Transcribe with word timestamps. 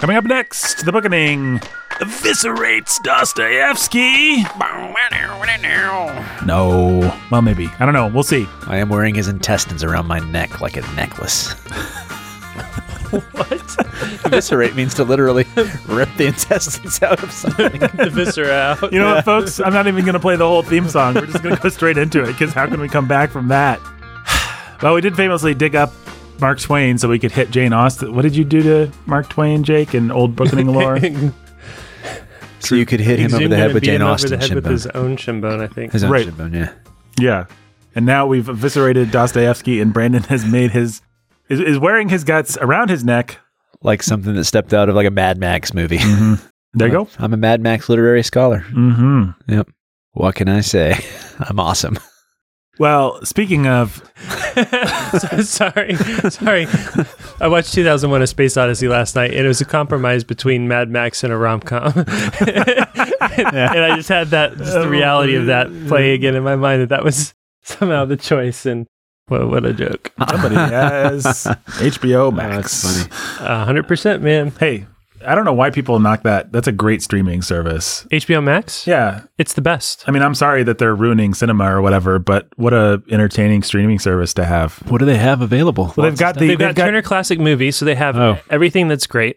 Coming 0.00 0.16
up 0.16 0.24
next, 0.24 0.86
the 0.86 0.92
Bookening 0.92 1.58
eviscerates 2.00 3.02
Dostoevsky. 3.02 4.44
No. 6.46 7.14
Well, 7.30 7.42
maybe. 7.42 7.68
I 7.78 7.84
don't 7.84 7.92
know. 7.92 8.06
We'll 8.06 8.22
see. 8.22 8.46
I 8.66 8.78
am 8.78 8.88
wearing 8.88 9.14
his 9.14 9.28
intestines 9.28 9.84
around 9.84 10.06
my 10.06 10.18
neck 10.18 10.62
like 10.62 10.78
a 10.78 10.80
necklace. 10.94 11.54
What? 13.10 13.76
Eviscerate 14.24 14.76
means 14.76 14.94
to 14.94 15.02
literally 15.02 15.44
rip 15.88 16.08
the 16.16 16.26
intestines 16.28 17.02
out 17.02 17.20
of 17.24 17.32
something. 17.32 17.80
the 17.80 18.08
viscera 18.08 18.52
out. 18.52 18.92
You 18.92 19.00
know 19.00 19.16
what, 19.16 19.24
folks? 19.24 19.58
I'm 19.58 19.72
not 19.72 19.88
even 19.88 20.04
going 20.04 20.14
to 20.14 20.20
play 20.20 20.36
the 20.36 20.46
whole 20.46 20.62
theme 20.62 20.88
song. 20.88 21.14
We're 21.14 21.26
just 21.26 21.42
going 21.42 21.56
to 21.56 21.60
go 21.60 21.70
straight 21.70 21.98
into 21.98 22.22
it 22.22 22.28
because 22.28 22.52
how 22.52 22.68
can 22.68 22.80
we 22.80 22.88
come 22.88 23.08
back 23.08 23.30
from 23.30 23.48
that? 23.48 23.80
Well, 24.80 24.94
we 24.94 25.02
did 25.02 25.14
famously 25.14 25.52
dig 25.54 25.74
up 25.74 25.92
Mark 26.40 26.60
Twain 26.60 26.98
so 26.98 27.08
we 27.08 27.18
could 27.18 27.32
hit 27.32 27.50
Jane 27.50 27.72
Austen. 27.72 28.14
What 28.14 28.22
did 28.22 28.34
you 28.36 28.44
do 28.44 28.62
to 28.62 28.92
Mark 29.06 29.28
Twain, 29.28 29.62
Jake, 29.64 29.94
in 29.94 30.10
old 30.10 30.34
Bookening 30.36 30.66
lore? 30.72 30.98
so 32.60 32.74
you 32.74 32.86
could 32.86 33.00
hit 33.00 33.18
him 33.18 33.34
over 33.34 33.48
the 33.48 33.56
head 33.56 33.72
with 33.74 33.82
Jane 33.84 34.02
Austen 34.02 34.34
Over 34.34 34.36
the 34.40 34.46
head 34.48 34.54
with 34.56 34.64
shinbone. 34.64 34.70
his 34.72 34.86
own 34.88 35.16
shinbone, 35.16 35.60
I 35.62 35.66
think. 35.66 35.92
His 35.92 36.04
own 36.04 36.10
Right. 36.10 36.26
shinbone, 36.26 36.54
yeah. 36.54 36.72
yeah. 37.18 37.44
And 37.94 38.06
now 38.06 38.26
we've 38.26 38.48
eviscerated 38.48 39.10
Dostoevsky, 39.10 39.80
and 39.80 39.92
Brandon 39.92 40.22
has 40.24 40.44
made 40.44 40.70
his 40.70 41.00
is, 41.48 41.58
is 41.60 41.78
wearing 41.78 42.08
his 42.08 42.22
guts 42.22 42.56
around 42.58 42.88
his 42.90 43.04
neck. 43.04 43.38
Like 43.82 44.02
something 44.02 44.34
that 44.34 44.44
stepped 44.44 44.72
out 44.74 44.88
of 44.88 44.94
like 44.94 45.06
a 45.06 45.10
Mad 45.10 45.38
Max 45.38 45.72
movie. 45.74 45.96
There 46.74 46.86
you 46.86 46.92
go. 46.92 47.08
I'm 47.18 47.32
a 47.32 47.36
Mad 47.36 47.60
Max 47.60 47.88
literary 47.88 48.22
scholar. 48.22 48.60
Mm-hmm. 48.70 49.52
Yep. 49.52 49.68
What 50.12 50.34
can 50.36 50.48
I 50.48 50.60
say? 50.60 50.94
I'm 51.40 51.58
awesome. 51.58 51.98
Well, 52.80 53.22
speaking 53.26 53.66
of, 53.66 54.02
So- 55.18 55.42
sorry, 55.42 55.96
sorry. 56.30 56.66
I 57.38 57.46
watched 57.46 57.74
2001: 57.74 58.22
A 58.22 58.26
Space 58.26 58.56
Odyssey 58.56 58.88
last 58.88 59.14
night, 59.14 59.32
and 59.34 59.44
it 59.44 59.48
was 59.48 59.60
a 59.60 59.66
compromise 59.66 60.24
between 60.24 60.66
Mad 60.66 60.88
Max 60.88 61.22
and 61.22 61.30
a 61.30 61.36
rom 61.36 61.60
com. 61.60 61.92
and 61.94 62.06
I 62.48 63.96
just 63.96 64.08
had 64.08 64.28
that, 64.28 64.56
just 64.56 64.72
the 64.72 64.88
reality 64.88 65.36
of 65.36 65.44
that 65.46 65.66
play 65.88 66.12
oh, 66.12 66.14
again 66.14 66.34
in 66.34 66.42
my 66.42 66.56
mind 66.56 66.80
that 66.80 66.88
that 66.88 67.04
was 67.04 67.34
somehow 67.60 68.06
the 68.06 68.16
choice. 68.16 68.64
And 68.64 68.86
what, 69.28 69.46
what 69.50 69.66
a 69.66 69.74
joke! 69.74 70.10
somebody 70.30 70.54
has 70.54 71.24
HBO 71.66 72.32
Max. 72.34 72.82
that's 72.82 73.40
A 73.40 73.66
hundred 73.66 73.88
percent, 73.88 74.22
man. 74.22 74.52
Hey, 74.58 74.86
I 75.26 75.34
don't 75.34 75.44
know 75.44 75.52
why 75.52 75.70
people 75.70 75.98
knock 75.98 76.22
that. 76.22 76.50
That's 76.52 76.66
a 76.66 76.72
great 76.72 77.02
streaming 77.02 77.42
service. 77.42 78.06
HBO 78.10 78.42
Max, 78.42 78.86
Yeah. 78.86 79.22
it's 79.38 79.52
the 79.52 79.60
best. 79.60 80.04
I 80.06 80.10
mean, 80.12 80.22
I'm 80.22 80.34
sorry 80.34 80.62
that 80.62 80.78
they're 80.78 80.94
ruining 80.94 81.34
cinema 81.34 81.64
or 81.76 81.82
whatever, 81.82 82.18
but 82.18 82.48
what 82.56 82.72
a 82.72 83.02
entertaining 83.10 83.62
streaming 83.62 83.98
service 83.98 84.32
to 84.34 84.44
have. 84.44 84.78
What 84.88 84.98
do 84.98 85.04
they 85.04 85.18
have 85.18 85.42
available? 85.42 85.92
Well, 85.96 86.08
they've 86.08 86.18
got 86.18 86.38
the 86.38 86.48
They've 86.48 86.58
got, 86.58 86.76
Turner 86.76 87.02
Classic 87.02 87.38
Movies, 87.38 87.76
so 87.76 87.84
they 87.84 87.94
have 87.96 88.16
Oh. 88.16 88.38
everything 88.48 88.88
that's 88.88 89.06
great 89.06 89.36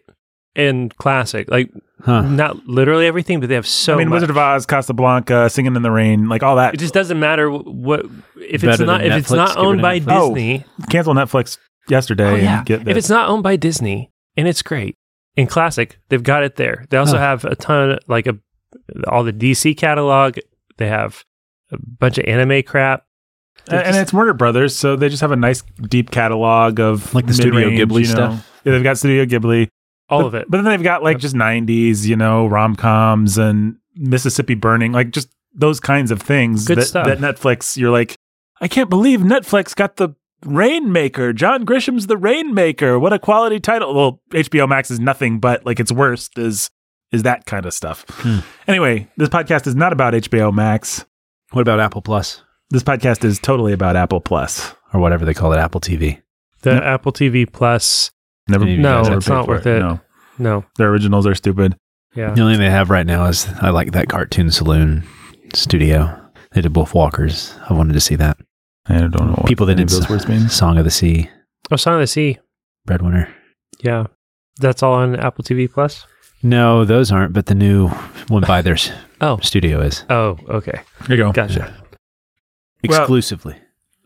and 0.56 0.94
classic. 0.96 1.50
Like 1.50 1.70
Huh. 2.04 2.22
not 2.22 2.66
literally 2.66 3.06
everything, 3.06 3.40
but 3.40 3.48
they 3.48 3.54
have 3.54 3.66
so. 3.66 3.94
I 3.94 3.96
mean, 3.98 4.08
much. 4.08 4.16
Wizard 4.16 4.30
of 4.30 4.36
Oz, 4.38 4.66
Casablanca, 4.66 5.48
Singing 5.50 5.74
in 5.76 5.82
the 5.82 5.90
Rain, 5.90 6.28
like 6.28 6.42
all 6.42 6.56
that. 6.56 6.74
It 6.74 6.80
just 6.80 6.92
doesn't 6.94 7.18
matter 7.18 7.50
what 7.50 8.04
if 8.40 8.62
it's 8.64 8.78
not 8.78 9.00
than 9.00 9.12
if 9.12 9.18
it's 9.18 9.30
not 9.30 9.48
give 9.50 9.56
it 9.56 9.66
owned 9.66 9.82
by 9.82 10.00
Netflix. 10.00 10.04
Oh, 10.10 10.34
Disney. 10.34 10.64
Cancel 10.90 11.14
Netflix 11.14 11.58
yesterday 11.88 12.30
Oh, 12.30 12.34
yeah. 12.36 12.56
and 12.58 12.66
get 12.66 12.88
If 12.88 12.96
it's 12.96 13.08
not 13.10 13.28
owned 13.28 13.42
by 13.42 13.56
Disney 13.56 14.10
and 14.36 14.46
it's 14.48 14.62
great 14.62 14.96
in 15.36 15.46
classic, 15.46 15.98
they've 16.08 16.22
got 16.22 16.42
it 16.44 16.56
there. 16.56 16.84
They 16.90 16.96
also 16.96 17.16
Huh. 17.16 17.22
have 17.22 17.44
a 17.44 17.56
ton 17.56 17.90
of, 17.92 17.98
like 18.08 18.26
a 18.26 18.36
all 19.08 19.24
the 19.24 19.32
DC 19.32 19.76
catalog. 19.76 20.38
They 20.76 20.88
have 20.88 21.24
a 21.70 21.76
bunch 21.78 22.18
of 22.18 22.24
anime 22.26 22.62
crap. 22.64 23.04
and, 23.70 23.80
and 23.80 23.96
it's 23.96 24.12
Warner 24.12 24.32
Brothers, 24.34 24.76
so 24.76 24.96
they 24.96 25.08
just 25.08 25.20
have 25.22 25.32
a 25.32 25.36
nice 25.36 25.62
deep 25.88 26.10
catalog 26.10 26.80
of 26.80 27.14
Like 27.14 27.26
the 27.26 27.34
Studio 27.34 27.70
Ghibli 27.70 28.00
you 28.00 28.06
know. 28.08 28.12
stuff? 28.14 28.50
Yeah, 28.64 28.72
they've 28.72 28.82
got 28.82 28.98
Studio 28.98 29.24
Ghibli. 29.24 29.68
All 30.10 30.20
but, 30.20 30.26
of 30.26 30.34
it. 30.34 30.50
But 30.50 30.58
then 30.58 30.64
they've 30.66 30.82
got 30.82 31.02
like 31.02 31.18
just 31.18 31.34
90s, 31.34 32.04
you 32.04 32.16
know, 32.16 32.46
rom 32.46 32.76
coms 32.76 33.38
and 33.38 33.76
Mississippi 33.94 34.54
Burning, 34.54 34.92
like 34.92 35.10
just 35.12 35.28
those 35.54 35.80
kinds 35.80 36.10
of 36.10 36.20
things 36.20 36.66
Good 36.66 36.78
that, 36.78 36.84
stuff. 36.86 37.06
that 37.06 37.18
Netflix, 37.18 37.76
you're 37.76 37.90
like, 37.92 38.16
I 38.60 38.68
can't 38.68 38.90
believe 38.90 39.20
Netflix 39.20 39.74
got 39.74 39.96
the 39.96 40.10
Rainmaker. 40.44 41.32
John 41.32 41.64
Grisham's 41.64 42.06
the 42.06 42.16
Rainmaker. 42.16 42.98
What 42.98 43.12
a 43.12 43.18
quality 43.18 43.60
title. 43.60 43.94
Well, 43.94 44.20
HBO 44.30 44.68
Max 44.68 44.90
is 44.90 45.00
nothing 45.00 45.38
but 45.40 45.64
like 45.66 45.80
its 45.80 45.92
worst 45.92 46.38
is 46.38 46.70
is 47.12 47.22
that 47.22 47.46
kind 47.46 47.64
of 47.66 47.72
stuff. 47.74 48.04
Hmm. 48.08 48.38
Anyway, 48.66 49.08
this 49.16 49.28
podcast 49.28 49.66
is 49.66 49.74
not 49.76 49.92
about 49.92 50.14
HBO 50.14 50.52
Max. 50.52 51.04
What 51.52 51.62
about 51.62 51.78
Apple 51.78 52.02
Plus 52.02 52.42
This 52.70 52.82
podcast 52.82 53.24
is 53.24 53.38
totally 53.38 53.72
about 53.72 53.94
Apple 53.96 54.20
Plus. 54.20 54.74
or 54.92 55.00
whatever 55.00 55.24
they 55.24 55.34
call 55.34 55.52
it, 55.52 55.58
Apple 55.58 55.80
TV? 55.80 56.20
the 56.62 56.70
Yep. 56.74 56.82
Apple 56.82 57.12
TV 57.12 57.50
Plus. 57.50 58.10
Never, 58.48 58.64
No, 58.64 59.02
never 59.02 59.18
it's 59.18 59.28
not 59.28 59.44
for 59.44 59.52
worth 59.52 59.66
it. 59.66 59.78
No, 59.80 60.00
No, 60.38 60.64
their 60.78 60.88
originals 60.88 61.26
are 61.26 61.34
stupid. 61.34 61.76
yeah. 62.14 62.32
The 62.32 62.40
only 62.42 62.54
thing 62.54 62.60
they 62.62 62.70
have 62.70 62.90
right 62.90 63.06
now 63.06 63.26
is 63.26 63.46
I 63.60 63.70
like 63.70 63.92
that 63.92 64.08
Cartoon 64.08 64.50
Saloon 64.50 65.04
studio. 65.54 66.20
They 66.52 66.60
did 66.62 66.74
Wolf 66.74 66.94
Walkers. 66.94 67.54
I 67.68 67.74
wanted 67.74 67.92
to 67.94 68.00
see 68.00 68.16
that. 68.16 68.38
I 68.86 68.98
don't 68.98 69.12
know 69.14 69.32
what 69.32 69.46
People 69.46 69.66
that 69.66 69.76
did 69.76 69.88
those 69.88 70.08
words 70.08 70.28
mean. 70.28 70.48
Song 70.48 70.76
of 70.78 70.84
the 70.84 70.90
Sea, 70.90 71.30
Oh, 71.70 71.76
Song 71.76 71.94
of 71.94 72.00
the 72.00 72.06
Sea. 72.06 72.38
Breadwinner. 72.86 73.32
Yeah, 73.82 74.06
that's 74.58 74.82
all 74.82 74.94
on 74.94 75.16
Apple 75.16 75.42
TV 75.44 75.70
Plus. 75.72 76.06
No, 76.42 76.84
those 76.84 77.10
aren't, 77.10 77.32
but 77.32 77.46
the 77.46 77.54
new 77.54 77.88
one 78.28 78.42
by 78.46 78.60
their 78.60 78.76
Oh, 79.20 79.38
studio 79.38 79.80
is 79.80 80.04
oh, 80.10 80.36
okay, 80.48 80.80
Here 81.06 81.16
you 81.16 81.22
go. 81.24 81.32
gotcha. 81.32 81.74
Well- 82.86 83.00
exclusively. 83.00 83.56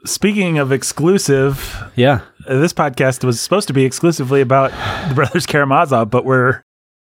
Speaking 0.04 0.58
of 0.58 0.70
exclusive, 0.70 1.76
yeah. 1.96 2.20
uh, 2.46 2.60
this 2.60 2.72
podcast 2.72 3.24
was 3.24 3.40
supposed 3.40 3.66
to 3.66 3.74
be 3.74 3.84
exclusively 3.84 4.40
about 4.40 4.70
the 5.08 5.14
brothers 5.14 5.44
Karamazov, 5.44 6.08
but 6.08 6.24
we're 6.24 6.62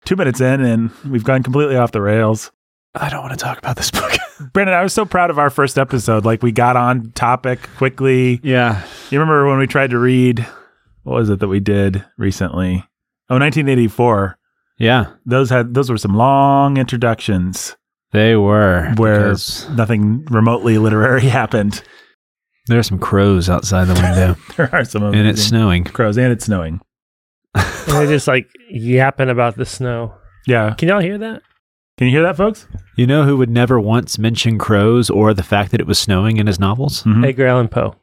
two 0.05 0.15
minutes 0.15 0.41
in 0.41 0.61
and 0.61 0.89
we've 1.07 1.23
gone 1.23 1.43
completely 1.43 1.75
off 1.75 1.91
the 1.91 2.01
rails. 2.01 2.51
I 2.95 3.09
don't 3.09 3.21
want 3.21 3.37
to 3.37 3.43
talk 3.45 3.59
about 3.59 3.75
this 3.77 3.91
book. 3.91 4.11
Brandon, 4.53 4.75
I 4.75 4.83
was 4.83 4.93
so 4.93 5.05
proud 5.05 5.29
of 5.29 5.39
our 5.39 5.49
first 5.49 5.77
episode. 5.77 6.25
Like 6.25 6.41
we 6.43 6.51
got 6.51 6.75
on 6.75 7.11
topic 7.11 7.59
quickly. 7.77 8.39
yeah. 8.43 8.85
You 9.09 9.19
remember 9.19 9.47
when 9.47 9.57
we 9.59 9.67
tried 9.67 9.89
to 9.91 9.97
read 9.99 10.45
what 11.03 11.15
was 11.15 11.29
it 11.29 11.39
that 11.39 11.47
we 11.47 11.59
did 11.59 12.05
recently? 12.17 12.83
Oh, 13.29 13.37
1984. 13.39 14.37
Yeah. 14.77 15.11
Those 15.25 15.49
had 15.49 15.73
those 15.73 15.89
were 15.89 15.97
some 15.97 16.13
long 16.15 16.77
introductions 16.77 17.75
They 18.11 18.35
were. 18.35 18.93
where 18.97 19.33
nothing 19.71 20.25
remotely 20.25 20.77
literary 20.77 21.21
happened. 21.27 21.81
there 22.67 22.79
are 22.79 22.83
some 22.83 22.99
crows 22.99 23.49
outside 23.49 23.85
the 23.85 23.93
window 23.95 24.35
There 24.55 24.73
are 24.73 24.85
some 24.85 25.03
and 25.03 25.27
it's 25.27 25.41
snowing. 25.43 25.83
crows 25.83 26.17
and 26.17 26.31
it's 26.31 26.45
snowing. 26.45 26.79
And 27.55 27.65
they're 27.87 28.05
just 28.07 28.27
like 28.27 28.47
yapping 28.69 29.29
about 29.29 29.55
the 29.57 29.65
snow. 29.65 30.13
Yeah. 30.47 30.75
Can 30.75 30.87
y'all 30.87 30.99
hear 31.01 31.17
that? 31.17 31.41
Can 31.99 32.07
you 32.07 32.13
hear 32.13 32.23
that, 32.23 32.37
folks? 32.37 32.65
You 32.95 33.05
know 33.05 33.23
who 33.25 33.35
would 33.35 33.49
never 33.49 33.77
once 33.77 34.17
mention 34.17 34.57
crows 34.57 35.09
or 35.09 35.33
the 35.33 35.43
fact 35.43 35.71
that 35.71 35.81
it 35.81 35.85
was 35.85 35.99
snowing 35.99 36.37
in 36.37 36.47
his 36.47 36.57
novels? 36.57 37.03
Mhm. 37.03 37.27
Edgar 37.27 37.45
Allan 37.47 37.67
Poe. 37.67 37.93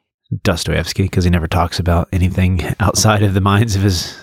Dostoevsky, 0.43 1.03
because 1.03 1.23
he 1.23 1.31
never 1.31 1.47
talks 1.47 1.79
about 1.79 2.07
anything 2.13 2.61
outside 2.79 3.23
of 3.23 3.33
the 3.33 3.41
minds 3.41 3.75
of 3.75 3.81
his 3.81 4.15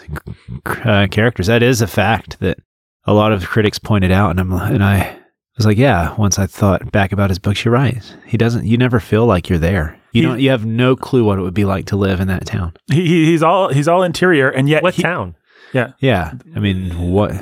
uh, 0.85 1.09
characters. 1.11 1.49
That 1.49 1.63
is 1.65 1.83
a 1.83 1.89
fact 1.89 2.39
that 2.39 2.59
a 3.05 3.13
lot 3.13 3.33
of 3.33 3.45
critics 3.49 3.81
pointed 3.81 4.13
out, 4.13 4.31
and 4.31 4.39
I'm 4.39 4.53
and 4.53 4.85
I 4.85 5.17
was 5.59 5.67
like, 5.67 5.77
yeah. 5.79 6.15
Once 6.17 6.39
I 6.39 6.47
thought 6.47 6.93
back 6.93 7.11
about 7.11 7.31
his 7.31 7.41
books, 7.41 7.65
you're 7.65 7.75
right. 7.75 8.01
He 8.27 8.37
doesn't. 8.37 8.67
You 8.67 8.77
never 8.79 9.01
feel 9.01 9.27
like 9.27 9.49
you're 9.49 9.59
there. 9.59 9.99
You 10.13 10.23
He- 10.23 10.29
don't. 10.29 10.41
You 10.41 10.51
have 10.51 10.65
no 10.65 10.95
clue 10.95 11.25
what 11.25 11.39
it 11.39 11.43
would 11.43 11.53
be 11.55 11.65
like 11.65 11.87
to 11.87 11.97
live 11.97 12.21
in 12.21 12.29
that 12.29 12.47
town. 12.47 12.75
He, 12.93 13.07
he 13.07 13.25
he's 13.27 13.43
all 13.43 13.71
he's 13.71 13.89
all 13.89 14.05
interior, 14.05 14.49
and 14.51 14.69
yet 14.69 14.85
What 14.85 14.95
he- 14.95 15.03
town? 15.03 15.35
Yeah, 15.73 15.93
yeah. 15.99 16.35
I 16.55 16.61
mean, 16.61 17.11
what? 17.11 17.35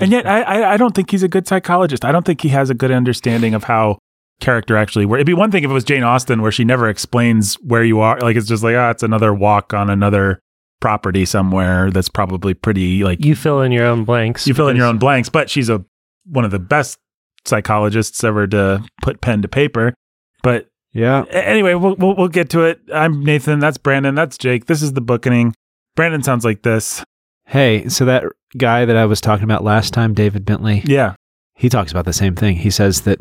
And 0.00 0.10
yet 0.12 0.26
I, 0.26 0.42
I 0.42 0.72
I 0.74 0.76
don't 0.76 0.94
think 0.94 1.10
he's 1.10 1.22
a 1.22 1.28
good 1.28 1.46
psychologist. 1.46 2.04
I 2.04 2.12
don't 2.12 2.24
think 2.24 2.40
he 2.40 2.48
has 2.48 2.70
a 2.70 2.74
good 2.74 2.90
understanding 2.90 3.54
of 3.54 3.64
how 3.64 3.98
character 4.40 4.76
actually 4.76 5.06
works. 5.06 5.18
It'd 5.20 5.26
be 5.26 5.34
one 5.34 5.50
thing 5.50 5.62
if 5.64 5.70
it 5.70 5.74
was 5.74 5.84
Jane 5.84 6.02
Austen, 6.02 6.42
where 6.42 6.50
she 6.52 6.64
never 6.64 6.88
explains 6.88 7.54
where 7.56 7.84
you 7.84 8.00
are. 8.00 8.18
Like 8.20 8.36
it's 8.36 8.48
just 8.48 8.62
like 8.64 8.76
ah, 8.76 8.90
it's 8.90 9.02
another 9.02 9.32
walk 9.34 9.72
on 9.74 9.90
another 9.90 10.40
property 10.80 11.24
somewhere 11.24 11.90
that's 11.90 12.08
probably 12.08 12.54
pretty 12.54 13.04
like 13.04 13.24
You 13.24 13.36
fill 13.36 13.60
in 13.62 13.70
your 13.70 13.86
own 13.86 14.04
blanks. 14.04 14.46
you 14.46 14.54
fill 14.54 14.68
in 14.68 14.76
your 14.76 14.86
own 14.86 14.98
blanks. 14.98 15.28
But 15.28 15.48
she's 15.48 15.68
a 15.68 15.84
one 16.24 16.44
of 16.44 16.50
the 16.50 16.58
best 16.58 16.98
psychologists 17.44 18.22
ever 18.24 18.46
to 18.46 18.84
put 19.02 19.20
pen 19.20 19.42
to 19.42 19.48
paper. 19.48 19.94
But 20.42 20.68
Yeah. 20.92 21.24
Anyway, 21.30 21.74
we'll, 21.74 21.94
we'll 21.96 22.16
we'll 22.16 22.28
get 22.28 22.50
to 22.50 22.64
it. 22.64 22.80
I'm 22.92 23.22
Nathan. 23.24 23.58
That's 23.60 23.78
Brandon. 23.78 24.14
That's 24.14 24.38
Jake. 24.38 24.66
This 24.66 24.82
is 24.82 24.92
the 24.94 25.00
bookening. 25.00 25.54
Brandon 25.94 26.22
sounds 26.22 26.44
like 26.44 26.62
this. 26.62 27.04
Hey, 27.46 27.88
so 27.88 28.04
that 28.06 28.24
guy 28.56 28.84
that 28.84 28.96
I 28.96 29.06
was 29.06 29.20
talking 29.20 29.44
about 29.44 29.64
last 29.64 29.92
time, 29.92 30.14
David 30.14 30.44
Bentley, 30.44 30.82
Yeah. 30.86 31.14
he 31.54 31.68
talks 31.68 31.90
about 31.90 32.04
the 32.04 32.12
same 32.12 32.34
thing. 32.34 32.56
He 32.56 32.70
says 32.70 33.02
that 33.02 33.18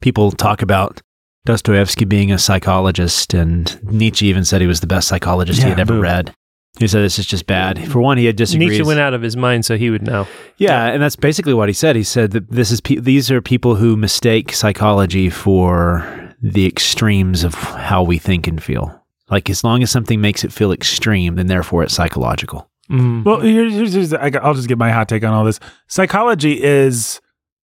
people 0.00 0.30
talk 0.32 0.62
about 0.62 1.00
Dostoevsky 1.46 2.04
being 2.04 2.30
a 2.30 2.38
psychologist, 2.38 3.32
and 3.32 3.78
Nietzsche 3.84 4.26
even 4.26 4.44
said 4.44 4.60
he 4.60 4.66
was 4.66 4.80
the 4.80 4.86
best 4.86 5.08
psychologist 5.08 5.62
he 5.62 5.68
had 5.68 5.80
ever 5.80 5.94
boo. 5.94 6.00
read. 6.00 6.34
He 6.78 6.86
said 6.86 7.00
this 7.02 7.18
is 7.18 7.26
just 7.26 7.46
bad. 7.46 7.90
For 7.90 8.00
one, 8.00 8.18
he 8.18 8.26
had 8.26 8.36
disagreed. 8.36 8.68
Nietzsche 8.68 8.82
went 8.84 9.00
out 9.00 9.14
of 9.14 9.22
his 9.22 9.36
mind, 9.36 9.64
so 9.64 9.76
he 9.76 9.90
would 9.90 10.02
know. 10.02 10.26
Yeah, 10.58 10.86
and 10.88 11.02
that's 11.02 11.16
basically 11.16 11.54
what 11.54 11.68
he 11.68 11.72
said. 11.72 11.96
He 11.96 12.02
said 12.04 12.32
that 12.32 12.50
this 12.50 12.70
is 12.70 12.80
pe- 12.80 12.96
these 12.96 13.30
are 13.30 13.40
people 13.40 13.76
who 13.76 13.96
mistake 13.96 14.52
psychology 14.52 15.30
for 15.30 16.34
the 16.40 16.66
extremes 16.66 17.42
of 17.42 17.54
how 17.54 18.02
we 18.02 18.18
think 18.18 18.46
and 18.46 18.62
feel. 18.62 19.02
Like 19.30 19.50
as 19.50 19.64
long 19.64 19.82
as 19.82 19.90
something 19.90 20.20
makes 20.20 20.44
it 20.44 20.52
feel 20.52 20.70
extreme, 20.70 21.34
then 21.36 21.46
therefore 21.48 21.82
it's 21.82 21.94
psychological. 21.94 22.67
Mm. 22.90 23.24
Well, 23.24 23.40
here's, 23.40 23.74
here's, 23.74 23.92
here's 23.92 24.14
I'll 24.14 24.54
just 24.54 24.68
get 24.68 24.78
my 24.78 24.90
hot 24.90 25.08
take 25.08 25.24
on 25.24 25.32
all 25.32 25.44
this. 25.44 25.60
Psychology 25.88 26.62
is 26.62 27.20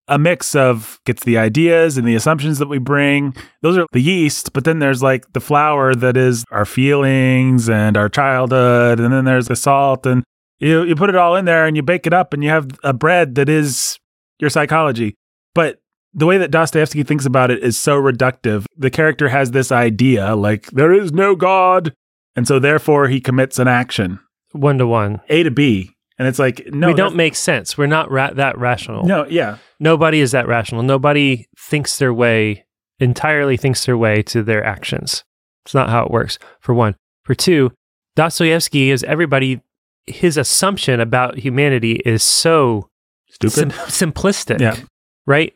a 0.08 0.20
mix 0.20 0.56
of 0.56 1.00
gets 1.06 1.24
the 1.24 1.38
ideas 1.38 1.98
and 1.98 2.08
the 2.08 2.16
assumptions 2.16 2.60
that 2.60 2.68
we 2.68 2.78
bring. 2.78 3.36
Those 3.62 3.78
are 3.78 3.88
the 3.92 4.02
yeast, 4.02 4.54
but 4.54 4.64
then 4.64 4.80
there's 4.80 5.02
like 5.02 5.34
the 5.34 5.40
flour 5.40 5.96
that 5.96 6.16
is 6.16 6.46
our 6.52 6.66
feelings 6.66 7.70
and 7.70 7.98
our 7.98 8.10
childhood, 8.10 9.00
and 9.00 9.12
then 9.12 9.26
there's 9.26 9.48
the 9.48 9.56
salt, 9.56 10.06
and 10.06 10.24
you 10.60 10.84
you 10.84 10.96
put 10.96 11.10
it 11.10 11.16
all 11.16 11.36
in 11.36 11.46
there 11.46 11.66
and 11.66 11.76
you 11.76 11.82
bake 11.82 12.06
it 12.06 12.14
up, 12.14 12.34
and 12.34 12.44
you 12.44 12.50
have 12.50 12.68
a 12.84 12.94
bread 12.94 13.36
that 13.36 13.50
is 13.50 14.00
your 14.40 14.50
psychology. 14.50 15.16
But 15.56 15.80
the 16.14 16.26
way 16.26 16.38
that 16.38 16.52
Dostoevsky 16.52 17.04
thinks 17.04 17.26
about 17.26 17.52
it 17.52 17.64
is 17.64 17.78
so 17.78 18.00
reductive. 18.00 18.66
The 18.78 18.92
character 18.92 19.30
has 19.30 19.52
this 19.52 19.72
idea 19.72 20.36
like 20.36 20.68
there 20.68 20.94
is 20.94 21.12
no 21.12 21.36
God, 21.36 21.94
and 22.36 22.48
so 22.48 22.60
therefore 22.60 23.08
he 23.08 23.20
commits 23.20 23.58
an 23.58 23.68
action. 23.68 24.20
One 24.56 24.78
to 24.78 24.88
one. 24.88 25.22
A 25.30 25.44
to 25.44 25.52
B. 25.52 25.92
And 26.18 26.28
it's 26.28 26.40
like, 26.40 26.66
no, 26.68 26.88
we 26.88 26.94
don't 26.94 27.16
make 27.16 27.36
sense. 27.36 27.78
We're 27.78 27.88
not 27.88 28.10
ra- 28.10 28.32
that 28.34 28.58
rational. 28.58 29.06
No, 29.06 29.26
yeah. 29.28 29.58
Nobody 29.80 30.22
is 30.22 30.32
that 30.32 30.48
rational. 30.48 30.82
Nobody 30.82 31.48
thinks 31.60 31.98
their 32.00 32.14
way, 32.14 32.66
entirely 33.00 33.58
thinks 33.58 33.86
their 33.86 33.98
way 33.98 34.24
to 34.24 34.42
their 34.42 34.64
actions. 34.64 35.26
It's 35.66 35.74
not 35.74 35.90
how 35.90 36.06
it 36.06 36.12
works, 36.12 36.40
for 36.62 36.74
one. 36.74 36.96
For 37.24 37.36
two, 37.36 37.72
Dostoevsky 38.16 38.92
is 38.92 39.04
everybody, 39.04 39.62
his 40.06 40.38
assumption 40.38 41.02
about 41.02 41.38
humanity 41.38 42.02
is 42.06 42.24
so 42.24 42.90
Stupid. 43.30 43.74
sim- 43.74 44.12
simplistic, 44.12 44.62
Yeah. 44.62 44.78
right? 45.26 45.54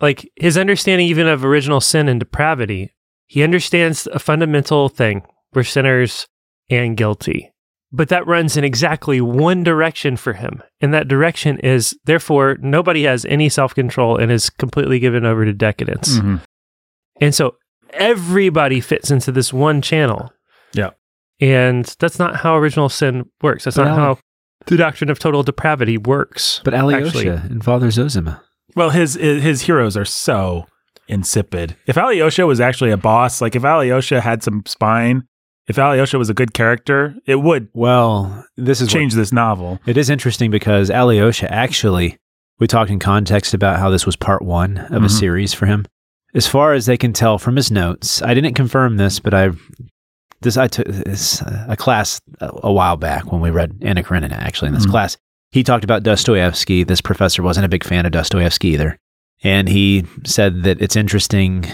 Like 0.00 0.28
his 0.34 0.58
understanding 0.58 1.06
even 1.06 1.28
of 1.28 1.44
original 1.44 1.80
sin 1.80 2.08
and 2.08 2.18
depravity, 2.18 2.90
he 3.26 3.44
understands 3.44 4.08
a 4.08 4.18
fundamental 4.18 4.88
thing. 4.88 5.22
We're 5.54 5.62
sinners 5.62 6.26
and 6.68 6.96
guilty. 6.96 7.51
But 7.94 8.08
that 8.08 8.26
runs 8.26 8.56
in 8.56 8.64
exactly 8.64 9.20
one 9.20 9.62
direction 9.62 10.16
for 10.16 10.32
him. 10.32 10.62
And 10.80 10.94
that 10.94 11.08
direction 11.08 11.58
is 11.58 11.94
therefore 12.06 12.56
nobody 12.60 13.02
has 13.04 13.24
any 13.26 13.48
self 13.48 13.74
control 13.74 14.16
and 14.16 14.32
is 14.32 14.48
completely 14.48 14.98
given 14.98 15.26
over 15.26 15.44
to 15.44 15.52
decadence. 15.52 16.18
Mhm. 16.18 16.40
And 17.20 17.34
so 17.34 17.56
everybody 17.92 18.80
fits 18.80 19.10
into 19.10 19.30
this 19.30 19.52
one 19.52 19.82
channel. 19.82 20.32
Yeah. 20.72 20.90
And 21.40 21.84
that's 21.98 22.18
not 22.18 22.36
how 22.36 22.56
original 22.56 22.88
sin 22.88 23.24
works. 23.42 23.64
That's 23.64 23.76
But 23.76 23.84
not 23.84 23.98
Ali- 23.98 24.00
how 24.00 24.18
the 24.66 24.76
doctrine 24.76 25.10
of 25.10 25.18
total 25.18 25.42
depravity 25.42 25.98
works. 25.98 26.60
But 26.64 26.72
Actually- 26.74 27.28
Alyosha 27.28 27.42
and 27.50 27.62
Father 27.64 27.88
Zosima. 27.90 28.40
Well, 28.74 28.90
his 28.90 29.14
his 29.14 29.62
heroes 29.62 29.96
are 29.98 30.04
so 30.06 30.66
insipid. 31.08 31.76
If 31.86 31.98
Alyosha 31.98 32.46
was 32.46 32.60
actually 32.60 32.90
a 32.90 32.96
boss, 32.96 33.42
like 33.42 33.54
if 33.54 33.64
Alyosha 33.64 34.22
had 34.22 34.42
some 34.42 34.62
spine, 34.66 35.24
if 35.68 35.78
Alyosha 35.78 36.18
was 36.18 36.28
a 36.30 36.34
good 36.34 36.52
character, 36.54 37.14
it 37.26 37.36
would 37.36 37.68
Well, 37.72 38.44
this 38.56 38.80
is 38.80 38.88
what- 38.88 38.92
change 38.92 39.14
this 39.14 39.32
novel. 39.32 39.78
It 39.86 39.96
is 39.96 40.10
interesting 40.10 40.50
because 40.50 40.90
Alyosha 40.90 41.52
actually, 41.52 42.18
we 42.58 42.66
talked 42.66 42.90
in 42.90 42.98
context 42.98 43.54
about 43.54 43.78
how 43.78 43.90
this 43.90 44.06
was 44.06 44.16
part 44.16 44.42
one 44.42 44.78
of 44.78 45.02
a 45.02 45.06
Mhm. 45.06 45.10
series 45.18 45.54
for 45.54 45.66
him. 45.66 45.84
As 46.34 46.46
far 46.46 46.72
as 46.72 46.86
they 46.86 46.96
can 46.96 47.12
tell 47.12 47.38
from 47.38 47.56
his 47.56 47.70
notes, 47.70 48.22
I 48.22 48.34
didn't 48.34 48.54
confirm 48.54 48.96
this, 48.96 49.18
but 49.20 49.34
I 49.34 49.50
this 50.40 50.56
I 50.56 50.66
took 50.66 50.86
this 50.88 51.40
a 51.68 51.76
class 51.76 52.20
a, 52.40 52.50
a 52.64 52.72
while 52.72 52.96
back 52.96 53.30
when 53.30 53.40
we 53.40 53.50
read 53.50 53.76
Anna 53.82 54.02
Karenina. 54.02 54.32
Actually, 54.34 54.68
in 54.68 54.74
this 54.74 54.86
Mhm. 54.86 54.90
class, 54.90 55.16
he 55.52 55.62
talked 55.62 55.84
about 55.84 56.02
Dostoevsky. 56.02 56.82
This 56.82 57.00
professor 57.00 57.42
wasn't 57.44 57.64
a 57.66 57.68
big 57.68 57.84
fan 57.84 58.06
of 58.06 58.12
Dostoevsky 58.12 58.68
either, 58.70 58.98
and 59.44 59.68
he 59.68 60.04
said 60.24 60.64
that 60.64 60.82
it's 60.82 60.96
interesting 60.96 61.66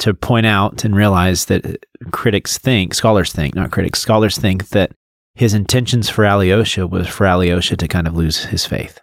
to 0.00 0.14
point 0.14 0.46
out 0.46 0.84
and 0.84 0.94
realize 0.94 1.46
that 1.46 1.84
critics 2.10 2.58
think, 2.58 2.94
scholars 2.94 3.32
think, 3.32 3.54
not 3.54 3.70
critics, 3.70 4.00
scholars 4.00 4.36
think 4.36 4.68
that 4.70 4.92
his 5.34 5.54
intentions 5.54 6.10
for 6.10 6.24
Alyosha 6.24 6.86
was 6.86 7.06
for 7.06 7.26
Alyosha 7.26 7.76
to 7.76 7.88
kind 7.88 8.06
of 8.06 8.14
lose 8.14 8.44
his 8.46 8.66
faith. 8.66 9.00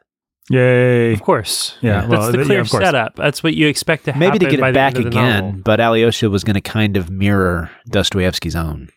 Yay. 0.49 1.13
Of 1.13 1.21
course. 1.23 1.77
Yeah, 1.81 2.01
That's 2.01 2.09
well, 2.09 2.31
the 2.31 2.43
clear 2.45 2.61
of 2.61 2.69
course. 2.69 2.83
setup. 2.83 3.15
That's 3.15 3.43
what 3.43 3.53
you 3.53 3.67
expect 3.67 4.05
to 4.05 4.13
happen. 4.13 4.27
Maybe 4.27 4.39
to 4.39 4.49
get 4.49 4.59
by 4.59 4.69
it 4.69 4.73
back 4.73 4.95
end 4.95 5.05
of 5.07 5.11
the 5.11 5.19
again, 5.19 5.45
novel. 5.45 5.61
but 5.63 5.79
Alyosha 5.79 6.29
was 6.29 6.43
going 6.43 6.53
to 6.55 6.61
kind 6.61 6.95
of 6.95 7.09
mirror 7.09 7.69
Dostoevsky's 7.89 8.55
own. 8.55 8.89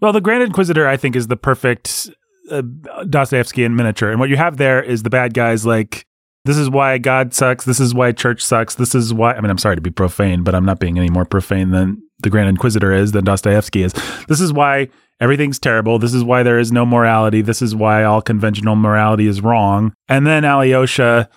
Well, 0.00 0.12
the 0.12 0.20
Grand 0.20 0.42
Inquisitor, 0.42 0.88
I 0.88 0.96
think, 0.96 1.14
is 1.14 1.28
the 1.28 1.36
perfect 1.36 2.10
uh, 2.50 2.62
Dostoevsky 3.08 3.64
in 3.64 3.76
miniature. 3.76 4.10
And 4.10 4.18
what 4.18 4.28
you 4.28 4.36
have 4.36 4.56
there 4.56 4.82
is 4.82 5.02
the 5.02 5.10
bad 5.10 5.34
guys 5.34 5.64
like, 5.64 6.04
this 6.48 6.56
is 6.56 6.70
why 6.70 6.96
God 6.96 7.34
sucks. 7.34 7.66
This 7.66 7.78
is 7.78 7.92
why 7.92 8.10
church 8.10 8.42
sucks. 8.42 8.76
This 8.76 8.94
is 8.94 9.12
why, 9.12 9.34
I 9.34 9.40
mean, 9.42 9.50
I'm 9.50 9.58
sorry 9.58 9.76
to 9.76 9.82
be 9.82 9.90
profane, 9.90 10.42
but 10.42 10.54
I'm 10.54 10.64
not 10.64 10.80
being 10.80 10.96
any 10.96 11.10
more 11.10 11.26
profane 11.26 11.72
than 11.72 12.02
the 12.22 12.30
Grand 12.30 12.48
Inquisitor 12.48 12.90
is, 12.90 13.12
than 13.12 13.26
Dostoevsky 13.26 13.82
is. 13.82 13.92
This 14.28 14.40
is 14.40 14.50
why 14.50 14.88
everything's 15.20 15.58
terrible. 15.58 15.98
This 15.98 16.14
is 16.14 16.24
why 16.24 16.42
there 16.42 16.58
is 16.58 16.72
no 16.72 16.86
morality. 16.86 17.42
This 17.42 17.60
is 17.60 17.76
why 17.76 18.02
all 18.02 18.22
conventional 18.22 18.76
morality 18.76 19.26
is 19.26 19.42
wrong. 19.42 19.92
And 20.08 20.26
then 20.26 20.46
Alyosha 20.46 21.28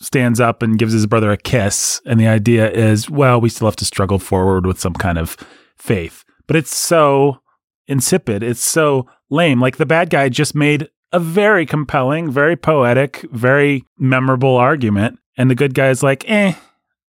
stands 0.00 0.40
up 0.40 0.62
and 0.62 0.78
gives 0.78 0.94
his 0.94 1.06
brother 1.06 1.30
a 1.30 1.36
kiss. 1.36 2.00
And 2.06 2.18
the 2.18 2.28
idea 2.28 2.70
is, 2.70 3.10
well, 3.10 3.42
we 3.42 3.50
still 3.50 3.68
have 3.68 3.76
to 3.76 3.84
struggle 3.84 4.18
forward 4.18 4.64
with 4.64 4.80
some 4.80 4.94
kind 4.94 5.18
of 5.18 5.36
faith. 5.76 6.24
But 6.46 6.56
it's 6.56 6.74
so 6.74 7.42
insipid. 7.86 8.42
It's 8.42 8.64
so 8.64 9.10
lame. 9.28 9.60
Like 9.60 9.76
the 9.76 9.84
bad 9.84 10.08
guy 10.08 10.30
just 10.30 10.54
made 10.54 10.88
a 11.14 11.20
very 11.20 11.64
compelling, 11.66 12.30
very 12.30 12.56
poetic, 12.56 13.24
very 13.32 13.84
memorable 13.98 14.56
argument. 14.56 15.18
And 15.36 15.50
the 15.50 15.54
good 15.54 15.74
guy's 15.74 16.02
like, 16.02 16.28
eh, 16.28 16.54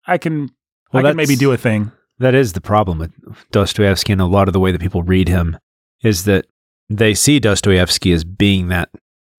I 0.08 0.18
can, 0.18 0.50
Well, 0.94 1.06
I 1.06 1.10
can 1.10 1.18
maybe 1.18 1.36
do 1.36 1.52
a 1.52 1.58
thing. 1.58 1.92
That 2.20 2.34
is 2.36 2.54
the 2.54 2.62
problem 2.62 3.00
with 3.00 3.12
Dostoevsky 3.52 4.14
and 4.14 4.22
a 4.22 4.26
lot 4.26 4.48
of 4.48 4.54
the 4.54 4.60
way 4.60 4.72
that 4.72 4.80
people 4.82 5.04
read 5.04 5.28
him 5.28 5.58
is 6.04 6.24
that 6.26 6.46
they 6.90 7.14
see 7.14 7.40
Dostoevsky 7.40 8.12
as 8.14 8.24
being 8.24 8.68
that 8.70 8.90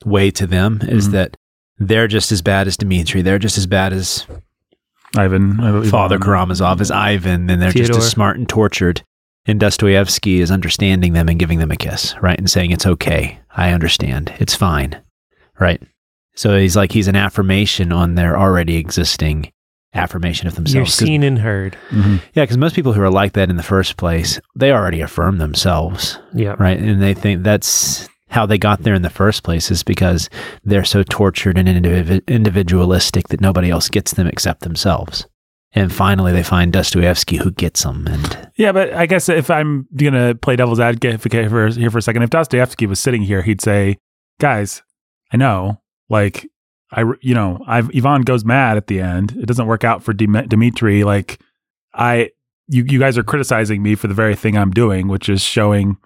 way 0.04 0.30
to 0.32 0.46
them, 0.46 0.80
is 0.82 1.08
Mhm. 1.08 1.12
that 1.12 1.36
they're 1.78 2.08
just 2.08 2.32
as 2.32 2.42
bad 2.42 2.66
as 2.66 2.76
Dmitri. 2.76 3.22
They're 3.22 3.38
just 3.38 3.56
as 3.58 3.66
bad 3.66 3.92
as 3.92 4.26
Ivan, 5.16 5.60
Ivan- 5.60 5.84
Father 5.88 6.18
Karamazov, 6.18 6.80
as 6.80 6.90
Ivan, 6.90 7.48
and 7.48 7.62
they're 7.62 7.70
just 7.70 7.90
as 7.94 8.08
smart 8.10 8.36
and 8.36 8.48
tortured. 8.48 9.02
And 9.46 9.60
Dostoevsky 9.60 10.40
is 10.40 10.50
understanding 10.50 11.12
them 11.12 11.28
and 11.28 11.38
giving 11.38 11.58
them 11.58 11.70
a 11.70 11.76
kiss, 11.76 12.14
right? 12.20 12.38
And 12.38 12.50
saying, 12.50 12.72
it's 12.72 12.86
okay. 12.86 13.38
I 13.56 13.70
understand. 13.72 14.32
It's 14.40 14.54
fine. 14.54 15.00
Right. 15.60 15.80
So 16.34 16.56
he's 16.58 16.76
like, 16.76 16.92
he's 16.92 17.08
an 17.08 17.16
affirmation 17.16 17.92
on 17.92 18.14
their 18.16 18.38
already 18.38 18.76
existing 18.76 19.52
affirmation 19.94 20.46
of 20.48 20.54
themselves. 20.56 20.74
You're 21.00 21.06
seen 21.06 21.22
and 21.22 21.38
heard. 21.38 21.76
Mhm. 21.90 22.20
Yeah, 22.34 22.42
because 22.42 22.58
most 22.58 22.74
people 22.74 22.92
who 22.92 23.00
are 23.00 23.10
like 23.10 23.32
that 23.32 23.48
in 23.48 23.56
the 23.56 23.62
first 23.62 23.96
place, 23.96 24.38
they 24.54 24.70
already 24.72 25.00
affirm 25.00 25.38
themselves, 25.38 26.18
Yeah. 26.34 26.54
right? 26.58 26.78
And 26.78 27.00
they 27.00 27.14
think 27.14 27.42
that's 27.42 28.06
how 28.28 28.44
they 28.44 28.58
got 28.58 28.82
there 28.82 28.92
in 28.94 29.02
the 29.02 29.08
first 29.08 29.42
place 29.44 29.70
is 29.70 29.82
because 29.82 30.28
they're 30.64 30.84
so 30.84 31.02
tortured 31.04 31.56
and 31.56 31.68
indiv- 31.68 32.26
individualistic 32.26 33.28
that 33.28 33.40
nobody 33.40 33.70
else 33.70 33.88
gets 33.88 34.12
them 34.14 34.26
except 34.26 34.60
themselves. 34.62 35.24
And 35.76 35.92
finally, 35.92 36.32
they 36.32 36.42
find 36.42 36.72
Dostoevsky 36.72 37.36
who 37.36 37.50
gets 37.50 37.82
them. 37.82 38.06
And 38.06 38.48
Yeah, 38.56 38.72
but 38.72 38.94
I 38.94 39.04
guess 39.04 39.28
if 39.28 39.50
I'm 39.50 39.86
gonna 39.94 40.34
play 40.34 40.56
devil's 40.56 40.80
advocate 40.80 41.20
for, 41.20 41.68
here 41.68 41.90
for 41.90 41.98
a 41.98 42.02
second, 42.02 42.22
if 42.22 42.30
Dostoevsky 42.30 42.86
was 42.86 42.98
sitting 42.98 43.22
here, 43.22 43.42
he'd 43.42 43.60
say, 43.60 43.98
"Guys, 44.40 44.82
I 45.32 45.36
know, 45.36 45.82
like, 46.08 46.48
I, 46.92 47.04
you 47.20 47.34
know, 47.34 47.62
I've 47.66 47.90
Ivan 47.94 48.22
goes 48.22 48.44
mad 48.44 48.78
at 48.78 48.86
the 48.86 49.00
end. 49.00 49.32
It 49.32 49.46
doesn't 49.46 49.66
work 49.66 49.84
out 49.84 50.02
for 50.02 50.14
Dim- 50.14 50.48
Dimitri. 50.48 51.04
Like, 51.04 51.40
I, 51.92 52.30
you, 52.68 52.84
you 52.88 52.98
guys 52.98 53.18
are 53.18 53.22
criticizing 53.22 53.82
me 53.82 53.96
for 53.96 54.06
the 54.06 54.14
very 54.14 54.34
thing 54.34 54.56
I'm 54.56 54.70
doing, 54.70 55.08
which 55.08 55.28
is 55.28 55.42
showing 55.42 55.98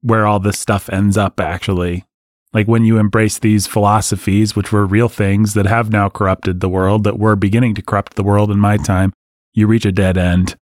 where 0.00 0.26
all 0.26 0.40
this 0.40 0.58
stuff 0.58 0.90
ends 0.90 1.16
up. 1.16 1.38
Actually, 1.38 2.04
like 2.54 2.66
when 2.66 2.84
you 2.84 2.98
embrace 2.98 3.38
these 3.38 3.66
philosophies, 3.66 4.54
which 4.54 4.72
were 4.72 4.84
real 4.86 5.08
things 5.08 5.54
that 5.54 5.66
have 5.66 5.90
now 5.90 6.08
corrupted 6.08 6.60
the 6.60 6.68
world, 6.68 7.04
that 7.04 7.18
were 7.18 7.36
beginning 7.36 7.74
to 7.76 7.82
corrupt 7.82 8.14
the 8.14 8.22
world 8.22 8.50
in 8.50 8.58
my 8.58 8.76
time, 8.76 9.12
you 9.54 9.66
reach 9.66 9.84
a 9.86 9.92
dead 9.92 10.16
end, 10.18 10.56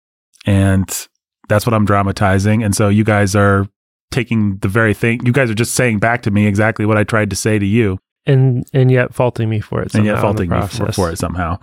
and 0.46 1.08
that's 1.50 1.66
what 1.66 1.74
I'm 1.74 1.86
dramatizing. 1.86 2.64
And 2.64 2.76
so 2.76 2.90
you 2.90 3.04
guys 3.04 3.36
are 3.36 3.66
taking 4.12 4.58
the 4.58 4.68
very 4.68 4.94
thing. 4.94 5.26
You 5.26 5.32
guys 5.32 5.50
are 5.50 5.54
just 5.56 5.76
saying 5.76 6.00
back 6.00 6.22
to 6.24 6.32
me 6.32 6.46
exactly 6.48 6.86
what 6.86 6.98
I 6.98 7.04
tried 7.04 7.30
to 7.30 7.36
say 7.36 7.60
to 7.60 7.66
you, 7.66 8.00
And 8.26 8.66
and 8.74 8.90
yet 8.92 9.14
faulting 9.14 9.50
me 9.50 9.60
for 9.60 9.82
it. 9.82 9.94
and 9.96 10.06
yet 10.06 10.20
faulting 10.20 10.50
me 10.50 10.62
for, 10.68 10.92
for 10.92 11.10
it 11.12 11.18
somehow. 11.18 11.58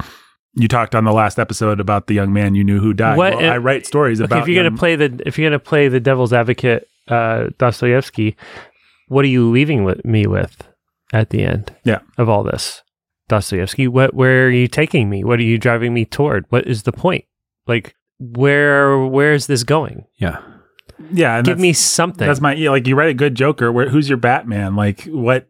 You 0.57 0.69
talked 0.69 0.95
on 0.95 1.05
the 1.05 1.13
last 1.13 1.39
episode 1.41 1.81
about 1.81 2.07
the 2.07 2.15
young 2.15 2.33
man 2.33 2.55
you 2.55 2.63
knew 2.63 2.79
who 2.81 2.93
died. 2.95 3.19
Well, 3.19 3.39
I 3.41 3.57
write 3.59 3.87
stories 3.87 4.21
Okay, 4.21 4.27
about. 4.27 4.43
if 4.43 4.49
you're 4.49 4.63
gonna 4.63 4.77
play 4.77 4.95
the 4.95 5.21
if 5.27 5.37
you're 5.37 5.51
gonna 5.51 5.59
play 5.59 5.89
the 5.89 5.99
devil's 6.01 6.33
advocate, 6.33 6.89
uh, 7.09 7.49
Dostoevsky, 7.59 8.37
what 9.09 9.25
are 9.25 9.29
you 9.29 9.51
leaving 9.51 9.85
with 9.85 10.05
me 10.05 10.27
with 10.27 10.69
at 11.13 11.31
the 11.31 11.43
end? 11.45 11.75
Yeah. 11.85 12.01
of 12.19 12.29
all 12.29 12.43
this, 12.43 12.83
Dostoevsky, 13.29 13.89
what 13.89 14.15
where 14.15 14.47
are 14.47 14.51
you 14.51 14.69
taking 14.69 15.09
me? 15.09 15.25
What 15.25 15.39
are 15.39 15.45
you 15.45 15.59
driving 15.59 15.95
me 15.95 16.05
toward? 16.05 16.47
What 16.51 16.67
is 16.67 16.83
the 16.83 16.93
point? 16.93 17.25
Like 17.67 17.95
where 18.19 18.99
where 18.99 19.33
is 19.33 19.47
this 19.47 19.65
going? 19.65 20.07
yeah, 20.17 20.41
yeah, 21.13 21.37
and 21.37 21.47
Give 21.47 21.59
me 21.59 21.73
something. 21.73 22.27
That's 22.27 22.41
my 22.41 22.55
yeah, 22.55 22.71
like 22.71 22.87
you 22.87 22.95
write 22.95 23.11
a 23.11 23.15
good 23.15 23.35
Joker. 23.35 23.73
Where 23.73 23.89
who's 23.89 24.09
your 24.09 24.19
Batman? 24.19 24.77
Like 24.77 25.05
what? 25.05 25.49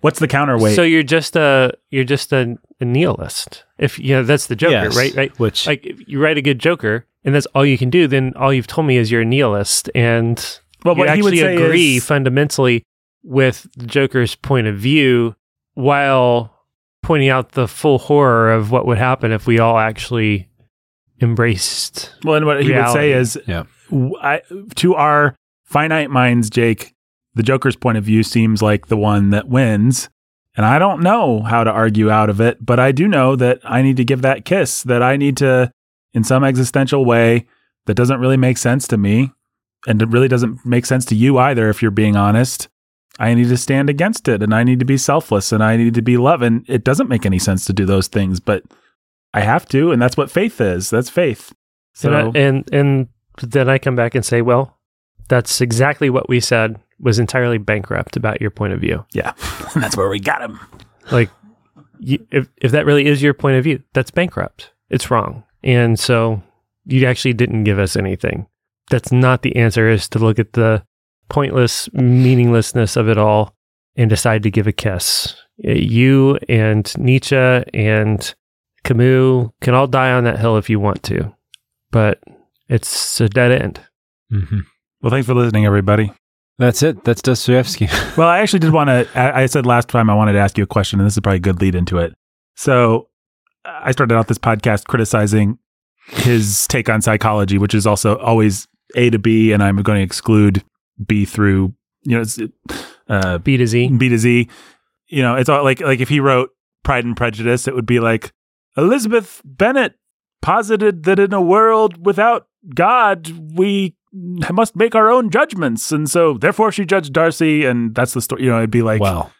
What's 0.00 0.20
the 0.20 0.28
counterweight? 0.28 0.76
So 0.76 0.82
you're 0.82 1.02
just 1.02 1.36
a 1.36 1.72
you're 1.90 2.04
just 2.04 2.32
a, 2.32 2.56
a 2.80 2.84
nihilist. 2.84 3.64
If 3.78 3.98
you 3.98 4.14
know 4.14 4.22
that's 4.22 4.46
the 4.46 4.56
Joker, 4.56 4.72
Yes, 4.72 4.96
right? 4.96 5.14
Right. 5.14 5.38
Which 5.38 5.66
Like 5.66 5.84
if 5.84 6.06
you 6.06 6.22
write 6.22 6.38
a 6.38 6.42
good 6.42 6.58
Joker, 6.58 7.06
and 7.24 7.34
that's 7.34 7.46
all 7.46 7.66
you 7.66 7.76
can 7.76 7.90
do. 7.90 8.06
Then 8.06 8.32
all 8.36 8.52
you've 8.52 8.68
told 8.68 8.86
me 8.86 8.96
is 8.96 9.10
you're 9.10 9.22
a 9.22 9.26
nihilist, 9.26 9.90
and 9.94 10.60
well, 10.86 10.96
you 10.96 11.00
what 11.00 11.16
he 11.16 11.22
would 11.22 11.32
actually 11.34 11.38
say 11.40 11.56
agree 11.64 11.96
is, 11.96 12.04
fundamentally 12.06 12.82
with 13.22 13.66
Joker's 13.86 14.34
point 14.36 14.66
of 14.66 14.76
view 14.78 15.34
while 15.74 16.52
pointing 17.02 17.28
out 17.28 17.52
the 17.52 17.68
full 17.68 17.98
horror 17.98 18.52
of 18.52 18.70
what 18.70 18.86
would 18.86 18.98
happen 18.98 19.30
if 19.32 19.46
we 19.46 19.58
all 19.58 19.78
actually 19.78 20.48
embraced. 21.20 22.14
Well, 22.24 22.34
and 22.36 22.46
what 22.46 22.62
he 22.62 22.72
would 22.72 22.88
say 22.90 23.12
is, 23.12 23.38
Yeah. 23.46 23.64
w- 23.90 24.14
I- 24.20 24.42
to 24.76 24.94
our 24.94 25.36
finite 25.64 26.10
minds, 26.10 26.50
Jake, 26.50 26.94
the 27.34 27.42
Joker's 27.42 27.76
point 27.76 27.98
of 27.98 28.04
view 28.04 28.22
seems 28.22 28.62
like 28.62 28.86
the 28.88 28.96
one 28.96 29.30
that 29.30 29.48
wins. 29.48 30.08
And 30.56 30.64
I 30.64 30.78
don't 30.78 31.02
know 31.02 31.42
how 31.42 31.64
to 31.64 31.70
argue 31.70 32.10
out 32.10 32.30
of 32.30 32.40
it, 32.40 32.64
but 32.64 32.78
I 32.80 32.90
do 32.92 33.06
know 33.06 33.36
that 33.36 33.60
I 33.62 33.82
need 33.82 33.98
to 33.98 34.04
give 34.04 34.22
that 34.22 34.44
kiss, 34.44 34.82
that 34.84 35.02
I 35.02 35.16
need 35.16 35.36
to, 35.38 35.70
in 36.14 36.24
some 36.24 36.44
existential 36.44 37.04
way 37.04 37.46
that 37.84 37.94
doesn't 37.94 38.20
really 38.20 38.38
make 38.38 38.56
sense 38.56 38.88
to 38.88 38.96
me, 38.96 39.32
and 39.86 40.00
it 40.02 40.08
really 40.08 40.28
doesn't 40.28 40.64
make 40.64 40.86
sense 40.86 41.04
to 41.06 41.14
you 41.14 41.38
either, 41.38 41.68
if 41.68 41.82
you're 41.82 41.90
being 41.90 42.16
honest. 42.16 42.68
I 43.18 43.32
need 43.32 43.48
to 43.48 43.56
stand 43.56 43.88
against 43.88 44.28
it 44.28 44.42
and 44.42 44.54
I 44.54 44.62
need 44.62 44.78
to 44.80 44.84
be 44.84 44.98
selfless 44.98 45.50
and 45.50 45.64
I 45.64 45.76
need 45.76 45.94
to 45.94 46.02
be 46.02 46.18
love. 46.18 46.42
And 46.42 46.68
it 46.68 46.84
doesn't 46.84 47.08
make 47.08 47.24
any 47.24 47.38
sense 47.38 47.64
to 47.64 47.72
do 47.72 47.86
those 47.86 48.08
things, 48.08 48.40
but 48.40 48.62
I 49.32 49.40
have 49.40 49.66
to. 49.68 49.90
And 49.90 50.02
that's 50.02 50.18
what 50.18 50.30
faith 50.30 50.60
is. 50.60 50.90
That's 50.90 51.08
faith. 51.08 51.54
So, 51.94 52.12
and, 52.12 52.36
I, 52.36 52.38
and 52.38 52.74
and 52.74 53.08
then 53.42 53.70
I 53.70 53.78
come 53.78 53.96
back 53.96 54.14
and 54.14 54.24
say, 54.24 54.42
well, 54.42 54.78
that's 55.28 55.60
exactly 55.60 56.10
what 56.10 56.28
we 56.28 56.40
said 56.40 56.78
was 57.00 57.18
entirely 57.18 57.58
bankrupt 57.58 58.16
about 58.16 58.40
your 58.40 58.50
point 58.50 58.72
of 58.72 58.80
view. 58.80 59.04
yeah, 59.12 59.32
that's 59.74 59.96
where 59.96 60.08
we 60.08 60.20
got 60.20 60.42
him. 60.42 60.60
Like, 61.10 61.30
you, 61.98 62.26
if 62.30 62.48
if 62.58 62.72
that 62.72 62.86
really 62.86 63.06
is 63.06 63.22
your 63.22 63.34
point 63.34 63.56
of 63.56 63.64
view, 63.64 63.82
that's 63.92 64.10
bankrupt. 64.10 64.72
It's 64.90 65.10
wrong, 65.10 65.44
and 65.62 65.98
so 65.98 66.42
you 66.84 67.06
actually 67.06 67.34
didn't 67.34 67.64
give 67.64 67.78
us 67.78 67.96
anything. 67.96 68.46
That's 68.90 69.12
not 69.12 69.42
the 69.42 69.56
answer. 69.56 69.88
Is 69.90 70.08
to 70.10 70.18
look 70.18 70.38
at 70.38 70.52
the 70.52 70.84
pointless 71.28 71.92
meaninglessness 71.92 72.96
of 72.96 73.08
it 73.08 73.18
all 73.18 73.54
and 73.96 74.08
decide 74.10 74.42
to 74.44 74.50
give 74.50 74.66
a 74.66 74.72
kiss. 74.72 75.34
You 75.58 76.38
and 76.48 76.96
Nietzsche 76.98 77.36
and 77.36 78.34
Camus 78.84 79.48
can 79.60 79.74
all 79.74 79.86
die 79.86 80.12
on 80.12 80.24
that 80.24 80.38
hill 80.38 80.56
if 80.56 80.68
you 80.70 80.78
want 80.78 81.02
to, 81.04 81.34
but 81.90 82.22
it's 82.68 83.20
a 83.20 83.28
dead 83.28 83.52
end. 83.52 83.80
hmm 84.30 84.60
Well, 85.00 85.10
thanks 85.10 85.26
for 85.26 85.34
listening, 85.34 85.66
everybody. 85.66 86.12
That's 86.58 86.82
it. 86.82 87.04
That's 87.04 87.22
Dostoevsky. 87.22 87.88
Well, 88.16 88.28
I 88.28 88.38
actually 88.38 88.60
did 88.60 88.72
want 88.72 88.88
to. 88.88 89.06
I 89.14 89.42
I 89.42 89.46
said 89.46 89.66
last 89.66 89.88
time 89.88 90.08
I 90.08 90.14
wanted 90.14 90.32
to 90.34 90.38
ask 90.38 90.56
you 90.56 90.64
a 90.64 90.66
question, 90.66 90.98
and 91.00 91.06
this 91.06 91.14
is 91.14 91.20
probably 91.20 91.36
a 91.36 91.40
good 91.40 91.60
lead 91.60 91.74
into 91.74 91.98
it. 91.98 92.14
So, 92.54 93.08
I 93.66 93.92
started 93.92 94.14
out 94.14 94.28
this 94.28 94.38
podcast 94.38 94.86
criticizing 94.86 95.58
his 96.08 96.66
take 96.68 96.88
on 96.88 97.02
psychology, 97.02 97.58
which 97.58 97.74
is 97.74 97.86
also 97.86 98.16
always 98.16 98.66
A 98.94 99.10
to 99.10 99.18
B, 99.18 99.52
and 99.52 99.62
I'm 99.62 99.76
going 99.82 99.98
to 99.98 100.04
exclude 100.04 100.62
B 101.04 101.24
through 101.24 101.74
you 102.02 102.16
know 102.16 102.22
it's, 102.22 102.38
uh, 103.08 103.38
B 103.38 103.56
to 103.56 103.66
Z. 103.66 103.88
B 103.96 104.08
to 104.08 104.18
Z. 104.18 104.48
You 105.08 105.22
know, 105.22 105.36
it's 105.36 105.48
all 105.48 105.64
like 105.64 105.80
like 105.80 106.00
if 106.00 106.08
he 106.08 106.20
wrote 106.20 106.50
Pride 106.84 107.04
and 107.04 107.16
Prejudice, 107.16 107.66
it 107.66 107.74
would 107.74 107.86
be 107.86 108.00
like 108.00 108.32
Elizabeth 108.76 109.40
Bennet 109.44 109.94
posited 110.42 111.04
that 111.04 111.18
in 111.18 111.32
a 111.32 111.40
world 111.40 112.04
without 112.04 112.46
God, 112.74 113.30
we 113.56 113.96
must 114.12 114.76
make 114.76 114.94
our 114.94 115.10
own 115.10 115.30
judgments, 115.30 115.92
and 115.92 116.08
so 116.08 116.34
therefore 116.34 116.72
she 116.72 116.84
judged 116.84 117.12
Darcy, 117.12 117.64
and 117.64 117.94
that's 117.94 118.14
the 118.14 118.20
story. 118.22 118.44
You 118.44 118.50
know, 118.50 118.58
it'd 118.58 118.70
be 118.70 118.82
like 118.82 119.00
well, 119.00 119.32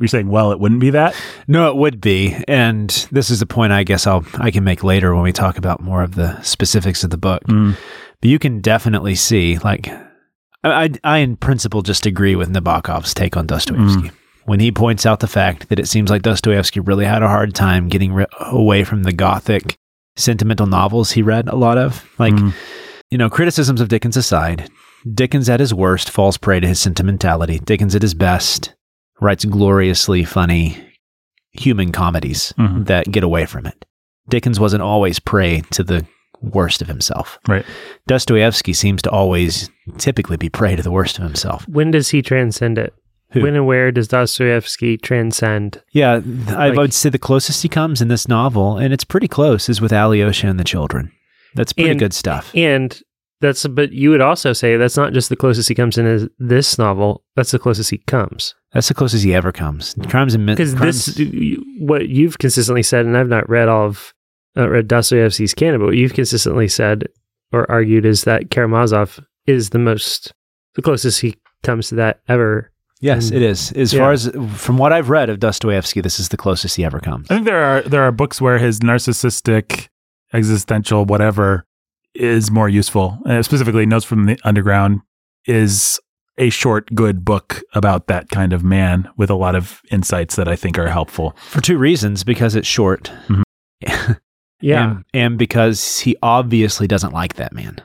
you're 0.00 0.08
saying, 0.08 0.28
well, 0.28 0.52
it 0.52 0.60
wouldn't 0.60 0.80
be 0.80 0.90
that. 0.90 1.14
no, 1.48 1.68
it 1.70 1.76
would 1.76 2.00
be, 2.00 2.36
and 2.46 2.88
this 3.10 3.30
is 3.30 3.40
the 3.40 3.46
point 3.46 3.72
I 3.72 3.82
guess 3.84 4.06
I'll 4.06 4.24
I 4.34 4.50
can 4.50 4.64
make 4.64 4.84
later 4.84 5.14
when 5.14 5.24
we 5.24 5.32
talk 5.32 5.58
about 5.58 5.80
more 5.80 6.02
of 6.02 6.14
the 6.14 6.40
specifics 6.42 7.02
of 7.04 7.10
the 7.10 7.18
book. 7.18 7.42
Mm. 7.44 7.76
But 8.20 8.30
you 8.30 8.38
can 8.38 8.60
definitely 8.60 9.14
see, 9.14 9.58
like, 9.58 9.88
I, 10.64 10.90
I, 11.04 11.18
in 11.18 11.36
principle 11.36 11.82
just 11.82 12.04
agree 12.06 12.34
with 12.36 12.52
Nabokov's 12.52 13.14
take 13.14 13.36
on 13.36 13.46
Dostoevsky. 13.46 14.10
When 14.44 14.60
he 14.60 14.72
points 14.72 15.04
out 15.06 15.20
the 15.20 15.26
fact 15.28 15.68
that 15.68 15.78
it 15.78 15.86
seems 15.88 16.10
like 16.10 16.22
Dostoevsky 16.22 16.80
really 16.80 17.04
had 17.04 17.22
a 17.22 17.28
hard 17.28 17.54
time 17.54 17.88
getting 17.88 18.12
ri- 18.14 18.26
away 18.40 18.82
from 18.82 19.02
the 19.02 19.12
gothic 19.12 19.76
sentimental 20.16 20.66
novels 20.66 21.12
he 21.12 21.22
read 21.22 21.48
a 21.48 21.54
lot 21.54 21.78
of. 21.78 22.08
Like, 22.18 22.34
Mm. 22.34 22.54
you 23.10 23.18
know, 23.18 23.30
criticisms 23.30 23.80
of 23.80 23.88
Dickens 23.88 24.16
aside, 24.16 24.68
Dickens 25.14 25.48
at 25.48 25.60
his 25.60 25.72
worst 25.72 26.10
falls 26.10 26.38
prey 26.38 26.58
to 26.60 26.66
his 26.66 26.80
sentimentality. 26.80 27.58
Dickens 27.60 27.94
at 27.94 28.02
his 28.02 28.14
best 28.14 28.74
writes 29.20 29.44
gloriously 29.44 30.24
funny 30.24 30.76
human 31.52 31.92
comedies 31.92 32.52
Mhm. 32.58 32.86
that 32.86 33.10
get 33.10 33.22
away 33.24 33.46
from 33.46 33.66
it. 33.66 33.84
Dickens 34.28 34.60
wasn't 34.60 34.82
always 34.82 35.18
prey 35.18 35.62
to 35.70 35.82
the 35.82 36.04
worst 36.40 36.80
of 36.82 36.88
himself. 36.88 37.38
Right. 37.48 37.64
Dostoevsky 38.06 38.72
seems 38.72 39.02
to 39.02 39.10
always 39.10 39.70
typically 39.96 40.36
be 40.36 40.48
prey 40.48 40.76
to 40.76 40.82
the 40.82 40.90
worst 40.90 41.18
of 41.18 41.24
himself. 41.24 41.66
When 41.68 41.90
does 41.90 42.10
he 42.10 42.22
transcend 42.22 42.78
it? 42.78 42.94
Who? 43.32 43.42
When 43.42 43.54
and 43.56 43.66
where 43.66 43.90
does 43.90 44.08
Dostoevsky 44.08 44.96
transcend? 44.96 45.82
Yeah, 45.92 46.20
th- 46.20 46.48
I 46.56 46.70
would 46.70 46.94
say 46.94 47.10
the 47.10 47.18
closest 47.18 47.62
he 47.62 47.68
comes 47.68 48.00
in 48.00 48.08
this 48.08 48.28
novel, 48.28 48.78
and 48.78 48.92
it's 48.92 49.04
pretty 49.04 49.28
close, 49.28 49.68
is 49.68 49.80
with 49.80 49.92
Alyosha 49.92 50.46
and 50.46 50.58
the 50.60 50.64
children. 50.64 51.10
That's 51.54 51.72
pretty 51.72 51.90
And- 51.90 51.98
good 51.98 52.14
stuff. 52.14 52.50
And 52.54 52.98
that's, 53.40 53.66
but 53.66 53.92
you 53.92 54.10
would 54.10 54.20
also 54.20 54.52
say 54.52 54.76
that's 54.76 54.96
not 54.96 55.12
just 55.12 55.28
the 55.28 55.36
closest 55.36 55.68
he 55.68 55.74
comes 55.74 55.96
in 55.96 56.06
as 56.06 56.28
this 56.38 56.78
novel. 56.78 57.24
That's 57.36 57.52
the 57.52 57.58
closest 57.58 57.90
he 57.90 57.98
comes. 57.98 58.54
That's 58.72 58.88
the 58.88 58.94
closest 58.94 59.24
he 59.24 59.34
ever 59.34 59.52
comes. 59.52 59.94
Crimes 60.08 60.34
and 60.34 60.44
myth. 60.44 60.58
Because 60.58 60.74
this, 60.74 61.18
what 61.78 62.08
you've 62.08 62.38
consistently 62.38 62.82
said, 62.82 63.06
and 63.06 63.16
I've 63.16 63.28
not 63.28 63.48
read 63.48 63.68
all 63.68 63.86
of, 63.86 64.12
uh, 64.56 64.68
read 64.68 64.88
Dostoevsky's 64.88 65.54
canon, 65.54 65.80
but 65.80 65.86
what 65.86 65.96
you've 65.96 66.14
consistently 66.14 66.68
said 66.68 67.04
or 67.52 67.70
argued 67.70 68.04
is 68.04 68.24
that 68.24 68.50
Karamazov 68.50 69.20
is 69.46 69.70
the 69.70 69.78
most, 69.78 70.32
the 70.74 70.82
closest 70.82 71.20
he 71.20 71.36
comes 71.62 71.88
to 71.88 71.94
that 71.94 72.20
ever. 72.28 72.70
yes, 73.00 73.28
and- 73.28 73.36
it 73.36 73.42
is. 73.42 73.72
As 73.72 73.92
yeah. 73.92 74.00
far 74.00 74.12
as 74.12 74.30
from 74.56 74.78
what 74.78 74.92
I've 74.92 75.10
read 75.10 75.30
of 75.30 75.38
Dostoevsky, 75.40 76.00
this 76.00 76.18
is 76.18 76.28
the 76.28 76.36
closest 76.36 76.76
he 76.76 76.84
ever 76.84 77.00
comes. 77.00 77.30
I 77.30 77.34
think 77.34 77.46
there 77.46 77.62
are 77.62 77.82
there 77.82 78.02
are 78.02 78.12
books 78.12 78.40
where 78.40 78.58
his 78.58 78.80
narcissistic, 78.80 79.88
existential, 80.32 81.04
whatever, 81.04 81.64
is 82.14 82.50
more 82.50 82.68
useful. 82.68 83.18
Uh, 83.26 83.42
specifically, 83.42 83.86
Notes 83.86 84.04
from 84.04 84.26
the 84.26 84.38
Underground 84.44 85.00
is 85.46 86.00
a 86.38 86.50
short, 86.50 86.94
good 86.94 87.24
book 87.24 87.62
about 87.74 88.06
that 88.06 88.28
kind 88.30 88.52
of 88.52 88.62
man 88.62 89.08
with 89.16 89.28
a 89.30 89.34
lot 89.34 89.54
of 89.56 89.80
insights 89.90 90.36
that 90.36 90.46
I 90.48 90.54
think 90.56 90.78
are 90.78 90.88
helpful. 90.88 91.36
For 91.48 91.60
two 91.60 91.78
reasons: 91.78 92.22
because 92.24 92.54
it's 92.54 92.68
short, 92.68 93.10
Yeah. 94.60 94.90
and, 94.90 95.04
and 95.14 95.38
because 95.38 96.00
he 96.00 96.16
obviously 96.22 96.86
doesn't 96.88 97.12
like 97.12 97.34
that 97.34 97.52
man, 97.52 97.76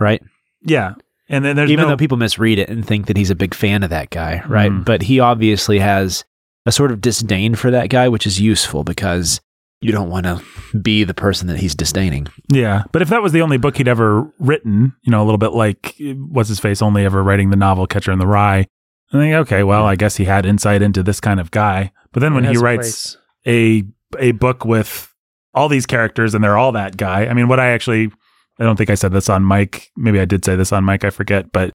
right? 0.00 0.22
Yeah, 0.62 0.94
and 1.28 1.44
then 1.44 1.54
there's 1.56 1.70
Even 1.70 1.84
no, 1.84 1.90
though 1.90 1.96
people 1.96 2.16
misread 2.16 2.58
it 2.58 2.68
and 2.68 2.84
think 2.86 3.06
that 3.06 3.16
he's 3.16 3.30
a 3.30 3.34
big 3.36 3.54
fan 3.54 3.82
of 3.82 3.90
that 3.90 4.10
guy, 4.10 4.42
right? 4.48 4.70
Mhm. 4.72 4.84
But 4.84 5.02
he 5.02 5.20
obviously 5.20 5.78
has 5.78 6.24
a 6.64 6.72
sort 6.72 6.90
of 6.90 7.00
disdain 7.00 7.54
for 7.54 7.70
that 7.70 7.90
guy, 7.90 8.08
which 8.08 8.26
is 8.26 8.40
useful 8.40 8.82
because 8.82 9.40
you 9.80 9.92
don't 9.92 10.10
want 10.10 10.24
to 10.24 10.42
be 10.78 11.04
the 11.04 11.14
person 11.14 11.48
that 11.48 11.58
he's 11.58 11.74
disdaining. 11.74 12.26
Yeah, 12.50 12.84
but 12.92 13.02
if 13.02 13.08
that 13.08 13.22
was 13.22 13.32
the 13.32 13.42
only 13.42 13.58
book 13.58 13.76
he'd 13.76 13.88
ever 13.88 14.30
written, 14.38 14.94
you 15.02 15.10
know, 15.10 15.22
a 15.22 15.24
little 15.24 15.38
bit 15.38 15.52
like 15.52 15.94
what's 16.00 16.48
his 16.48 16.60
face 16.60 16.80
only 16.80 17.04
ever 17.04 17.22
writing 17.22 17.50
the 17.50 17.56
novel 17.56 17.86
Catcher 17.86 18.12
in 18.12 18.18
the 18.18 18.26
Rye, 18.26 18.66
I 19.12 19.18
think 19.18 19.34
okay, 19.34 19.62
well, 19.62 19.84
I 19.84 19.96
guess 19.96 20.16
he 20.16 20.24
had 20.24 20.46
insight 20.46 20.82
into 20.82 21.02
this 21.02 21.20
kind 21.20 21.40
of 21.40 21.50
guy. 21.50 21.92
But 22.12 22.20
then 22.20 22.34
when 22.34 22.44
he 22.44 22.56
a 22.56 22.58
writes 22.58 23.16
a 23.46 23.84
a 24.18 24.32
book 24.32 24.64
with 24.64 25.12
all 25.54 25.68
these 25.68 25.86
characters 25.86 26.34
and 26.34 26.42
they're 26.42 26.58
all 26.58 26.72
that 26.72 26.96
guy, 26.96 27.26
I 27.26 27.34
mean, 27.34 27.48
what 27.48 27.60
I 27.60 27.68
actually 27.68 28.10
I 28.58 28.64
don't 28.64 28.76
think 28.76 28.90
I 28.90 28.94
said 28.94 29.12
this 29.12 29.28
on 29.28 29.46
mic. 29.46 29.90
Maybe 29.96 30.20
I 30.20 30.24
did 30.24 30.44
say 30.44 30.56
this 30.56 30.72
on 30.72 30.84
mic. 30.84 31.04
I 31.04 31.10
forget, 31.10 31.52
but. 31.52 31.72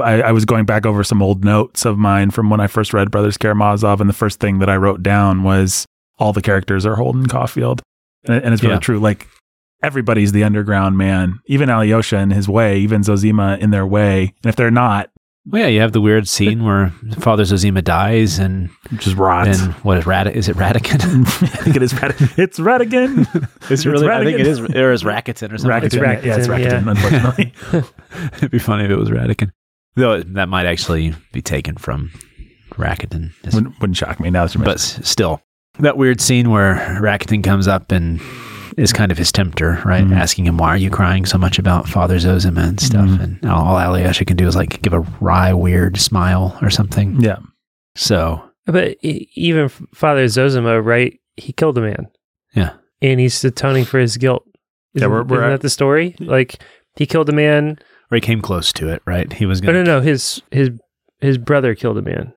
I, 0.00 0.20
I 0.22 0.32
was 0.32 0.44
going 0.44 0.66
back 0.66 0.84
over 0.84 1.02
some 1.02 1.22
old 1.22 1.46
notes 1.46 1.86
of 1.86 1.96
mine 1.96 2.30
from 2.30 2.50
when 2.50 2.60
I 2.60 2.66
first 2.66 2.92
read 2.92 3.10
Brothers 3.10 3.38
Karamazov, 3.38 4.02
and 4.02 4.10
the 4.10 4.12
first 4.12 4.38
thing 4.38 4.58
that 4.58 4.68
I 4.68 4.76
wrote 4.76 5.02
down 5.02 5.44
was 5.44 5.86
all 6.22 6.32
the 6.32 6.42
characters 6.42 6.86
are 6.86 6.94
Holden 6.96 7.26
Caulfield, 7.26 7.82
and, 8.24 8.42
and 8.44 8.54
it's 8.54 8.62
really 8.62 8.74
Yeah. 8.74 8.80
true. 8.80 8.98
Like 9.00 9.26
everybody's 9.82 10.32
the 10.32 10.44
underground 10.44 10.96
man, 10.96 11.40
even 11.46 11.68
Alyosha 11.68 12.18
in 12.18 12.30
his 12.30 12.48
way, 12.48 12.78
even 12.78 13.02
Zosima 13.02 13.58
in 13.58 13.70
their 13.70 13.84
way. 13.86 14.32
And 14.44 14.48
if 14.48 14.54
they're 14.56 14.70
not, 14.70 15.10
Well, 15.44 15.62
yeah, 15.62 15.66
you 15.66 15.80
have 15.80 15.90
the 15.90 16.00
weird 16.00 16.28
scene 16.28 16.62
where 16.64 16.90
Father 17.18 17.42
Zosima 17.42 17.82
dies, 17.82 18.38
and 18.38 18.70
just 18.98 19.16
rots. 19.16 19.60
and 19.60 19.72
what 19.82 19.98
is 19.98 20.06
Rad? 20.06 20.28
Is 20.28 20.48
it 20.48 20.54
Radican? 20.56 21.00
I 21.26 21.46
think 21.64 21.74
it 21.74 21.82
is 21.82 21.92
Rad- 22.00 22.14
It's 22.38 22.60
Radigan. 22.60 23.26
Is 23.70 23.84
it 23.84 23.90
really? 23.90 24.06
I 24.08 24.22
think 24.24 24.38
it 24.38 24.46
is. 24.46 24.60
Or 24.60 24.92
is 24.92 25.02
Rakitin 25.02 25.52
or 25.52 25.58
something? 25.58 25.68
like 25.70 25.82
Rakitin. 25.82 26.24
Yeah, 26.24 26.36
it's 26.36 26.46
Rakitin, 26.46 26.84
Rakitin, 26.84 26.90
unfortunately. 26.90 27.52
It'd 28.36 28.50
be 28.52 28.60
funny 28.60 28.84
if 28.84 28.90
it 28.92 28.96
was 28.96 29.10
Radican. 29.10 29.50
Though 29.96 30.22
that 30.22 30.48
might 30.48 30.66
actually 30.66 31.12
be 31.32 31.42
taken 31.42 31.74
from 31.76 32.10
Rakitin. 32.76 33.32
Wouldn't, 33.52 33.80
wouldn't 33.80 33.96
shock 33.96 34.20
me 34.20 34.30
now 34.30 34.46
that 34.46 34.54
you 34.54 34.62
but 34.62 34.78
still, 34.80 35.42
that 35.78 35.96
weird 35.96 36.20
scene 36.20 36.50
where 36.50 36.74
Rakitin 37.00 37.42
comes 37.42 37.66
up 37.68 37.90
and 37.92 38.20
is 38.76 38.92
kind 38.92 39.12
of 39.12 39.18
his 39.18 39.30
tempter, 39.32 39.80
right? 39.84 40.04
Mhm. 40.04 40.16
Asking 40.16 40.46
him, 40.46 40.56
why 40.56 40.68
are 40.68 40.76
you 40.78 40.90
crying 40.90 41.26
so 41.26 41.36
much 41.38 41.58
about 41.58 41.88
Father 41.88 42.16
Zosima 42.18 42.62
and 42.68 42.80
stuff? 42.80 43.08
Mhm. 43.08 43.20
And 43.22 43.44
all, 43.50 43.76
all 43.76 43.78
Alyosha 43.96 44.24
can 44.24 44.36
do 44.36 44.46
is 44.46 44.56
like 44.56 44.80
give 44.82 44.92
a 44.94 45.00
wry, 45.20 45.52
weird 45.52 45.98
smile 45.98 46.56
or 46.62 46.70
something. 46.70 47.20
Yeah. 47.20 47.36
So, 47.96 48.42
But 48.66 48.96
even 49.02 49.68
Father 49.94 50.24
Zosima, 50.26 50.80
right? 50.84 51.18
He 51.36 51.52
killed 51.52 51.76
a 51.78 51.82
man. 51.82 52.06
Yeah. 52.54 52.70
And 53.02 53.18
he's 53.20 53.44
atoning 53.44 53.84
for 53.84 53.98
his 53.98 54.16
guilt. 54.16 54.44
Isn't, 54.94 55.10
we're- 55.10 55.24
we're 55.24 55.36
isn't 55.38 55.44
at- 55.44 55.50
that 55.50 55.60
the 55.62 55.70
story? 55.70 56.14
Like 56.20 56.62
he 56.96 57.06
killed 57.06 57.28
a 57.28 57.32
man. 57.32 57.78
or 58.10 58.16
he 58.16 58.20
came 58.20 58.40
close 58.42 58.72
to 58.74 58.88
it, 58.88 59.02
right? 59.06 59.32
He 59.32 59.46
was 59.46 59.60
going 59.60 59.74
no, 59.74 59.84
to. 59.84 59.90
no, 59.90 60.00
his 60.00 60.42
his 60.50 60.70
his 61.20 61.38
brother 61.38 61.74
killed 61.74 61.96
a 61.98 62.02
man. 62.02 62.32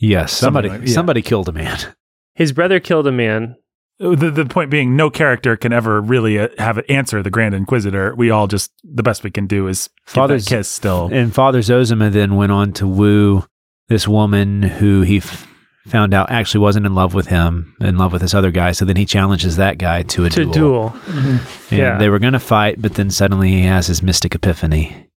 Yes, 0.00 0.32
Something 0.32 0.46
somebody 0.46 0.68
like- 0.68 0.88
yeah. 0.88 0.94
somebody 0.94 1.22
killed 1.22 1.48
a 1.48 1.52
man. 1.52 1.78
His 2.34 2.52
brother 2.52 2.80
killed 2.80 3.06
a 3.06 3.12
man. 3.12 3.56
The, 3.98 4.30
the 4.30 4.46
point 4.46 4.70
being, 4.70 4.96
no 4.96 5.10
character 5.10 5.56
can 5.58 5.74
ever 5.74 6.00
really 6.00 6.38
uh, 6.38 6.48
have 6.56 6.78
it 6.78 6.86
answer 6.88 7.22
the 7.22 7.28
Grand 7.30 7.54
Inquisitor. 7.54 8.14
We 8.14 8.30
all 8.30 8.46
just, 8.46 8.72
the 8.82 9.02
best 9.02 9.22
we 9.22 9.30
can 9.30 9.46
do 9.46 9.66
is 9.68 9.88
give 10.06 10.14
Father's- 10.14 10.44
that 10.46 10.56
kiss 10.56 10.68
still. 10.68 11.10
And 11.12 11.34
Father 11.34 11.58
Zosima 11.60 12.10
then 12.10 12.36
went 12.36 12.50
on 12.50 12.72
to 12.74 12.86
woo 12.86 13.44
this 13.88 14.08
woman 14.08 14.62
who 14.62 15.02
he 15.02 15.18
f- 15.18 15.46
found 15.86 16.14
out 16.14 16.30
actually 16.30 16.60
wasn't 16.60 16.86
in 16.86 16.94
love 16.94 17.12
with 17.12 17.26
him, 17.26 17.76
in 17.80 17.98
love 17.98 18.12
with 18.14 18.22
this 18.22 18.32
other 18.32 18.50
guy. 18.50 18.72
So 18.72 18.86
then 18.86 18.96
he 18.96 19.04
challenges 19.04 19.56
that 19.56 19.76
guy 19.76 20.02
to 20.04 20.24
a 20.24 20.30
To 20.30 20.44
duel. 20.44 20.52
duel. 20.52 20.96
And 21.08 21.40
Yeah. 21.70 21.98
they 21.98 22.08
were 22.08 22.18
going 22.20 22.32
to 22.32 22.38
fight, 22.40 22.80
but 22.80 22.94
then 22.94 23.10
suddenly 23.10 23.50
he 23.50 23.62
has 23.64 23.86
his 23.86 24.02
mystic 24.02 24.34
epiphany 24.34 25.08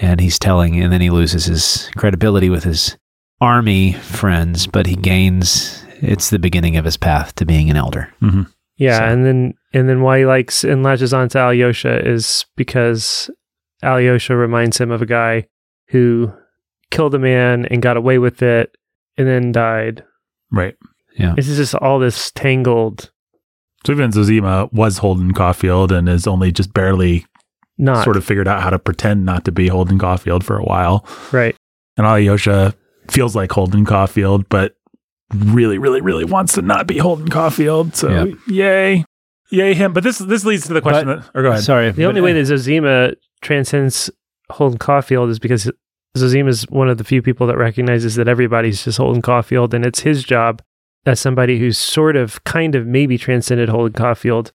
and 0.00 0.18
he's 0.18 0.38
telling, 0.40 0.80
and 0.82 0.92
then 0.92 1.00
he 1.00 1.10
loses 1.10 1.44
his 1.44 1.88
credibility 1.96 2.50
with 2.50 2.64
his 2.64 2.96
army 3.40 3.92
friends, 3.92 4.66
but 4.66 4.86
he 4.86 4.96
gains, 4.96 5.84
it's 6.02 6.30
the 6.30 6.38
beginning 6.38 6.76
of 6.76 6.84
his 6.84 6.96
path 6.96 7.34
to 7.36 7.46
being 7.46 7.70
an 7.70 7.76
elder. 7.76 8.12
Mhm. 8.22 8.46
Yeah, 8.76 8.98
So- 8.98 9.04
and 9.04 9.24
then 9.24 9.54
and 9.72 9.88
then 9.88 10.00
why 10.02 10.18
he 10.20 10.26
likes 10.26 10.64
and 10.64 10.82
latches 10.82 11.14
onto 11.14 11.38
Alyosha 11.38 12.06
is 12.06 12.44
because 12.56 13.30
Alyosha 13.82 14.36
reminds 14.36 14.78
him 14.78 14.90
of 14.90 15.00
a 15.02 15.06
guy 15.06 15.46
who 15.88 16.32
killed 16.90 17.14
a 17.14 17.18
man 17.18 17.64
and 17.66 17.80
got 17.82 17.96
away 17.96 18.18
with 18.18 18.42
it 18.42 18.76
and 19.16 19.26
then 19.26 19.52
died. 19.52 20.04
Right. 20.50 20.74
Yeah. 21.16 21.34
This 21.36 21.48
is 21.48 21.56
just 21.58 21.74
all 21.76 21.98
this 21.98 22.30
tangled 22.32 23.10
So 23.86 23.92
even 23.92 24.10
Zosima 24.12 24.72
was 24.72 24.98
Holden 24.98 25.32
Caulfield 25.32 25.90
and 25.92 26.08
has 26.08 26.26
only 26.26 26.52
just 26.52 26.72
barely 26.74 27.26
not 27.78 28.04
sort 28.04 28.16
of 28.16 28.24
figured 28.24 28.46
out 28.48 28.62
how 28.62 28.70
to 28.70 28.78
pretend 28.78 29.24
not 29.24 29.44
to 29.46 29.52
be 29.52 29.68
Holden 29.68 29.98
Caulfield 29.98 30.44
for 30.44 30.56
a 30.58 30.64
while. 30.64 31.06
right. 31.32 31.56
And 31.96 32.06
Alyosha 32.06 32.74
feels 33.10 33.34
like 33.36 33.52
Holden 33.52 33.84
Caulfield, 33.84 34.48
but 34.48 34.74
really, 35.34 35.78
really, 35.78 36.00
really 36.00 36.24
wants 36.24 36.54
to 36.54 36.62
not 36.62 36.86
be 36.86 36.98
Holden 36.98 37.28
Caulfield. 37.28 37.94
So 37.96 38.08
Yep. 38.10 38.38
yay. 38.48 39.04
Yay 39.50 39.74
him. 39.74 39.92
But 39.92 40.02
this 40.04 40.18
this 40.18 40.44
leads 40.44 40.66
to 40.66 40.72
the 40.72 40.80
question 40.80 41.06
But- 41.06 41.22
that 41.22 41.30
or 41.34 41.42
go 41.42 41.50
ahead. 41.50 41.62
Sorry. 41.62 41.90
The 41.90 42.06
only 42.06 42.20
way 42.20 42.30
uh, 42.32 42.34
that 42.34 42.46
Zosima 42.46 43.14
transcends 43.42 44.10
Holden 44.50 44.78
Caulfield 44.78 45.30
is 45.30 45.38
because 45.38 45.70
Zosima 46.16 46.48
is 46.48 46.62
one 46.68 46.88
of 46.88 46.98
the 46.98 47.04
few 47.04 47.22
people 47.22 47.46
that 47.46 47.56
recognizes 47.56 48.14
that 48.16 48.28
everybody's 48.28 48.84
just 48.84 48.98
Holden 48.98 49.22
Caulfield, 49.22 49.72
and 49.74 49.84
it's 49.84 50.00
his 50.00 50.22
job 50.24 50.62
as 51.06 51.18
somebody 51.20 51.58
who's 51.58 51.78
sort 51.78 52.16
of, 52.16 52.44
kind 52.44 52.74
of, 52.74 52.86
maybe 52.86 53.18
transcended 53.18 53.68
Holden 53.68 53.92
Caulfield 53.94 54.52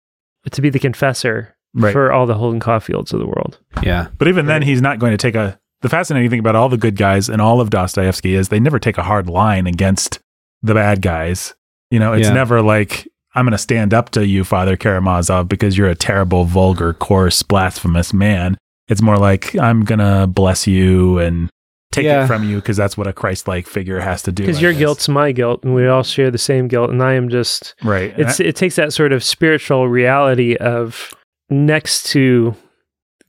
to 0.51 0.62
be 0.62 0.70
the 0.70 0.79
confessor 0.79 1.55
Right. 1.74 1.91
for 1.91 2.12
all 2.12 2.25
the 2.25 2.36
Holden 2.36 2.60
Caulfields 2.60 3.12
of 3.13 3.20
the 3.20 3.25
world. 3.25 3.60
yeah. 3.84 4.08
But 4.17 4.27
even 4.29 4.46
then, 4.46 4.62
he's 4.62 4.82
not 4.82 5.00
going 5.00 5.12
to 5.12 5.17
take 5.17 5.36
a. 5.36 5.60
The 5.82 5.89
fascinating 5.89 6.29
thing 6.29 6.39
about 6.39 6.55
all 6.55 6.70
the 6.70 6.77
good 6.77 6.96
guys 6.96 7.27
and 7.29 7.41
all 7.41 7.60
of 7.62 7.70
Dostoevsky 7.70 8.34
is 8.36 8.48
they 8.50 8.60
never 8.62 8.79
take 8.79 8.98
a 8.98 9.03
hard 9.03 9.27
line 9.29 9.67
against 9.67 10.20
the 10.65 10.74
bad 10.74 11.01
guys. 11.01 11.53
You 11.91 12.00
know, 12.00 12.13
it's 12.13 12.27
Yeah. 12.27 12.34
never 12.34 12.62
like, 12.62 13.07
I'm 13.36 13.45
going 13.45 13.51
to 13.51 13.57
stand 13.57 13.93
up 13.93 14.10
to 14.12 14.25
you, 14.25 14.43
Father 14.43 14.77
Karamazov, 14.77 15.48
because 15.48 15.77
you're 15.77 15.89
a 15.89 15.95
terrible, 15.95 16.45
vulgar, 16.45 16.93
coarse, 16.93 17.43
blasphemous 17.43 18.13
man. 18.13 18.57
It's 18.88 19.01
more 19.01 19.17
like, 19.17 19.55
I'm 19.57 19.84
going 19.84 20.00
to 20.00 20.27
bless 20.27 20.67
you 20.67 21.19
and 21.19 21.50
take 21.91 22.05
Yeah. 22.05 22.24
it 22.24 22.27
from 22.27 22.43
you 22.43 22.57
because 22.57 22.77
that's 22.77 22.98
what 22.98 23.07
a 23.07 23.13
Christ 23.13 23.48
like 23.48 23.67
figure 23.67 24.00
has 24.00 24.22
to 24.24 24.31
do. 24.31 24.43
Because 24.43 24.62
your 24.62 24.72
guess. 24.72 24.79
guilt's 24.79 25.10
my 25.10 25.31
guilt, 25.31 25.63
and 25.63 25.74
we 25.74 25.88
all 25.88 26.03
share 26.03 26.31
the 26.31 26.38
same 26.38 26.67
guilt, 26.67 26.89
and 26.89 27.01
I 27.01 27.13
am 27.13 27.29
just. 27.29 27.75
Right. 27.84 28.13
It's 28.17 28.39
it 28.39 28.55
takes 28.55 28.75
that 28.75 28.93
sort 28.93 29.13
of 29.13 29.24
spiritual 29.24 29.88
reality 29.88 30.55
of 30.55 31.13
next 31.50 32.07
to 32.07 32.55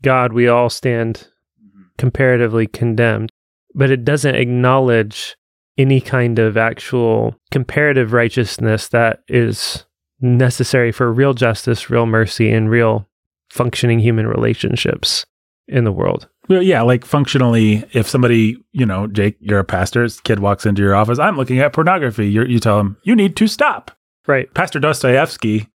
God, 0.03 0.33
we 0.33 0.49
all 0.49 0.71
stand 0.71 1.29
mm-hmm. 1.61 1.83
comparatively 1.99 2.67
condemned, 2.67 3.31
but 3.75 3.91
it 3.91 4.05
doesn't 4.05 4.35
acknowledge 4.35 5.37
any 5.79 6.01
kind 6.01 6.39
of 6.39 6.57
actual 6.57 7.37
comparative 7.51 8.13
righteousness 8.13 8.89
that 8.89 9.23
is 9.29 9.85
necessary 10.21 10.93
for 10.93 11.13
real 11.13 11.35
justice, 11.35 11.91
real 11.91 12.07
mercy, 12.07 12.51
and 12.51 12.71
real 12.71 13.09
functioning 13.51 13.99
human 13.99 14.27
relationships 14.27 15.27
in 15.69 15.85
the 15.85 15.93
world. 15.93 16.29
Well, 16.49 16.63
yeah, 16.63 16.83
like 16.83 17.05
functionally, 17.05 17.85
if 17.93 18.09
somebody, 18.09 18.57
you 18.73 18.87
know, 18.87 19.07
Jake, 19.07 19.37
you're 19.41 19.59
a 19.59 19.65
pastor, 19.65 20.05
this 20.05 20.21
kid 20.21 20.39
walks 20.39 20.65
into 20.65 20.83
your 20.83 20.95
office, 20.95 21.19
I'm 21.19 21.37
looking 21.37 21.59
at 21.59 21.73
pornography. 21.73 22.29
you 22.29 22.45
you 22.45 22.61
tell 22.61 22.79
him, 22.79 22.97
you 23.03 23.17
need 23.17 23.37
to 23.37 23.49
stop. 23.49 23.91
Right. 24.27 24.53
Pastor 24.55 24.81
Dostoevsky, 24.81 25.69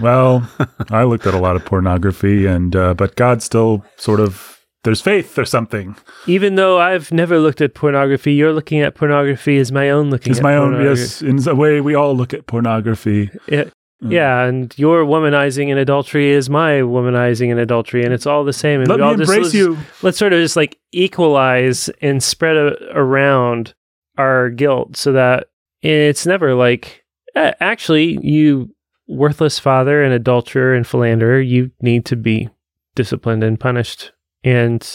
well, 0.00 0.48
I 0.90 1.04
looked 1.04 1.26
at 1.26 1.34
a 1.34 1.38
lot 1.40 1.56
of 1.56 1.64
pornography, 1.64 2.46
and 2.46 2.74
uh, 2.74 2.94
but 2.94 3.16
God 3.16 3.42
still 3.42 3.84
sort 3.96 4.20
of 4.20 4.51
there's 4.84 5.00
faith 5.00 5.38
or 5.38 5.44
something. 5.44 5.96
Even 6.26 6.56
though 6.56 6.80
I've 6.80 7.12
never 7.12 7.38
looked 7.38 7.60
at 7.60 7.74
pornography, 7.74 8.32
you're 8.34 8.52
looking 8.52 8.80
at 8.80 8.94
pornography 8.94 9.58
as 9.58 9.70
my 9.72 9.90
own 9.90 10.10
looking 10.10 10.32
It's 10.32 10.40
at 10.40 10.42
my 10.44 10.56
own. 10.56 10.82
Yes, 10.84 11.22
in 11.22 11.46
a 11.48 11.54
way, 11.54 11.80
we 11.80 11.94
all 11.94 12.16
look 12.16 12.34
at 12.34 12.46
pornography. 12.46 13.30
Yeah, 13.48 13.64
Mm. 14.02 14.10
yeah, 14.10 14.42
and 14.46 14.74
your 14.76 15.04
womanizing 15.04 15.70
and 15.70 15.78
adultery 15.78 16.30
is 16.30 16.50
my 16.50 16.80
womanizing 16.80 17.52
and 17.52 17.60
adultery, 17.60 18.02
and 18.02 18.12
it's 18.12 18.26
all 18.26 18.42
the 18.42 18.52
same. 18.52 18.80
And 18.80 18.88
Let 18.88 18.96
we 18.96 19.02
me 19.02 19.08
all 19.08 19.16
just 19.16 19.30
embrace 19.30 19.44
let's, 19.44 19.54
you. 19.54 19.78
let's 20.02 20.18
sort 20.18 20.32
of 20.32 20.40
just 20.40 20.56
like 20.56 20.76
equalize 20.90 21.88
and 22.00 22.20
spread 22.20 22.56
a, 22.56 22.74
around 22.98 23.74
our 24.18 24.50
guilt, 24.50 24.96
so 24.96 25.12
that 25.12 25.46
it's 25.82 26.26
never 26.26 26.52
like 26.56 27.04
"Eh, 27.36 27.52
actually 27.60 28.18
you 28.26 28.74
worthless 29.06 29.60
father 29.60 30.02
and 30.02 30.12
adulterer 30.12 30.74
and 30.74 30.84
philanderer, 30.84 31.40
you 31.40 31.70
need 31.80 32.04
to 32.06 32.16
be 32.16 32.48
disciplined 32.96 33.44
and 33.44 33.60
punished, 33.60 34.10
and 34.44 34.86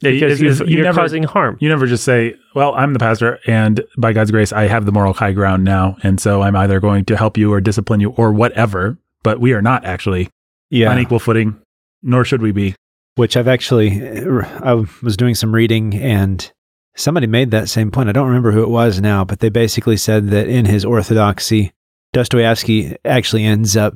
Yeah, 0.00 0.10
you- 0.10 0.20
because 0.20 0.40
if- 0.40 0.44
you, 0.44 0.50
if 0.50 0.60
you 0.70 0.76
you're 0.76 0.84
never- 0.84 1.00
causing 1.00 1.22
harm. 1.22 1.56
You 1.60 1.68
never 1.68 1.86
just 1.86 2.04
say, 2.04 2.34
"Well, 2.54 2.74
I'm 2.74 2.92
the 2.92 2.98
pastor, 2.98 3.38
and 3.46 3.82
by 3.98 4.12
God's 4.12 4.30
grace, 4.30 4.52
I 4.52 4.66
have 4.66 4.86
the 4.86 4.92
moral 4.92 5.14
high 5.14 5.32
ground 5.32 5.64
now, 5.64 5.96
and 6.02 6.20
so 6.20 6.42
I'm 6.42 6.56
either 6.56 6.80
going 6.80 7.04
to 7.06 7.16
help 7.16 7.36
you 7.38 7.52
or 7.52 7.60
discipline 7.60 8.00
you 8.00 8.10
or 8.10 8.32
whatever." 8.32 8.98
But 9.22 9.40
we 9.40 9.52
are 9.54 9.62
not 9.62 9.84
actually 9.84 10.28
Yeah. 10.70 10.90
on 10.90 10.98
equal 10.98 11.18
footing, 11.18 11.56
nor 12.02 12.24
should 12.24 12.42
we 12.42 12.52
be. 12.52 12.74
which 13.16 13.36
I've 13.36 13.46
actually 13.46 14.02
uh, 14.26 14.42
I 14.60 14.74
was 15.00 15.16
doing 15.16 15.36
some 15.36 15.54
reading 15.54 15.94
and 15.94 16.50
somebody 16.96 17.28
made 17.28 17.52
that 17.52 17.68
same 17.68 17.92
point. 17.92 18.08
I 18.08 18.12
don't 18.12 18.26
remember 18.26 18.50
who 18.50 18.64
it 18.64 18.68
was 18.68 19.00
now, 19.00 19.24
but 19.24 19.38
they 19.38 19.50
basically 19.50 19.96
said 19.96 20.30
that 20.30 20.48
in 20.48 20.64
his 20.64 20.84
orthodoxy, 20.84 21.70
Dostoevsky 22.12 22.96
actually 23.04 23.44
ends 23.44 23.76
up 23.76 23.94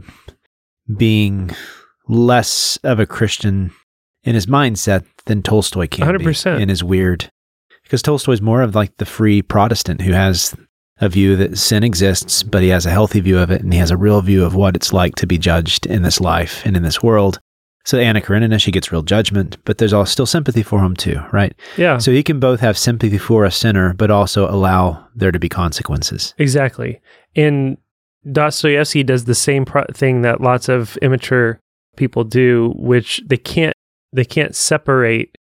being 0.96 1.50
less 2.08 2.78
of 2.84 3.00
a 3.00 3.06
Christian 3.06 3.72
in 4.28 4.34
his 4.34 4.46
mindset 4.46 5.04
than 5.26 5.42
Tolstoy 5.42 5.86
can 5.88 6.06
100%. 6.06 6.56
be 6.56 6.62
in 6.62 6.68
his 6.68 6.84
weird 6.84 7.30
because 7.82 8.02
Tolstoy's 8.02 8.42
more 8.42 8.62
of 8.62 8.74
like 8.74 8.96
the 8.98 9.06
free 9.06 9.40
Protestant 9.42 10.02
who 10.02 10.12
has 10.12 10.54
a 11.00 11.08
view 11.08 11.36
that 11.36 11.56
sin 11.56 11.84
exists, 11.84 12.42
but 12.42 12.62
he 12.62 12.68
has 12.68 12.84
a 12.84 12.90
healthy 12.90 13.20
view 13.20 13.38
of 13.38 13.50
it 13.50 13.62
and 13.62 13.72
he 13.72 13.78
has 13.78 13.90
a 13.90 13.96
real 13.96 14.20
view 14.20 14.44
of 14.44 14.54
what 14.54 14.76
it's 14.76 14.92
like 14.92 15.14
to 15.16 15.26
be 15.26 15.38
judged 15.38 15.86
in 15.86 16.02
this 16.02 16.20
life 16.20 16.62
and 16.66 16.76
in 16.76 16.82
this 16.82 17.02
world. 17.02 17.38
So 17.84 17.98
Anna 17.98 18.20
Karenina, 18.20 18.58
she 18.58 18.70
gets 18.72 18.92
real 18.92 19.02
judgment, 19.02 19.56
but 19.64 19.78
there's 19.78 19.92
also 19.94 20.10
still 20.10 20.26
sympathy 20.26 20.62
for 20.62 20.80
him 20.84 20.94
too, 20.94 21.18
right? 21.32 21.54
Yeah, 21.78 21.96
So 21.98 22.10
he 22.12 22.22
can 22.22 22.38
both 22.40 22.60
have 22.60 22.76
sympathy 22.76 23.16
for 23.16 23.44
a 23.46 23.50
sinner, 23.50 23.94
but 23.94 24.10
also 24.10 24.46
allow 24.50 25.06
there 25.14 25.32
to 25.32 25.38
be 25.38 25.48
consequences. 25.48 26.34
Exactly. 26.36 27.00
And 27.34 27.78
Dostoevsky 28.30 29.04
does 29.04 29.24
the 29.24 29.34
same 29.34 29.64
pro- 29.64 29.86
thing 29.94 30.22
that 30.22 30.40
lots 30.40 30.68
of 30.68 30.96
immature 30.98 31.60
people 31.96 32.24
do, 32.24 32.72
which 32.76 33.22
they 33.26 33.36
can't 33.38 33.74
they 34.12 34.24
can't 34.24 34.54
separate 34.54 35.36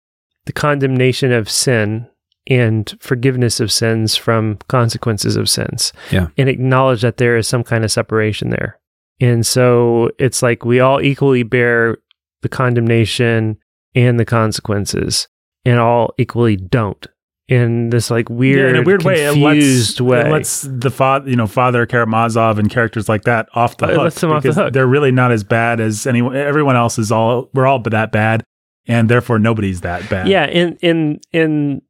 the 0.46 0.52
condemnation 0.52 1.32
of 1.32 1.50
sin 1.50 2.08
and 2.46 2.94
forgiveness 3.00 3.60
of 3.60 3.72
sins 3.72 4.16
from 4.16 4.58
consequences 4.68 5.36
of 5.36 5.48
sins. 5.48 5.92
Yeah. 6.10 6.28
And 6.36 6.48
acknowledge 6.48 7.02
that 7.02 7.16
there 7.16 7.36
is 7.36 7.48
some 7.48 7.64
kind 7.64 7.84
of 7.84 7.90
separation 7.90 8.50
there. 8.50 8.78
And 9.20 9.46
so 9.46 10.10
it's 10.18 10.42
like 10.42 10.64
we 10.64 10.80
all 10.80 11.00
equally 11.00 11.42
bear 11.42 11.98
the 12.42 12.48
condemnation 12.48 13.58
and 13.94 14.20
the 14.20 14.24
consequences 14.24 15.28
and 15.64 15.78
all 15.78 16.12
equally 16.18 16.56
don't. 16.56 17.06
In 17.46 17.90
this 17.90 18.10
like 18.10 18.30
weird, 18.30 18.74
in 18.74 18.82
a 18.82 18.86
weird 18.86 19.02
way, 19.02 19.26
it 19.26 19.36
lets, 19.36 20.00
way. 20.00 20.20
it 20.20 20.32
lets 20.32 20.62
the 20.62 20.90
father, 20.90 21.28
you 21.28 21.36
know, 21.36 21.46
Father 21.46 21.86
Karamazov 21.86 22.58
and 22.58 22.70
characters 22.70 23.06
like 23.06 23.24
that 23.24 23.50
off 23.54 23.76
the 23.76 23.84
It 23.84 23.90
hook. 23.90 23.98
lets 23.98 24.20
them 24.22 24.32
off 24.32 24.42
the 24.42 24.54
hook. 24.54 24.72
They're 24.72 24.86
really 24.86 25.12
not 25.12 25.30
as 25.30 25.44
bad 25.44 25.78
as 25.78 26.06
anyone. 26.06 26.34
Everyone 26.34 26.74
else 26.74 26.98
is 26.98 27.12
all. 27.12 27.50
We're 27.52 27.66
all 27.66 27.80
that 27.80 28.12
bad, 28.12 28.44
and 28.86 29.08
therefore 29.08 29.38
nobody's 29.38 29.80
that 29.82 30.08
bad. 30.08 30.28
yeah, 30.28 30.46
in 30.46 30.76
in 30.82 31.20
in 31.32 31.82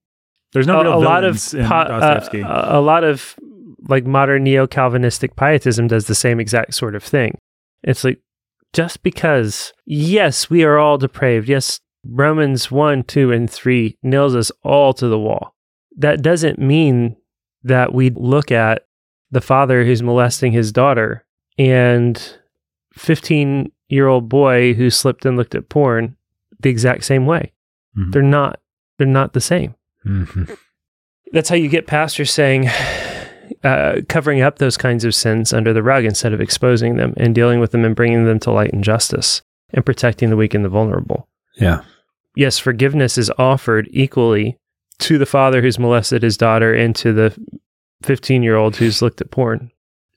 there's 0.53 0.67
no 0.67 0.81
a, 0.81 0.85
real 0.85 0.95
a 0.95 0.99
lot 0.99 1.25
of 1.25 1.55
in 1.55 1.67
po- 1.67 1.75
uh, 1.75 2.67
a 2.69 2.81
lot 2.81 3.05
of 3.05 3.37
like 3.89 4.07
modern 4.07 4.45
neo-calvinistic 4.45 5.37
pietism 5.37 5.87
does 5.89 6.07
the 6.07 6.15
same 6.15 6.41
exact 6.41 6.75
sort 6.75 6.95
of 6.95 7.03
thing. 7.03 7.37
It's 7.83 8.05
like 8.05 8.21
just 8.73 9.03
because 9.03 9.73
yes 9.85 10.49
we 10.49 10.65
are 10.65 10.79
all 10.79 10.99
depraved. 10.99 11.49
Yes 11.49 11.81
romans 12.07 12.71
1 12.71 13.05
2 13.05 13.33
and 13.33 13.51
3 13.51 13.97
nails 14.03 14.35
us 14.35 14.53
all 14.63 14.93
to 14.95 15.09
the 15.09 15.19
wall. 15.19 15.55
That 15.97 16.23
doesn't 16.23 16.59
mean 16.59 17.17
that 17.63 17.95
we 17.95 18.11
look 18.11 18.53
at 18.53 18.87
the 19.31 19.41
father 19.41 19.85
who's 19.85 20.03
molesting 20.03 20.53
his 20.53 20.71
daughter 20.71 21.25
and 21.59 22.39
15 22.93 23.73
year 23.89 24.07
old 24.07 24.29
boy 24.29 24.75
who 24.75 24.91
slipped 24.91 25.25
and 25.25 25.37
looked 25.37 25.55
at 25.55 25.69
porn 25.69 26.17
the 26.65 26.71
exact 26.71 27.05
same 27.05 27.25
way 27.27 27.53
Mhm. 27.97 28.13
they're 28.13 28.23
not 28.23 28.59
they're 28.99 29.07
not 29.07 29.33
the 29.33 29.41
same 29.41 29.75
Mm-hmm. 30.05 30.45
that's 31.33 31.49
how 31.49 31.55
you 31.57 31.69
get 31.69 31.87
pastors 31.87 32.31
saying, 32.33 32.69
uh, 33.63 34.01
covering 34.09 34.41
up 34.43 34.59
those 34.59 34.77
kinds 34.77 35.05
of 35.05 35.15
sins 35.15 35.53
under 35.53 35.73
the 35.73 35.83
rug 35.83 36.05
instead 36.05 36.33
of 36.33 36.41
exposing 36.41 36.97
them 36.97 37.15
and 37.17 37.35
dealing 37.35 37.61
with 37.61 37.71
them 37.73 37.85
and 37.85 37.97
bringing 37.97 38.25
them 38.25 38.39
to 38.41 38.51
light 38.51 38.73
and 38.73 38.85
justice 38.85 39.43
and 39.73 39.85
protecting 39.87 40.29
the 40.31 40.37
weak 40.37 40.53
and 40.55 40.65
the 40.65 40.69
vulnerable. 40.69 41.29
Yeah. 41.57 41.83
Yes, 42.37 42.59
forgiveness 42.59 43.17
is 43.17 43.31
offered 43.39 43.89
equally 43.91 44.59
to 44.99 45.19
the 45.19 45.27
father 45.27 45.63
who's 45.63 45.79
molested 45.79 46.23
his 46.23 46.37
daughter 46.37 46.73
and 46.75 46.95
to 46.97 47.13
the 47.13 47.35
15 48.03 48.43
year 48.43 48.57
old 48.57 48.77
who's 48.77 49.01
looked 49.03 49.21
at 49.21 49.31
porn. 49.31 49.71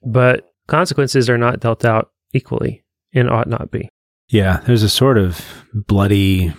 But 0.04 0.50
consequences 0.66 1.30
are 1.30 1.38
not 1.38 1.60
dealt 1.60 1.84
out 1.84 2.10
equally 2.34 2.84
and 3.14 3.30
ought 3.30 3.48
not 3.48 3.70
be. 3.70 3.88
Yeah. 4.30 4.60
There's 4.66 4.82
a 4.82 4.88
sort 4.88 5.18
of 5.18 5.44
bloody 5.72 6.52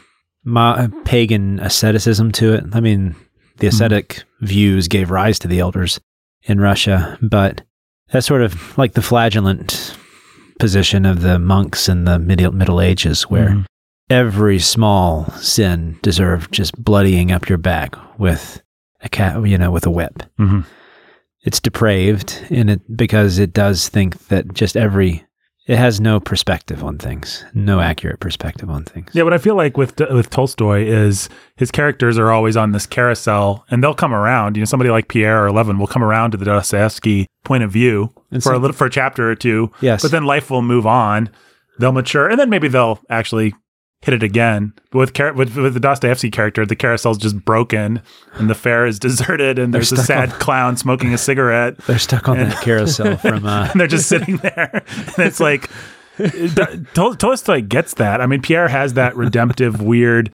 ma- 0.44 0.88
pagan 1.06 1.60
asceticism 1.60 2.32
to 2.34 2.54
it. 2.54 2.64
I 2.74 2.80
mean, 2.80 3.16
the 3.58 3.68
ascetic 3.68 4.24
views 4.42 4.88
gave 4.88 5.12
rise 5.12 5.40
to 5.40 5.48
the 5.48 5.60
elders 5.60 6.00
in 6.44 6.60
Russia, 6.60 7.18
but 7.22 7.62
that's 8.12 8.26
sort 8.28 8.42
of 8.42 8.78
like 8.78 8.94
the 8.94 9.02
flagellant 9.02 9.96
position 10.60 11.06
of 11.06 11.22
the 11.22 11.38
monks 11.40 11.88
in 11.88 12.06
the 12.06 12.18
middle, 12.20 12.52
middle 12.52 12.82
ages 12.82 13.24
where 13.24 13.50
Mhm. 13.50 13.66
every 14.10 14.60
small 14.60 15.30
sin 15.38 15.98
deserved 16.02 16.52
just 16.52 16.82
bloodying 16.84 17.32
up 17.32 17.48
your 17.48 17.58
back 17.58 17.96
with 18.20 18.62
a 19.02 19.10
cat, 19.10 19.46
you 19.48 19.58
know, 19.58 19.72
with 19.72 19.86
a 19.86 19.92
whip. 19.92 20.24
Mhm. 20.40 20.66
It's 21.44 21.60
depraved 21.62 22.44
in 22.50 22.68
it 22.68 22.82
because 22.98 23.40
it 23.40 23.54
does 23.54 23.88
think 23.88 24.28
that 24.28 24.54
just 24.54 24.76
every 24.76 25.24
it 25.70 25.78
has 25.78 26.02
no 26.02 26.20
perspective 26.20 26.84
on 26.84 26.98
things, 26.98 27.46
no 27.54 27.80
accurate 27.80 28.20
perspective 28.20 28.72
on 28.72 28.86
things. 28.86 29.12
Yeah, 29.14 29.22
what 29.22 29.34
I 29.34 29.38
feel 29.38 29.54
like 29.54 29.78
with 29.78 30.00
with 30.00 30.32
Tolstoy 30.32 30.84
is 30.84 31.30
his 31.58 31.70
characters 31.70 32.18
are 32.18 32.32
always 32.32 32.58
on 32.58 32.72
this 32.72 32.88
carousel, 32.88 33.64
and 33.70 33.84
they'll 33.84 33.94
come 33.94 34.12
around. 34.12 34.58
You 34.58 34.62
know, 34.62 34.66
somebody 34.66 34.90
like 34.90 35.10
Pierre 35.10 35.46
or 35.46 35.52
Levin 35.52 35.78
will 35.78 35.86
come 35.86 36.04
around 36.04 36.32
to 36.32 36.38
the 36.38 36.46
Dostoevsky 36.46 37.28
point 37.44 37.62
of 37.64 37.70
view 37.70 38.12
And 38.32 38.42
for 38.42 38.54
a 38.54 38.58
little 38.58 38.76
for 38.76 38.88
a 38.88 38.90
chapter 38.90 39.30
or 39.30 39.36
two. 39.36 39.72
Yes. 39.80 40.02
but 40.02 40.10
then 40.10 40.26
life 40.26 40.50
will 40.50 40.64
move 40.64 40.88
on. 40.88 41.30
They'll 41.78 41.92
mature, 41.92 42.28
and 42.28 42.40
then 42.40 42.50
maybe 42.50 42.68
they'll 42.68 43.00
actually 43.08 43.54
hit 44.02 44.14
it 44.14 44.24
again. 44.24 44.74
But 44.92 45.00
with 45.00 45.14
Car- 45.14 45.34
with, 45.34 45.56
with 45.56 45.74
the 45.74 45.80
Dostoevsky 45.80 46.32
character, 46.32 46.66
the 46.66 46.76
carousel's 46.76 47.18
just 47.18 47.44
broken, 47.44 48.02
and 48.34 48.50
the 48.50 48.56
fair 48.56 48.86
is 48.86 49.00
deserted, 49.08 49.60
and 49.60 49.74
there's 49.74 49.92
a 49.92 49.98
sad 49.98 50.32
clown 50.40 50.78
smoking 50.78 51.14
a 51.14 51.18
cigarette. 51.18 51.78
They're 51.80 52.00
stuck 52.00 52.28
on 52.30 52.38
that 52.38 52.62
carousel 52.62 53.18
from 53.22 53.46
uh, 53.46 53.70
and 53.72 53.80
they're 53.80 53.88
just 53.88 54.08
sitting 54.10 54.38
there. 54.38 54.84
And 55.18 55.20
it's 55.20 55.40
like 55.40 55.70
Tol- 56.94 57.16
Tolstoy 57.16 57.62
gets 57.62 57.96
that. 57.96 58.22
I 58.22 58.26
mean, 58.26 58.42
Pierre 58.42 58.68
has 58.68 58.94
that 58.94 59.16
redemptive, 59.16 59.82
weird, 59.82 60.32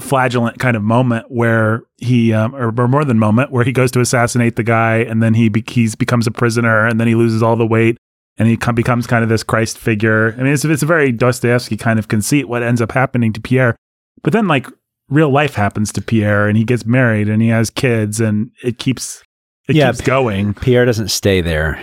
flagellant 0.00 0.58
kind 0.58 0.76
of 0.76 0.82
moment 0.82 1.26
where 1.28 1.82
he, 1.98 2.32
um, 2.32 2.54
or, 2.54 2.68
or 2.76 2.88
more 2.88 3.04
than 3.04 3.18
moment, 3.18 3.50
where 3.50 3.64
he 3.64 3.72
goes 3.72 3.90
to 3.92 4.00
assassinate 4.00 4.56
the 4.56 4.62
guy, 4.62 4.98
and 4.98 5.22
then 5.22 5.34
he 5.34 5.48
be- 5.48 5.64
he's 5.68 5.94
becomes 5.94 6.26
a 6.26 6.30
prisoner, 6.30 6.86
and 6.86 6.98
then 7.00 7.06
he 7.08 7.14
loses 7.14 7.42
all 7.42 7.56
the 7.56 7.66
weight, 7.66 7.98
and 8.38 8.48
he 8.48 8.56
com- 8.56 8.74
becomes 8.74 9.06
kind 9.06 9.22
of 9.22 9.28
this 9.28 9.42
Christ 9.42 9.78
figure. 9.78 10.32
I 10.38 10.42
mean, 10.42 10.52
it's 10.52 10.64
it's 10.64 10.82
a 10.82 10.86
very 10.86 11.12
Dostoevsky 11.12 11.76
kind 11.76 11.98
of 11.98 12.08
conceit. 12.08 12.48
What 12.48 12.62
ends 12.62 12.80
up 12.80 12.92
happening 12.92 13.32
to 13.34 13.40
Pierre, 13.40 13.76
but 14.22 14.32
then 14.32 14.46
like 14.48 14.66
real 15.08 15.30
life 15.30 15.54
happens 15.54 15.92
to 15.92 16.00
Pierre, 16.02 16.48
and 16.48 16.56
he 16.56 16.64
gets 16.64 16.86
married, 16.86 17.28
and 17.28 17.42
he 17.42 17.48
has 17.48 17.68
kids, 17.70 18.20
and 18.20 18.50
it 18.64 18.78
keeps 18.78 19.22
it 19.68 19.76
Yeah, 19.76 19.90
keeps 19.92 20.00
going. 20.00 20.54
Pierre 20.54 20.84
doesn't 20.84 21.08
stay 21.08 21.40
there. 21.40 21.74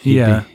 He 0.00 0.16
Yeah. 0.18 0.40
be- 0.40 0.46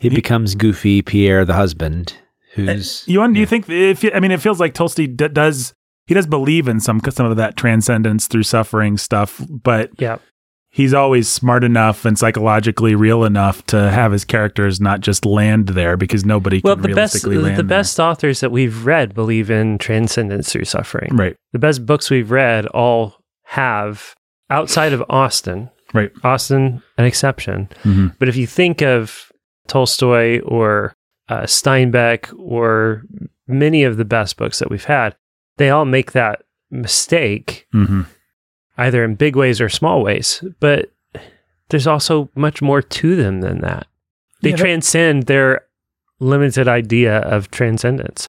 he, 0.00 0.08
He- 0.10 0.14
becomes 0.14 0.54
Goofy 0.54 1.02
Pierre, 1.02 1.44
the 1.44 1.54
husband, 1.54 2.14
who's 2.54 3.02
uh, 3.02 3.10
You 3.10 3.18
want? 3.20 3.34
Do 3.34 3.40
you 3.40 3.46
think? 3.46 3.68
If 3.68 4.04
I 4.14 4.20
mean, 4.20 4.30
it 4.30 4.40
feels 4.40 4.60
like 4.60 4.74
Tolstoy 4.74 5.06
d- 5.06 5.28
does. 5.28 5.72
He 6.06 6.14
does 6.14 6.26
believe 6.26 6.68
in 6.68 6.78
some 6.80 7.00
some 7.10 7.26
of 7.26 7.36
that 7.38 7.56
transcendence 7.56 8.28
through 8.28 8.44
suffering 8.44 8.96
stuff, 8.96 9.40
but 9.48 9.90
Yeah. 9.98 10.18
He's 10.76 10.92
always 10.92 11.26
smart 11.26 11.64
enough 11.64 12.04
and 12.04 12.18
psychologically 12.18 12.94
real 12.94 13.24
enough 13.24 13.64
to 13.68 13.88
have 13.90 14.12
his 14.12 14.26
characters 14.26 14.78
not 14.78 15.00
just 15.00 15.24
land 15.24 15.68
there 15.68 15.96
because 15.96 16.26
nobody 16.26 16.60
Well, 16.62 16.74
can 16.76 16.82
the 16.82 16.88
best 16.88 17.14
realistically 17.14 17.38
land 17.38 17.56
the 17.56 17.62
there. 17.62 17.78
best 17.78 17.98
authors 17.98 18.40
that 18.40 18.50
we've 18.52 18.84
read 18.84 19.14
believe 19.14 19.50
in 19.50 19.78
transcendence 19.78 20.52
through 20.52 20.66
suffering. 20.66 21.16
right? 21.16 21.34
The 21.54 21.58
best 21.58 21.86
books 21.86 22.10
we've 22.10 22.30
read 22.30 22.66
all 22.66 23.16
have 23.44 24.14
outside 24.50 24.92
of 24.92 25.02
Austen. 25.08 25.70
Right. 25.94 26.12
Austen 26.22 26.82
an 26.98 27.06
exception. 27.06 27.70
Mhm. 27.84 28.14
But 28.18 28.28
if 28.28 28.36
you 28.36 28.46
think 28.46 28.82
of 28.82 29.32
Tolstoy 29.68 30.40
or 30.40 30.92
uh, 31.30 31.44
Steinbeck 31.44 32.32
or 32.38 33.02
many 33.48 33.82
of 33.82 33.96
the 33.96 34.04
best 34.04 34.36
books 34.36 34.58
that 34.58 34.70
we've 34.70 34.84
had, 34.84 35.16
they 35.56 35.70
all 35.70 35.86
make 35.86 36.12
that 36.12 36.42
mistake 36.70 37.66
hmm 37.72 38.02
either 38.78 39.04
in 39.04 39.14
big 39.14 39.36
ways 39.36 39.60
or 39.60 39.68
small 39.68 40.02
ways. 40.02 40.42
But 40.60 40.90
there's 41.70 41.86
also 41.86 42.30
much 42.34 42.62
more 42.62 42.82
to 42.82 43.16
them 43.16 43.40
than 43.40 43.60
that. 43.62 43.86
They 44.42 44.50
Yeah, 44.50 44.56
transcend 44.56 45.24
their 45.24 45.62
limited 46.20 46.68
idea 46.68 47.18
of 47.18 47.50
transcendence. 47.50 48.26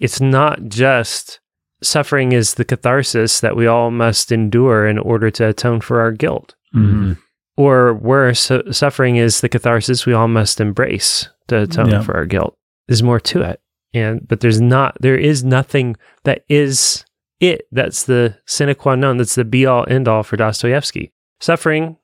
It's 0.00 0.20
not 0.20 0.64
just 0.68 1.40
suffering 1.82 2.32
is 2.32 2.54
the 2.54 2.64
catharsis 2.64 3.40
that 3.40 3.56
we 3.56 3.66
all 3.66 3.90
must 3.90 4.32
endure 4.32 4.86
in 4.86 4.98
order 4.98 5.30
to 5.30 5.48
atone 5.48 5.80
for 5.80 6.00
our 6.00 6.12
guilt. 6.12 6.54
hmm 6.72 7.12
Or 7.56 7.94
worse, 7.94 8.40
su- 8.40 8.72
suffering 8.72 9.16
is 9.16 9.40
the 9.40 9.48
catharsis 9.48 10.06
we 10.06 10.12
all 10.12 10.26
must 10.28 10.60
embrace 10.60 11.28
to 11.48 11.62
atone 11.62 11.90
Yeah. 11.90 12.02
for 12.02 12.14
our 12.16 12.26
guilt. 12.26 12.56
There's 12.88 13.02
more 13.02 13.20
to 13.20 13.42
it. 13.42 13.60
And 13.92 14.26
but 14.26 14.40
there's 14.40 14.60
not 14.60 14.96
there 15.00 15.16
is 15.16 15.44
nothing 15.44 15.96
that 16.24 16.44
is 16.48 17.03
it. 17.48 17.66
That's 17.72 18.04
the 18.04 18.38
sine 18.46 18.74
qua 18.74 18.94
non. 18.94 19.16
That's 19.18 19.34
the 19.34 19.44
be 19.44 19.66
all 19.66 19.86
end 19.88 20.08
all 20.08 20.22
for 20.22 20.36
Dostoevsky. 20.36 21.12
Suffering 21.40 21.96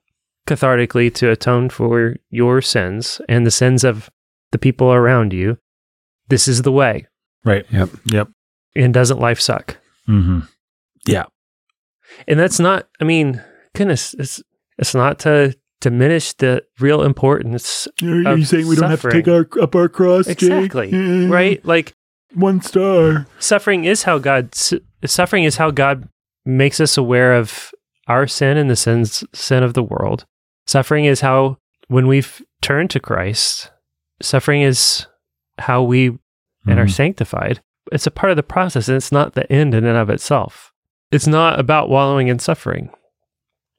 cathartically 0.47 1.13
to 1.15 1.29
atone 1.29 1.69
for 1.69 2.15
your 2.29 2.61
sins 2.61 3.21
and 3.29 3.45
the 3.45 3.51
sins 3.51 3.83
of 3.83 4.09
the 4.51 4.57
people 4.57 4.91
around 4.91 5.33
you. 5.33 5.57
This 6.27 6.47
is 6.47 6.61
the 6.63 6.71
way. 6.71 7.07
Right. 7.43 7.65
Yep. 7.71 7.89
Yep. 8.05 8.27
And 8.75 8.93
doesn't 8.93 9.19
life 9.19 9.39
suck? 9.39 9.77
Mm-hmm. 10.07 10.39
Yeah. 11.07 11.25
And 12.27 12.39
that's 12.39 12.59
not, 12.59 12.87
I 12.99 13.03
mean, 13.03 13.41
goodness, 13.73 14.13
it's 14.15 14.41
it's 14.77 14.95
not 14.95 15.19
to 15.19 15.55
diminish 15.79 16.33
the 16.33 16.63
real 16.79 17.03
importance, 17.03 17.87
Are 18.03 18.33
Of 18.33 18.39
you 18.39 18.45
saying 18.45 18.67
we 18.67 18.75
don't 18.75 18.89
have 18.89 19.01
to 19.01 19.11
take 19.11 19.27
our 19.27 19.47
up 19.61 19.75
our 19.75 19.89
cross, 19.89 20.25
Jake? 20.27 20.41
exactly, 20.41 21.27
right? 21.27 21.63
Like 21.65 21.93
One 22.33 22.61
star. 22.61 23.27
suffering 23.39 23.83
is 23.85 24.03
how 24.03 24.17
God 24.17 24.55
su- 24.55 24.81
suffering 25.05 25.43
is 25.43 25.57
how 25.57 25.71
God 25.71 26.07
makes 26.45 26.79
us 26.79 26.97
aware 26.97 27.35
of 27.35 27.71
our 28.07 28.25
sin 28.27 28.57
and 28.57 28.69
the 28.69 28.75
sins 28.75 29.23
sin 29.33 29.63
of 29.63 29.73
the 29.73 29.83
world. 29.83 30.25
Suffering 30.65 31.05
is 31.05 31.21
how 31.21 31.57
when 31.87 32.07
we've 32.07 32.41
turned 32.61 32.89
to 32.91 32.99
Christ, 32.99 33.71
suffering 34.21 34.61
is 34.61 35.07
how 35.59 35.83
we 35.83 36.17
and 36.65 36.79
are 36.79 36.85
Mhm. 36.85 36.91
sanctified. 36.91 37.59
It's 37.91 38.07
a 38.07 38.11
part 38.11 38.31
of 38.31 38.37
the 38.37 38.43
process 38.43 38.87
and 38.87 38.95
it's 38.95 39.11
not 39.11 39.33
the 39.33 39.51
end 39.51 39.73
in 39.73 39.83
and 39.85 39.97
of 39.97 40.09
itself. 40.09 40.71
It's 41.11 41.27
not 41.27 41.59
about 41.59 41.89
wallowing 41.89 42.27
in 42.27 42.39
suffering. 42.39 42.91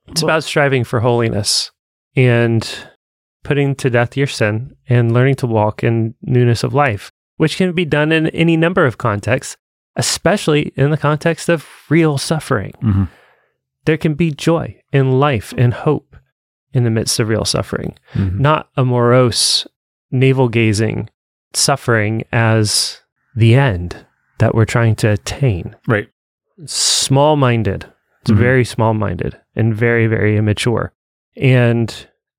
It's 0.08 0.22
Well- 0.22 0.30
about 0.30 0.44
striving 0.44 0.84
for 0.84 1.00
holiness 1.00 1.70
and 2.16 2.68
putting 3.44 3.74
to 3.76 3.88
death 3.90 4.16
your 4.16 4.26
sin 4.26 4.76
and 4.88 5.12
learning 5.14 5.36
to 5.36 5.46
walk 5.46 5.82
in 5.82 6.14
newness 6.22 6.62
of 6.64 6.74
life, 6.74 7.10
which 7.36 7.56
can 7.56 7.72
be 7.72 7.84
done 7.84 8.12
in 8.12 8.28
any 8.28 8.56
number 8.56 8.84
of 8.86 8.98
contexts, 8.98 9.56
especially 9.96 10.72
in 10.76 10.90
the 10.90 10.96
context 10.96 11.48
of 11.48 11.66
real 11.88 12.18
suffering. 12.18 12.72
Mhm. 12.82 13.08
There 13.84 13.96
can 13.96 14.14
be 14.14 14.30
joy 14.30 14.80
in 14.92 15.12
life 15.18 15.52
and 15.58 15.74
hope 15.74 16.16
in 16.72 16.84
the 16.84 16.90
midst 16.90 17.18
of 17.20 17.28
real 17.28 17.44
suffering 17.44 17.94
Mhm. 18.14 18.38
not 18.38 18.68
a 18.76 18.84
morose, 18.84 19.66
navel 20.10 20.48
gazing 20.48 21.10
suffering 21.52 22.24
as 22.32 23.00
the 23.34 23.54
end 23.54 24.06
that 24.38 24.54
we're 24.54 24.64
trying 24.64 24.94
to 24.96 25.08
attain. 25.10 25.76
Right. 25.86 26.08
Small 26.66 27.36
minded. 27.36 27.86
It's 28.22 28.30
Mhm. 28.30 28.36
very 28.36 28.64
small 28.64 28.94
minded 28.94 29.38
and 29.56 29.74
very, 29.74 30.06
very 30.06 30.36
immature. 30.36 30.92
And 31.36 31.94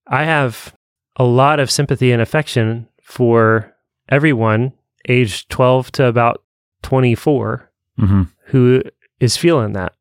I 0.07 0.23
have 0.23 0.73
a 1.17 1.23
lot 1.23 1.59
of 1.59 1.69
sympathy 1.69 2.11
and 2.11 2.21
affection 2.21 2.87
for 3.03 3.73
everyone 4.09 4.71
aged 5.07 5.49
12 5.49 5.91
to 5.93 6.05
about 6.05 6.43
24 6.83 7.69
hmm 7.99 8.23
who 8.47 8.81
is 9.19 9.37
feeling 9.37 9.73
that. 9.73 9.93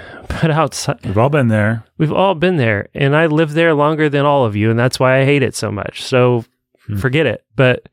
But 0.42 0.50
outside, 0.52 1.00
We've 1.06 1.18
all 1.18 1.30
been 1.30 1.48
there. 1.50 1.84
We've 1.98 2.12
all 2.12 2.34
been 2.36 2.58
there, 2.58 2.90
and 2.96 3.16
I 3.16 3.28
lived 3.28 3.54
there 3.54 3.74
longer 3.74 4.10
than 4.10 4.26
all 4.26 4.46
of 4.46 4.56
you, 4.56 4.70
and 4.72 4.80
that's 4.80 5.00
why 5.00 5.20
I 5.20 5.26
hate 5.26 5.44
it 5.44 5.56
so 5.56 5.72
much. 5.72 6.02
So 6.04 6.46
Hmm. 6.88 6.98
forget 6.98 7.26
it. 7.26 7.44
But 7.56 7.88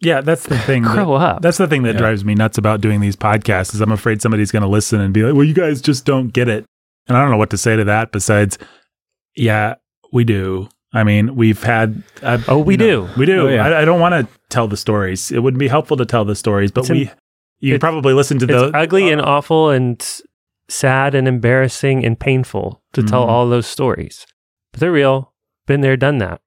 Yeah, 0.00 0.20
that's 0.22 0.44
the 0.46 0.58
thing. 0.58 0.82
that- 0.84 0.94
grow 0.94 1.12
up. 1.14 1.42
That's 1.42 1.58
the 1.58 1.66
thing 1.68 1.82
that 1.84 1.92
Yeah. 1.94 1.98
drives 2.00 2.24
me 2.24 2.34
nuts 2.34 2.58
about 2.58 2.80
doing 2.80 3.00
these 3.00 3.16
podcasts 3.16 3.74
is 3.74 3.80
I'm 3.80 3.92
afraid 3.92 4.20
somebody's 4.22 4.50
going 4.50 4.62
to 4.62 4.68
listen 4.68 5.00
and 5.00 5.12
be 5.14 5.22
like, 5.22 5.34
"Well, 5.34 5.44
you 5.44 5.54
guys 5.54 5.80
just 5.82 6.04
don't 6.06 6.32
get 6.32 6.48
it." 6.48 6.64
And 7.06 7.16
I 7.16 7.20
don't 7.22 7.30
know 7.30 7.36
what 7.36 7.50
to 7.50 7.58
say 7.58 7.76
to 7.76 7.84
that 7.84 8.10
besides, 8.12 8.56
yeah, 9.36 9.74
we 10.12 10.24
do. 10.24 10.68
I 10.94 11.04
mean, 11.04 11.34
we've 11.36 11.62
had. 11.62 12.02
Uh, 12.22 12.38
Oh, 12.48 12.58
we 12.58 12.74
you 12.74 12.78
know, 12.78 13.06
do. 13.06 13.08
We 13.18 13.26
do. 13.26 13.48
Oh, 13.48 13.48
yeah. 13.48 13.66
I, 13.66 13.82
I 13.82 13.84
don't 13.84 14.00
want 14.00 14.14
to 14.14 14.28
tell 14.48 14.68
the 14.68 14.76
stories. 14.76 15.30
It 15.32 15.40
would 15.42 15.58
be 15.58 15.68
helpful 15.68 15.96
to 15.98 16.06
tell 16.06 16.24
the 16.24 16.36
stories, 16.36 16.70
but 16.70 16.82
It's 16.82 16.90
we. 16.90 17.02
im- 17.02 17.10
you 17.60 17.74
it's- 17.74 17.80
probably 17.80 18.14
listen 18.14 18.38
to 18.38 18.44
it's 18.44 18.52
the 18.72 18.76
ugly 18.76 19.10
and 19.10 19.20
awful 19.20 19.70
and 19.70 20.02
sad 20.68 21.14
and 21.14 21.26
embarrassing 21.28 22.04
and 22.04 22.18
painful 22.18 22.82
to 22.92 23.02
tell 23.02 23.24
Mhm. 23.26 23.28
all 23.28 23.48
those 23.48 23.66
stories. 23.66 24.26
But 24.72 24.80
they're 24.80 24.92
real. 24.92 25.32
been 25.66 25.80
there, 25.80 25.96
done 25.96 26.18
that. 26.18 26.40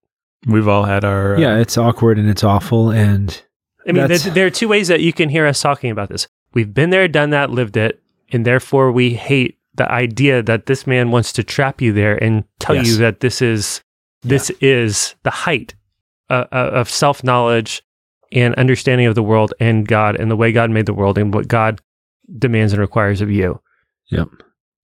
We've 0.45 0.67
all 0.67 0.83
had 0.83 1.03
our 1.03 1.35
uh, 1.35 1.39
Yeah, 1.39 1.57
it's 1.57 1.75
awkward 1.77 2.19
and 2.19 2.29
it's 2.29 2.43
awful. 2.43 2.91
And 2.91 3.41
I 3.87 3.91
mean, 3.93 4.07
there, 4.07 4.17
there 4.19 4.45
are 4.45 4.51
two 4.51 4.67
ways 4.67 4.87
that 4.89 5.01
you 5.01 5.11
can 5.11 5.29
hear 5.29 5.47
us 5.47 5.59
talking 5.59 5.89
about 5.89 6.09
this. 6.09 6.27
We've 6.53 6.71
been 6.71 6.91
there, 6.91 7.07
done 7.07 7.31
that, 7.31 7.49
lived 7.49 7.77
it, 7.77 7.99
and 8.31 8.45
therefore 8.45 8.91
we 8.91 9.15
hate 9.15 9.57
the 9.75 9.91
idea 9.91 10.43
that 10.43 10.67
this 10.67 10.85
man 10.85 11.09
wants 11.09 11.33
to 11.33 11.43
trap 11.43 11.81
you 11.81 11.93
there 11.93 12.15
and 12.23 12.43
tell 12.59 12.75
Yes. 12.75 12.87
you 12.89 12.97
that 12.97 13.21
this 13.21 13.41
is 13.41 13.81
this 14.23 14.49
is 14.61 15.15
the 15.23 15.29
height 15.31 15.75
uh, 16.29 16.45
uh, 16.51 16.71
of 16.73 16.89
self 16.89 17.23
knowledge 17.23 17.81
and 18.31 18.53
understanding 18.55 19.07
of 19.07 19.15
the 19.15 19.23
world 19.23 19.53
and 19.59 19.87
God 19.87 20.15
and 20.19 20.29
the 20.29 20.35
way 20.35 20.51
God 20.51 20.69
made 20.69 20.85
the 20.85 20.93
world 20.93 21.17
and 21.17 21.33
what 21.33 21.47
God 21.47 21.79
demands 22.37 22.73
and 22.73 22.81
requires 22.81 23.21
of 23.21 23.31
you. 23.31 23.61
Yep. 24.09 24.27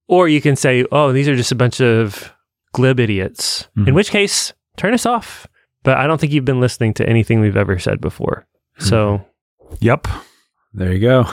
Or 0.08 0.28
you 0.28 0.40
can 0.42 0.56
say, 0.56 0.86
"Oh, 0.92 1.12
these 1.12 1.28
are 1.28 1.36
just 1.36 1.52
a 1.52 1.56
bunch 1.56 1.82
of 1.82 2.34
glib 2.74 3.00
idiots." 3.00 3.68
In 3.76 3.86
Mhm. 3.86 3.94
which 3.94 4.12
case, 4.12 4.54
turn 4.78 4.94
us 4.94 5.06
off. 5.06 5.48
But 5.84 5.98
I 5.98 6.08
don't 6.08 6.20
think 6.22 6.32
you've 6.32 6.46
been 6.46 6.62
listening 6.62 6.94
to 6.96 7.08
anything 7.10 7.42
we've 7.42 7.58
ever 7.58 7.78
said 7.80 8.00
before. 8.00 8.46
So. 8.78 9.26
Yep. 9.80 10.08
there 10.74 10.94
you 10.94 11.00
go. 11.00 11.26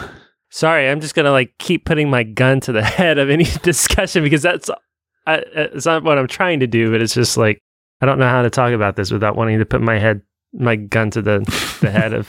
Sorry, 0.50 0.88
I'm 0.88 1.00
just 1.00 1.14
gonna 1.14 1.30
like 1.30 1.52
keep 1.58 1.84
putting 1.84 2.10
my 2.10 2.22
gun 2.24 2.58
to 2.60 2.72
the 2.72 2.82
head 2.98 3.18
of 3.18 3.30
any 3.30 3.44
discussion 3.62 4.22
because 4.24 4.42
that's 4.42 4.68
I, 5.26 5.42
it's 5.54 5.86
not 5.86 6.02
what 6.02 6.18
I'm 6.18 6.26
trying 6.26 6.60
to 6.60 6.66
do, 6.66 6.90
but 6.90 7.00
it's 7.02 7.14
just 7.14 7.36
like 7.36 7.60
I 8.00 8.06
don't 8.06 8.18
know 8.18 8.28
how 8.28 8.42
to 8.42 8.50
talk 8.50 8.72
about 8.72 8.96
this 8.96 9.10
without 9.10 9.36
wanting 9.36 9.58
to 9.58 9.66
put 9.66 9.80
my 9.80 9.98
head 9.98 10.22
my 10.52 10.76
gun 10.76 11.10
to 11.10 11.22
the 11.22 11.38
the 11.80 11.90
head 11.98 12.12
of, 12.12 12.28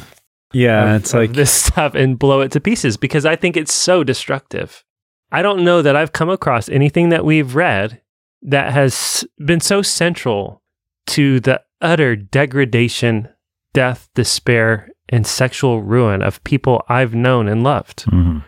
Yeah, 0.54 0.96
of- 0.96 1.02
it's 1.02 1.14
of 1.14 1.20
like 1.22 1.34
this 1.34 1.52
stuff 1.52 1.96
and 1.96 2.20
blow 2.20 2.42
it 2.42 2.52
to 2.52 2.60
pieces 2.60 2.98
because 2.98 3.26
I 3.26 3.36
think 3.36 3.58
it's 3.58 3.74
so 3.74 4.04
destructive. 4.04 4.84
I 5.32 5.42
don't 5.42 5.64
know 5.64 5.82
that 5.82 5.96
I've 5.96 6.12
come 6.12 6.30
across 6.30 6.68
anything 6.70 7.10
that 7.10 7.24
we've 7.26 7.56
read 7.56 8.02
that 8.44 8.74
has 8.74 9.24
been 9.46 9.60
so 9.62 9.82
central 9.82 10.62
to 11.08 11.40
the 11.40 11.62
utter 11.80 12.16
degradation, 12.16 13.30
death, 13.74 14.10
despair, 14.14 14.90
and 15.10 15.26
sexual 15.26 15.82
ruin 15.82 16.22
of 16.22 16.44
people 16.44 16.84
I've 16.90 17.16
known 17.16 17.48
and 17.48 17.64
loved 17.64 18.02
hmm 18.04 18.40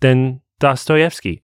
than 0.00 0.40
Dostoevsky. 0.60 1.42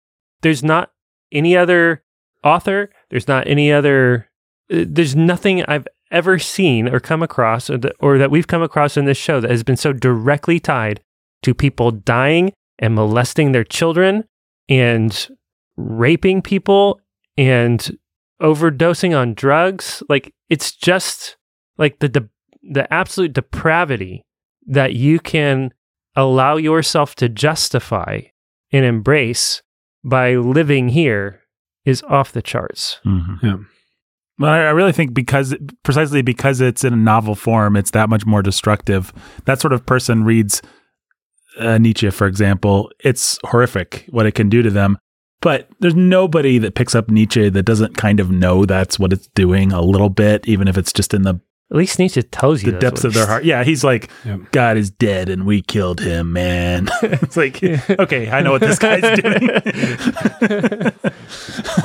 There's 0.42 0.62
not 0.64 0.90
any 1.30 1.54
other 1.56 2.02
author, 2.42 2.90
there's 3.10 3.28
not 3.28 3.46
any 3.46 3.70
other, 3.70 4.27
there's 4.68 5.16
nothing 5.16 5.64
I've 5.66 5.86
ever 6.10 6.38
seen 6.38 6.88
or 6.88 7.00
come 7.00 7.22
across 7.22 7.68
or, 7.68 7.78
that 7.78 7.94
or 8.00 8.18
that 8.18 8.30
we've 8.30 8.46
come 8.46 8.62
across 8.62 8.96
in 8.96 9.04
this 9.04 9.18
show 9.18 9.40
that 9.40 9.50
has 9.50 9.62
been 9.62 9.76
so 9.76 9.92
directly 9.92 10.58
tied 10.58 11.00
to 11.42 11.54
people 11.54 11.90
dying 11.90 12.52
and 12.78 12.94
molesting 12.94 13.52
their 13.52 13.64
children 13.64 14.24
and 14.68 15.28
raping 15.76 16.42
people 16.42 17.00
and 17.36 17.96
overdosing 18.40 19.16
on 19.16 19.34
drugs. 19.34 20.02
Like 20.08 20.32
it's 20.48 20.72
just 20.72 21.36
like 21.76 21.98
the 21.98 22.08
de- 22.08 22.28
the 22.62 22.92
absolute 22.92 23.32
depravity 23.32 24.24
that 24.66 24.94
you 24.94 25.18
can 25.18 25.72
allow 26.16 26.56
yourself 26.56 27.14
to 27.16 27.28
justify 27.28 28.20
and 28.72 28.84
embrace 28.84 29.62
by 30.04 30.34
living 30.34 30.88
here 30.90 31.40
is 31.84 32.02
off 32.02 32.32
the 32.32 32.42
charts. 32.42 32.98
hmm 33.04 33.34
Yeah. 33.42 33.56
Well, 34.38 34.50
I 34.50 34.58
I 34.58 34.70
really 34.70 34.92
think 34.92 35.14
because 35.14 35.54
precisely 35.82 36.22
because 36.22 36.60
it's 36.60 36.84
in 36.84 36.92
a 36.92 36.96
novel 36.96 37.34
form, 37.34 37.76
it's 37.76 37.90
that 37.92 38.08
much 38.08 38.24
more 38.26 38.42
destructive. 38.42 39.12
That 39.46 39.60
sort 39.60 39.72
of 39.72 39.84
person 39.86 40.24
reads 40.24 40.62
uh, 41.58 41.78
Nietzsche, 41.78 42.10
for 42.10 42.26
example. 42.26 42.90
It's 43.00 43.38
horrific 43.44 44.06
what 44.10 44.26
it 44.26 44.32
can 44.32 44.48
do 44.48 44.62
to 44.62 44.70
them. 44.70 44.98
But 45.40 45.68
there's 45.78 45.94
nobody 45.94 46.58
that 46.58 46.74
picks 46.74 46.94
up 46.96 47.10
Nietzsche 47.10 47.48
that 47.48 47.62
doesn't 47.62 47.96
kind 47.96 48.18
of 48.18 48.30
know 48.30 48.64
that's 48.64 48.98
what 48.98 49.12
it's 49.12 49.28
doing 49.28 49.70
a 49.72 49.80
little 49.80 50.08
bit, 50.10 50.46
even 50.48 50.66
if 50.66 50.76
it's 50.76 50.92
just 50.92 51.14
in 51.14 51.22
the, 51.22 51.40
At 51.70 51.76
least 51.76 51.96
Nietzsche 52.00 52.22
tells 52.24 52.64
you 52.64 52.72
the 52.72 52.78
depths 52.80 53.04
of 53.04 53.14
their 53.14 53.26
heart. 53.26 53.44
Yeah, 53.44 53.62
he's 53.62 53.84
like, 53.84 54.10
Yep. 54.24 54.50
God 54.50 54.76
is 54.76 54.90
dead 54.90 55.28
and 55.28 55.46
we 55.46 55.62
killed 55.62 56.00
him, 56.00 56.32
man. 56.32 56.88
it's 57.02 57.36
like, 57.36 57.62
okay, 57.62 58.28
I 58.30 58.40
know 58.40 58.50
what 58.50 58.62
this 58.62 58.80
guy's 58.80 59.20
doing. 59.20 59.48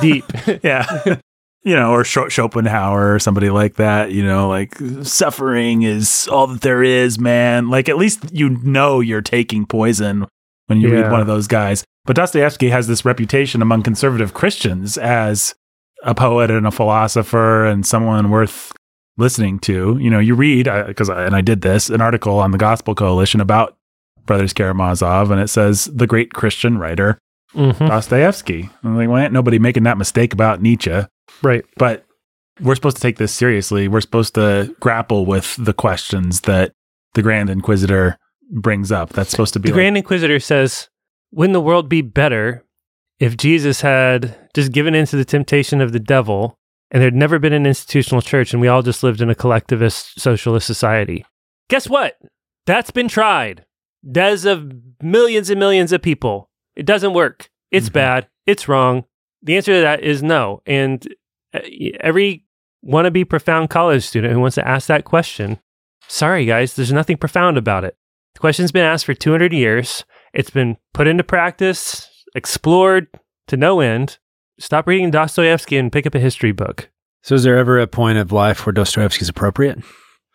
Deep. 0.00 0.24
yeah. 0.64 1.16
You 1.64 1.74
know, 1.74 1.92
or 1.92 2.04
Scho- 2.04 2.28
Schopenhauer 2.28 3.14
or 3.14 3.18
somebody 3.18 3.48
like 3.48 3.76
that, 3.76 4.12
you 4.12 4.22
know, 4.22 4.48
like 4.50 4.76
suffering 5.02 5.82
is 5.82 6.28
all 6.30 6.46
that 6.48 6.60
there 6.60 6.82
is, 6.82 7.18
man. 7.18 7.70
Like 7.70 7.88
at 7.88 7.96
least 7.96 8.32
you 8.32 8.50
know 8.50 9.00
you're 9.00 9.22
taking 9.22 9.64
poison 9.64 10.26
when 10.66 10.80
you 10.80 10.90
Yeah. 10.90 11.00
read 11.02 11.10
one 11.10 11.20
of 11.22 11.26
those 11.26 11.46
guys. 11.46 11.82
But 12.04 12.16
Dostoevsky 12.16 12.68
has 12.68 12.86
this 12.86 13.06
reputation 13.06 13.62
among 13.62 13.82
conservative 13.82 14.34
Christians 14.34 14.98
as 14.98 15.54
a 16.02 16.14
poet 16.14 16.50
and 16.50 16.66
a 16.66 16.70
philosopher 16.70 17.64
and 17.64 17.86
someone 17.86 18.28
worth 18.28 18.70
listening 19.16 19.58
to. 19.60 19.96
You 19.98 20.10
know, 20.10 20.18
you 20.18 20.34
read 20.34 20.68
because 20.86 21.08
I, 21.08 21.24
and 21.24 21.34
I 21.34 21.40
did 21.40 21.62
this 21.62 21.88
an 21.88 22.02
article 22.02 22.38
on 22.40 22.50
the 22.50 22.58
Gospel 22.58 22.94
Coalition 22.94 23.40
about 23.40 23.74
Brothers 24.26 24.52
Karamazov, 24.52 25.30
and 25.30 25.40
it 25.40 25.48
says 25.48 25.86
the 25.86 26.06
great 26.06 26.34
Christian 26.34 26.76
writer 26.76 27.16
Mhm. 27.54 27.88
Dostoevsky. 27.88 28.68
I'm 28.82 28.96
like, 28.96 29.08
why 29.08 29.24
ain't 29.24 29.32
nobody 29.32 29.58
making 29.58 29.84
that 29.84 29.98
mistake 29.98 30.32
about 30.32 30.60
Nietzsche? 30.60 31.02
Right. 31.42 31.64
But 31.76 32.04
we're 32.60 32.74
supposed 32.74 32.96
to 32.96 33.02
take 33.02 33.16
this 33.18 33.32
seriously. 33.32 33.88
We're 33.88 34.00
supposed 34.00 34.34
to 34.34 34.74
grapple 34.80 35.26
with 35.26 35.56
the 35.58 35.72
questions 35.72 36.42
that 36.42 36.72
the 37.14 37.22
Grand 37.22 37.50
Inquisitor 37.50 38.18
brings 38.50 38.92
up. 38.92 39.10
That's 39.10 39.30
supposed 39.30 39.52
to 39.54 39.60
be 39.60 39.68
The 39.68 39.72
like, 39.72 39.78
Grand 39.78 39.96
Inquisitor 39.96 40.40
says, 40.40 40.88
Wouldn't 41.32 41.54
the 41.54 41.60
world 41.60 41.88
be 41.88 42.02
better 42.02 42.64
if 43.18 43.36
Jesus 43.36 43.80
had 43.80 44.36
just 44.54 44.72
given 44.72 44.94
in 44.94 45.06
to 45.06 45.16
the 45.16 45.24
temptation 45.24 45.80
of 45.80 45.92
the 45.92 46.00
devil 46.00 46.58
and 46.90 47.02
there'd 47.02 47.14
never 47.14 47.38
been 47.38 47.52
an 47.52 47.66
institutional 47.66 48.22
church 48.22 48.52
and 48.52 48.60
we 48.60 48.68
all 48.68 48.82
just 48.82 49.02
lived 49.02 49.20
in 49.20 49.30
a 49.30 49.34
collectivist 49.34 50.20
socialist 50.20 50.66
society? 50.66 51.24
Guess 51.70 51.88
what? 51.88 52.16
That's 52.66 52.90
been 52.90 53.08
tried. 53.08 53.64
Does 54.10 54.44
of 54.44 54.70
millions 55.02 55.50
and 55.50 55.58
millions 55.58 55.92
of 55.92 56.02
people. 56.02 56.50
It 56.76 56.86
doesn't 56.86 57.12
work. 57.14 57.50
It's 57.70 57.88
Mhm. 57.88 57.92
bad. 57.94 58.28
It's 58.46 58.68
wrong. 58.68 59.04
The 59.42 59.56
answer 59.56 59.74
to 59.74 59.80
that 59.80 60.02
is 60.02 60.22
no. 60.22 60.62
And 60.66 61.06
uh, 61.54 61.60
every 62.00 62.44
wannabe 62.84 63.28
profound 63.28 63.70
college 63.70 64.04
student 64.04 64.32
who 64.32 64.40
wants 64.40 64.54
to 64.56 64.66
ask 64.66 64.86
that 64.88 65.04
question, 65.04 65.58
sorry 66.08 66.44
guys, 66.46 66.74
there's 66.74 66.92
nothing 66.92 67.16
profound 67.16 67.56
about 67.56 67.84
it. 67.84 67.96
The 68.34 68.40
question's 68.40 68.72
been 68.72 68.84
asked 68.84 69.06
for 69.06 69.14
200 69.14 69.52
years. 69.52 70.04
It's 70.32 70.50
been 70.50 70.76
put 70.92 71.06
into 71.06 71.22
practice, 71.24 72.08
explored 72.34 73.06
to 73.48 73.56
no 73.56 73.80
end. 73.80 74.18
Stop 74.58 74.86
reading 74.86 75.10
Dostoevsky 75.10 75.76
and 75.76 75.92
pick 75.92 76.06
up 76.06 76.14
a 76.14 76.18
history 76.20 76.52
book. 76.52 76.90
So, 77.22 77.34
is 77.34 77.42
there 77.44 77.56
ever 77.56 77.78
a 77.78 77.86
point 77.86 78.18
of 78.18 78.32
life 78.32 78.66
where 78.66 78.72
Dostoevsky's 78.72 79.28
appropriate? 79.28 79.78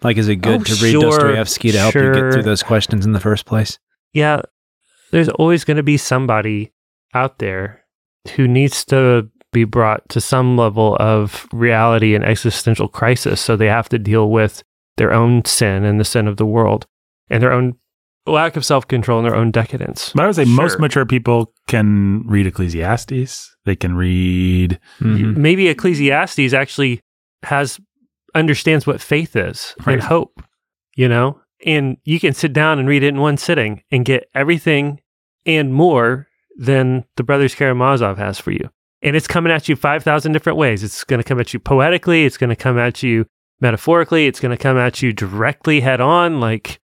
Like, 0.02 0.18
is 0.18 0.28
it 0.28 0.38
good 0.38 0.62
Oh, 0.62 0.64
to 0.64 0.74
read 0.84 0.92
sure, 0.92 1.02
Dostoevsky 1.12 1.72
to 1.72 1.78
help 1.80 1.94
you 1.96 2.14
get 2.14 2.32
through 2.34 2.44
those 2.44 2.64
questions 2.64 3.06
in 3.06 3.12
the 3.12 3.20
first 3.20 3.46
place? 3.46 3.78
Yeah, 4.14 4.42
there's 5.12 5.30
always 5.30 5.64
going 5.64 5.78
to 5.78 5.84
be 5.84 5.98
somebody 5.98 6.72
out 7.14 7.40
there 7.40 7.84
who 8.36 8.48
needs 8.48 8.86
to 8.86 9.30
be 9.52 9.64
brought 9.64 10.08
to 10.10 10.22
some 10.22 10.58
level 10.58 10.96
of 11.00 11.48
reality 11.52 12.14
and 12.14 12.24
existential 12.24 12.88
crisis. 12.88 13.42
So 13.42 13.56
they 13.56 13.66
have 13.68 13.90
to 13.90 13.98
deal 14.00 14.30
with 14.30 14.64
their 14.98 15.12
own 15.14 15.44
sin 15.46 15.84
and 15.84 16.00
the 16.00 16.06
sin 16.06 16.28
of 16.28 16.38
the 16.38 16.46
world 16.46 16.86
and 17.30 17.42
their 17.42 17.52
own 17.52 17.76
lack 18.28 18.56
of 18.56 18.64
self 18.66 18.88
control 18.88 19.18
and 19.20 19.26
their 19.26 19.36
own 19.36 19.50
decadence. 19.50 20.12
but 20.14 20.24
I 20.24 20.28
would 20.28 20.36
say 20.36 20.46
most 20.46 20.80
mature 20.80 21.06
people 21.06 21.52
can 21.68 22.22
read 22.28 22.46
Ecclesiastes. 22.46 23.56
They 23.66 23.76
can 23.76 23.96
read, 23.96 24.80
Mhm. 25.00 25.36
maybe 25.38 25.68
Ecclesiastes 25.68 26.54
actually 26.54 27.00
has 27.44 27.80
understands 28.36 28.86
what 28.86 29.02
faith 29.02 29.36
is 29.36 29.74
Right. 29.86 29.94
and 29.94 30.04
hope, 30.04 30.44
you 30.96 31.08
know? 31.08 31.40
And 31.66 31.98
you 32.04 32.20
can 32.20 32.34
sit 32.34 32.54
down 32.54 32.80
and 32.80 32.88
read 32.88 33.04
it 33.04 33.10
in 33.10 33.20
one 33.20 33.38
sitting 33.38 33.84
and 33.92 34.06
get 34.06 34.30
everything 34.34 35.02
and 35.46 35.74
more 35.74 36.28
than 36.58 37.06
the 37.16 37.24
Brothers 37.24 37.56
Karamazov 37.56 38.18
has 38.18 38.40
for 38.40 38.52
you. 38.52 38.70
And 39.02 39.16
it's 39.16 39.28
coming 39.28 39.52
at 39.52 39.70
you 39.70 39.76
5,000 39.76 40.32
different 40.32 40.58
ways. 40.58 40.84
It's 40.84 41.04
going 41.04 41.22
to 41.22 41.28
come 41.28 41.40
at 41.40 41.54
you 41.54 41.60
poetically, 41.60 42.26
it's 42.26 42.38
going 42.38 42.50
to 42.50 42.56
come 42.56 42.78
at 42.78 43.02
you 43.02 43.26
metaphorically, 43.62 44.28
it's 44.28 44.40
going 44.40 44.56
to 44.56 44.62
come 44.62 44.78
at 44.78 45.02
you 45.02 45.14
directly 45.14 45.80
head 45.80 46.02
on. 46.02 46.40
Like, 46.40 46.80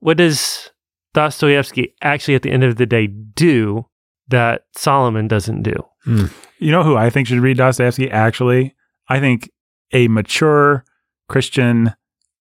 what 0.00 0.16
does 0.16 0.70
Dostoevsky 1.14 1.94
actually 2.02 2.34
at 2.34 2.42
the 2.42 2.50
end 2.50 2.64
of 2.64 2.76
the 2.76 2.86
day 2.86 3.06
do 3.06 3.86
that 4.28 4.62
Solomon 4.76 5.26
doesn't 5.26 5.62
do? 5.62 5.74
Hmm. 6.04 6.26
you 6.58 6.70
know 6.70 6.84
who 6.84 6.96
I 6.96 7.10
think 7.10 7.28
should 7.28 7.40
read 7.40 7.58
Dostoevsky 7.58 8.10
actually? 8.10 8.74
I 9.08 9.20
think 9.20 9.50
a 9.92 10.08
mature 10.08 10.84
Christian 11.28 11.94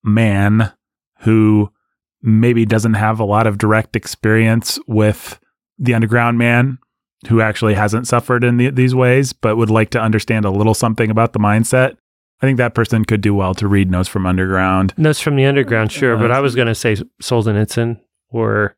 man 0.03 0.73
who 1.21 1.71
maybe 2.21 2.65
doesn't 2.65 2.95
have 2.95 3.19
a 3.19 3.25
lot 3.25 3.47
of 3.47 3.57
direct 3.57 3.95
experience 3.95 4.79
with 4.87 5.39
the 5.77 5.93
underground 5.93 6.37
man 6.37 6.77
who 7.27 7.41
actually 7.41 7.73
hasn't 7.73 8.07
suffered 8.07 8.43
in 8.43 8.57
the, 8.57 8.69
these 8.69 8.93
ways 8.95 9.33
but 9.33 9.55
would 9.57 9.69
like 9.69 9.89
to 9.91 10.01
understand 10.01 10.45
a 10.45 10.49
little 10.51 10.73
something 10.73 11.09
about 11.09 11.33
the 11.33 11.39
mindset. 11.39 11.95
I 12.41 12.45
think 12.45 12.57
that 12.57 12.75
person 12.75 13.05
could 13.05 13.21
do 13.21 13.33
well 13.33 13.55
to 13.55 13.67
read 13.67 13.89
Notes 13.89 14.07
from 14.09 14.25
Underground. 14.27 14.93
Notes 14.97 15.19
from 15.19 15.35
the 15.35 15.45
Underground, 15.45 15.91
sure, 15.91 16.17
but 16.17 16.31
I 16.31 16.39
was 16.39 16.53
going 16.55 16.67
to 16.67 16.75
say 16.75 16.95
Solzhenitsyn 17.21 17.99
or 18.29 18.75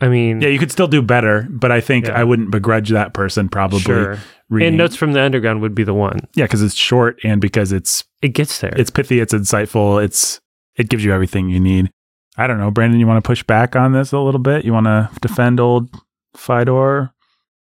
I 0.00 0.08
mean, 0.08 0.40
Yeah, 0.40 0.48
you 0.48 0.58
could 0.58 0.72
still 0.72 0.88
do 0.88 1.00
better, 1.02 1.46
but 1.50 1.70
I 1.72 1.80
think 1.80 2.06
Yeah. 2.06 2.18
I 2.20 2.24
wouldn't 2.24 2.50
begrudge 2.50 2.90
that 2.90 3.14
person 3.14 3.48
probably 3.48 3.78
sure. 3.80 4.18
reading. 4.50 4.68
And 4.68 4.76
Notes 4.76 4.96
from 4.96 5.12
the 5.12 5.20
Underground 5.22 5.60
would 5.62 5.74
be 5.74 5.84
the 5.84 5.94
one. 5.94 6.18
yeah, 6.34 6.44
because 6.44 6.62
it's 6.62 6.74
short 6.74 7.18
and 7.24 7.40
because 7.40 7.72
it's 7.72 8.04
It 8.22 8.28
gets 8.30 8.58
there. 8.60 8.74
it's 8.76 8.90
pithy, 8.90 9.20
it's 9.20 9.32
insightful, 9.32 10.02
it's 10.04 10.40
it 10.76 10.88
gives 10.88 11.04
you 11.04 11.12
everything 11.12 11.48
you 11.48 11.60
need. 11.60 11.90
I 12.36 12.46
don't 12.46 12.58
know, 12.58 12.70
Brandon. 12.70 13.00
You 13.00 13.06
want 13.06 13.22
to 13.22 13.26
push 13.26 13.42
back 13.42 13.74
on 13.76 13.92
this 13.92 14.12
a 14.12 14.18
little 14.18 14.40
bit? 14.40 14.64
You 14.64 14.72
want 14.72 14.86
to 14.86 15.08
defend 15.20 15.58
old 15.58 15.88
Fyodor? 16.36 17.12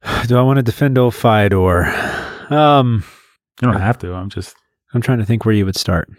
Do 0.28 0.38
I 0.38 0.42
want 0.42 0.58
to 0.58 0.64
defend 0.64 0.98
old 0.98 1.14
Fyodor? 1.14 1.86
Um, 2.50 3.04
You 3.62 3.72
don't 3.72 3.82
have 3.82 3.98
to. 4.00 4.14
I'm 4.14 4.30
just 4.30 4.56
I'm 4.94 5.02
trying 5.02 5.20
to 5.20 5.26
think 5.26 5.46
where 5.46 5.54
you 5.54 5.66
would 5.66 5.76
start. 5.76 6.10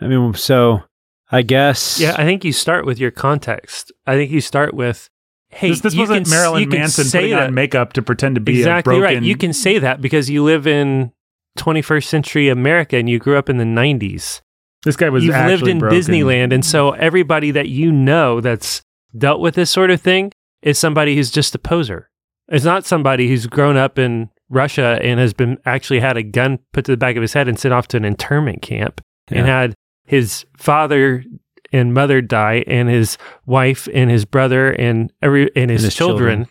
I 0.00 0.06
mean, 0.06 0.34
so 0.34 0.82
I 1.30 1.42
guess. 1.42 1.98
yeah, 2.00 2.14
I 2.18 2.24
think 2.24 2.44
you 2.44 2.52
start 2.52 2.84
with 2.86 2.98
your 2.98 3.10
context. 3.10 3.92
I 4.06 4.14
think 4.16 4.30
you 4.30 4.40
start 4.40 4.74
with, 4.74 5.08
hey, 5.50 5.70
this, 5.70 5.80
this 5.80 5.94
you 5.94 6.00
wasn't 6.00 6.24
can, 6.26 6.30
Marilyn 6.30 6.62
you 6.62 6.68
can 6.68 6.80
Manson 6.80 7.04
say 7.04 7.18
putting 7.20 7.36
that. 7.36 7.46
on 7.48 7.54
makeup 7.54 7.92
to 7.94 8.02
pretend 8.02 8.34
to 8.36 8.40
be 8.40 8.58
exactly 8.58 8.96
a 8.96 9.00
broken. 9.00 9.16
right. 9.18 9.22
You 9.24 9.36
can 9.36 9.52
say 9.52 9.78
that 9.78 10.00
because 10.00 10.28
you 10.30 10.42
live 10.44 10.66
in 10.66 11.12
21st 11.58 12.04
century 12.04 12.48
America 12.48 12.96
and 12.96 13.08
you 13.08 13.18
grew 13.18 13.36
up 13.36 13.48
in 13.48 13.56
the 13.58 13.64
90s. 13.64 14.40
This 14.84 14.96
guy 14.96 15.08
was 15.08 15.24
You've 15.24 15.34
lived 15.34 15.66
in 15.66 15.78
broken. 15.78 15.98
Disneyland, 15.98 16.52
and 16.52 16.64
so 16.64 16.92
everybody 16.92 17.50
that 17.50 17.68
you 17.68 17.90
know 17.90 18.40
that's 18.40 18.82
dealt 19.16 19.40
with 19.40 19.54
this 19.54 19.70
sort 19.70 19.90
of 19.90 20.00
thing 20.00 20.32
is 20.62 20.78
somebody 20.78 21.16
who's 21.16 21.30
just 21.30 21.54
a 21.54 21.58
poser. 21.58 22.10
It's 22.48 22.64
not 22.64 22.86
somebody 22.86 23.28
who's 23.28 23.46
grown 23.46 23.76
up 23.76 23.98
in 23.98 24.30
Russia 24.48 24.98
and 25.02 25.20
has 25.20 25.34
been 25.34 25.58
actually 25.64 26.00
had 26.00 26.16
a 26.16 26.22
gun 26.22 26.60
put 26.72 26.84
to 26.86 26.92
the 26.92 26.96
back 26.96 27.16
of 27.16 27.22
his 27.22 27.32
head 27.32 27.48
and 27.48 27.58
sent 27.58 27.74
off 27.74 27.88
to 27.88 27.96
an 27.96 28.04
internment 28.04 28.62
camp 28.62 29.00
and 29.28 29.46
had 29.46 29.74
his 30.06 30.46
father 30.56 31.22
and 31.70 31.92
mother 31.92 32.22
die 32.22 32.64
and 32.66 32.88
his 32.88 33.18
wife 33.44 33.88
and 33.92 34.10
his 34.10 34.24
brother 34.24 34.70
and 34.70 35.12
every 35.20 35.50
and 35.54 35.70
his, 35.70 35.82
his 35.82 35.94
children, 35.94 36.44
children. 36.44 36.48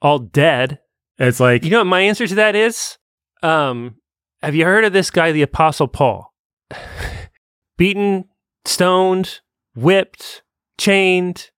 all 0.00 0.18
dead. 0.18 0.78
It's 1.18 1.40
like 1.40 1.64
You 1.64 1.70
know 1.70 1.78
what 1.78 1.84
my 1.84 2.00
answer 2.00 2.26
to 2.26 2.34
that 2.36 2.56
is? 2.56 2.96
Um, 3.42 3.96
have 4.42 4.54
you 4.54 4.64
heard 4.64 4.84
of 4.84 4.92
this 4.92 5.10
guy, 5.10 5.32
the 5.32 5.42
Apostle 5.42 5.88
Paul? 5.88 6.32
Beaten, 7.76 8.26
stoned, 8.64 9.40
whipped, 9.74 10.42
chained, 10.78 11.50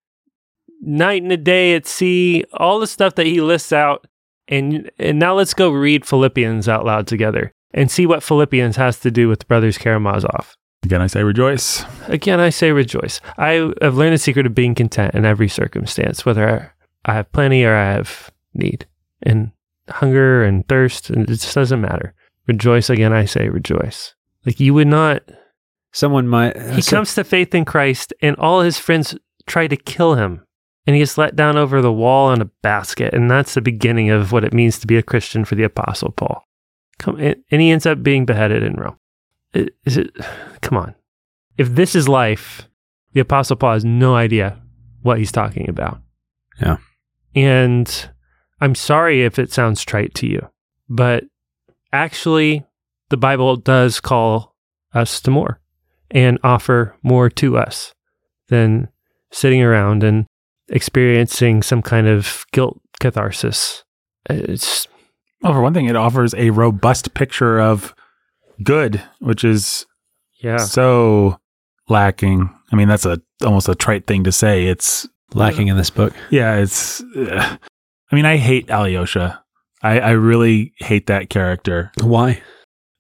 night 0.81 1.23
and 1.23 1.33
a 1.33 1.37
day 1.37 1.75
at 1.75 1.87
sea, 1.87 2.45
all 2.55 2.79
the 2.79 2.87
stuff 2.87 3.15
that 3.17 3.27
he 3.27 3.41
lists 3.41 3.73
out. 3.73 4.07
And 4.49 4.91
and 4.99 5.19
now 5.19 5.35
let's 5.35 5.55
go 5.55 5.71
read 5.71 6.07
Philippians 6.07 6.69
out 6.69 6.85
loud 6.85 7.07
together 7.09 7.53
and 7.75 7.91
see 7.91 8.07
what 8.07 8.23
Philippians 8.23 8.77
has 8.77 9.01
to 9.01 9.11
do 9.11 9.29
with 9.29 9.41
the 9.41 9.45
brothers 9.47 9.77
Karamazov. 9.77 10.57
again. 10.85 11.03
I 11.03 11.09
say 11.09 11.25
rejoice. 11.25 11.85
Again, 12.07 12.39
I 12.39 12.51
say 12.51 12.71
rejoice. 12.71 13.21
I 13.39 13.73
have 13.83 13.97
learned 13.97 14.15
the 14.15 14.19
secret 14.19 14.47
of 14.47 14.55
being 14.55 14.77
content 14.77 15.15
in 15.15 15.25
every 15.25 15.49
circumstance, 15.49 16.25
whether 16.25 16.73
I 17.05 17.15
have 17.15 17.33
plenty 17.33 17.65
or 17.65 17.75
I 17.75 17.93
have 17.93 18.31
need, 18.55 18.87
and 19.23 19.51
hunger 19.89 20.45
and 20.45 20.67
thirst, 20.69 21.11
and 21.11 21.29
it 21.29 21.41
just 21.41 21.55
doesn't 21.55 21.81
matter. 21.81 22.15
Rejoice 22.47 22.89
again, 22.89 23.13
I 23.13 23.25
say 23.25 23.49
rejoice. 23.49 24.15
Like 24.45 24.61
you 24.61 24.75
would 24.75 24.87
not. 24.87 25.23
Someone 25.97 26.29
might. 26.29 26.57
Uh, 26.57 26.73
he 26.73 26.83
comes 26.83 27.15
to 27.15 27.25
faith 27.25 27.55
in 27.55 27.65
Christ, 27.65 28.13
and 28.21 28.37
all 28.37 28.61
his 28.61 28.79
friends 28.79 29.17
try 29.47 29.67
to 29.67 29.77
kill 29.77 30.15
him, 30.15 30.45
and 30.87 30.95
he 30.95 31.01
gets 31.01 31.17
let 31.17 31.35
down 31.35 31.57
over 31.57 31.81
the 31.81 31.93
wall 31.93 32.33
in 32.33 32.43
a 32.43 32.51
basket, 32.63 33.15
and 33.15 33.31
that's 33.31 33.55
the 33.55 33.63
beginning 33.63 34.11
of 34.11 34.31
what 34.31 34.45
it 34.45 34.53
means 34.53 34.79
to 34.79 34.87
be 34.87 34.97
a 34.97 35.03
Christian 35.03 35.45
for 35.45 35.55
the 35.55 35.65
Apostle 35.65 36.13
Paul. 36.13 36.45
Come, 36.99 37.17
and 37.17 37.43
and 37.51 37.61
he 37.61 37.71
ends 37.71 37.87
up 37.87 38.03
being 38.03 38.27
beheaded 38.27 38.63
in 38.63 38.75
Rome. 38.75 38.99
Is 39.55 39.97
it? 39.97 40.15
Come 40.61 40.79
on. 40.79 40.95
If 41.57 41.71
this 41.71 41.95
is 41.95 42.09
life, 42.09 42.69
the 43.13 43.21
Apostle 43.21 43.57
Paul 43.57 43.73
has 43.73 43.85
no 43.85 44.15
idea 44.15 44.61
what 45.03 45.19
he's 45.19 45.33
talking 45.33 45.69
about. 45.71 46.01
Yeah. 46.61 46.77
And 47.35 48.11
I'm 48.61 48.75
sorry 48.75 49.25
if 49.25 49.39
it 49.39 49.53
sounds 49.53 49.83
trite 49.83 50.15
to 50.17 50.27
you, 50.27 50.51
but 50.89 51.25
actually, 51.93 52.65
the 53.09 53.17
Bible 53.17 53.57
does 53.57 54.01
call 54.01 54.55
us 54.93 55.21
to 55.23 55.31
more 55.31 55.61
and 56.11 56.38
offer 56.42 56.95
more 57.03 57.29
to 57.31 57.57
us 57.57 57.92
than 58.49 58.88
sitting 59.33 59.62
around 59.62 60.03
and 60.03 60.27
experiencing 60.69 61.62
some 61.62 61.83
kind 61.83 62.07
of 62.07 62.45
guilt 62.53 62.81
catharsis. 63.01 63.85
It's 64.29 64.87
Well, 65.42 65.53
for 65.53 65.61
one 65.61 65.75
thing, 65.75 65.87
it 65.87 65.97
offers 65.97 66.35
a 66.35 66.51
robust 66.51 67.14
picture 67.14 67.61
of 67.61 67.95
good, 68.62 69.03
which 69.21 69.45
is 69.45 69.87
yeah. 70.42 70.59
so 70.59 71.38
lacking. 71.88 72.51
I 72.73 72.77
mean, 72.77 72.88
that's 72.88 73.07
a 73.07 73.21
almost 73.45 73.69
a 73.69 73.75
trite 73.75 74.07
thing 74.07 74.25
to 74.25 74.33
say. 74.33 74.66
It's 74.66 75.09
lacking 75.35 75.69
in 75.69 75.77
this 75.77 75.90
book. 75.90 76.14
yeah, 76.31 76.57
it's. 76.57 77.03
Uh, 77.16 77.57
I 78.11 78.14
mean, 78.14 78.25
I 78.25 78.37
hate 78.37 78.71
Alyosha. 78.71 79.42
I, 79.83 80.01
I 80.01 80.11
really 80.12 80.73
hate 80.79 81.07
that 81.09 81.29
character 81.29 81.92
Why? 82.03 82.42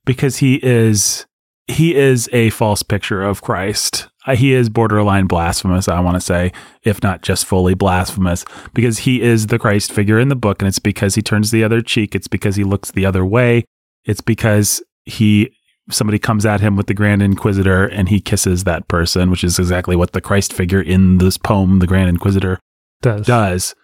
because 0.04 0.36
he 0.36 0.56
is 0.62 1.26
he 1.68 1.94
is 1.94 2.28
a 2.32 2.50
false 2.50 2.82
picture 2.82 3.22
of 3.22 3.42
Christ. 3.42 4.08
Uh, 4.26 4.36
He 4.36 4.52
is 4.52 4.68
borderline 4.68 5.26
blasphemous, 5.26 5.88
I 5.88 6.00
want 6.00 6.16
to 6.16 6.20
say, 6.20 6.52
if 6.82 7.02
not 7.02 7.22
just 7.22 7.44
fully 7.44 7.74
blasphemous, 7.74 8.44
because 8.74 8.98
he 8.98 9.20
is 9.22 9.48
the 9.48 9.58
Christ 9.58 9.92
figure 9.92 10.18
in 10.18 10.28
the 10.28 10.36
book, 10.36 10.60
and 10.60 10.68
it's 10.68 10.78
because 10.78 11.14
he 11.14 11.22
turns 11.22 11.50
the 11.50 11.64
other 11.64 11.80
cheek. 11.80 12.14
It's 12.14 12.28
because 12.28 12.56
he 12.56 12.64
looks 12.64 12.90
the 12.90 13.06
other 13.06 13.24
way. 13.24 13.64
It's 14.04 14.20
because 14.20 14.82
he 15.04 15.52
somebody 15.90 16.18
comes 16.18 16.44
at 16.44 16.60
him 16.60 16.76
with 16.76 16.86
the 16.88 16.94
Grand 16.94 17.22
Inquisitor 17.22 17.86
and 17.86 18.08
he 18.08 18.20
kisses 18.20 18.64
that 18.64 18.88
person, 18.88 19.30
which 19.30 19.44
is 19.44 19.58
exactly 19.58 19.94
what 19.94 20.12
the 20.12 20.20
Christ 20.20 20.52
figure 20.52 20.80
in 20.80 21.18
this 21.18 21.36
poem, 21.38 21.78
the 21.78 21.86
Grand 21.86 22.08
Inquisitor, 22.08 22.58
does. 23.02 23.26
does. 23.26 23.74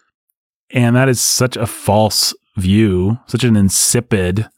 And 0.70 0.96
that 0.96 1.08
is 1.08 1.20
such 1.20 1.56
a 1.56 1.66
false 1.66 2.34
view, 2.56 3.18
such 3.26 3.44
an 3.44 3.56
insipid, 3.56 4.48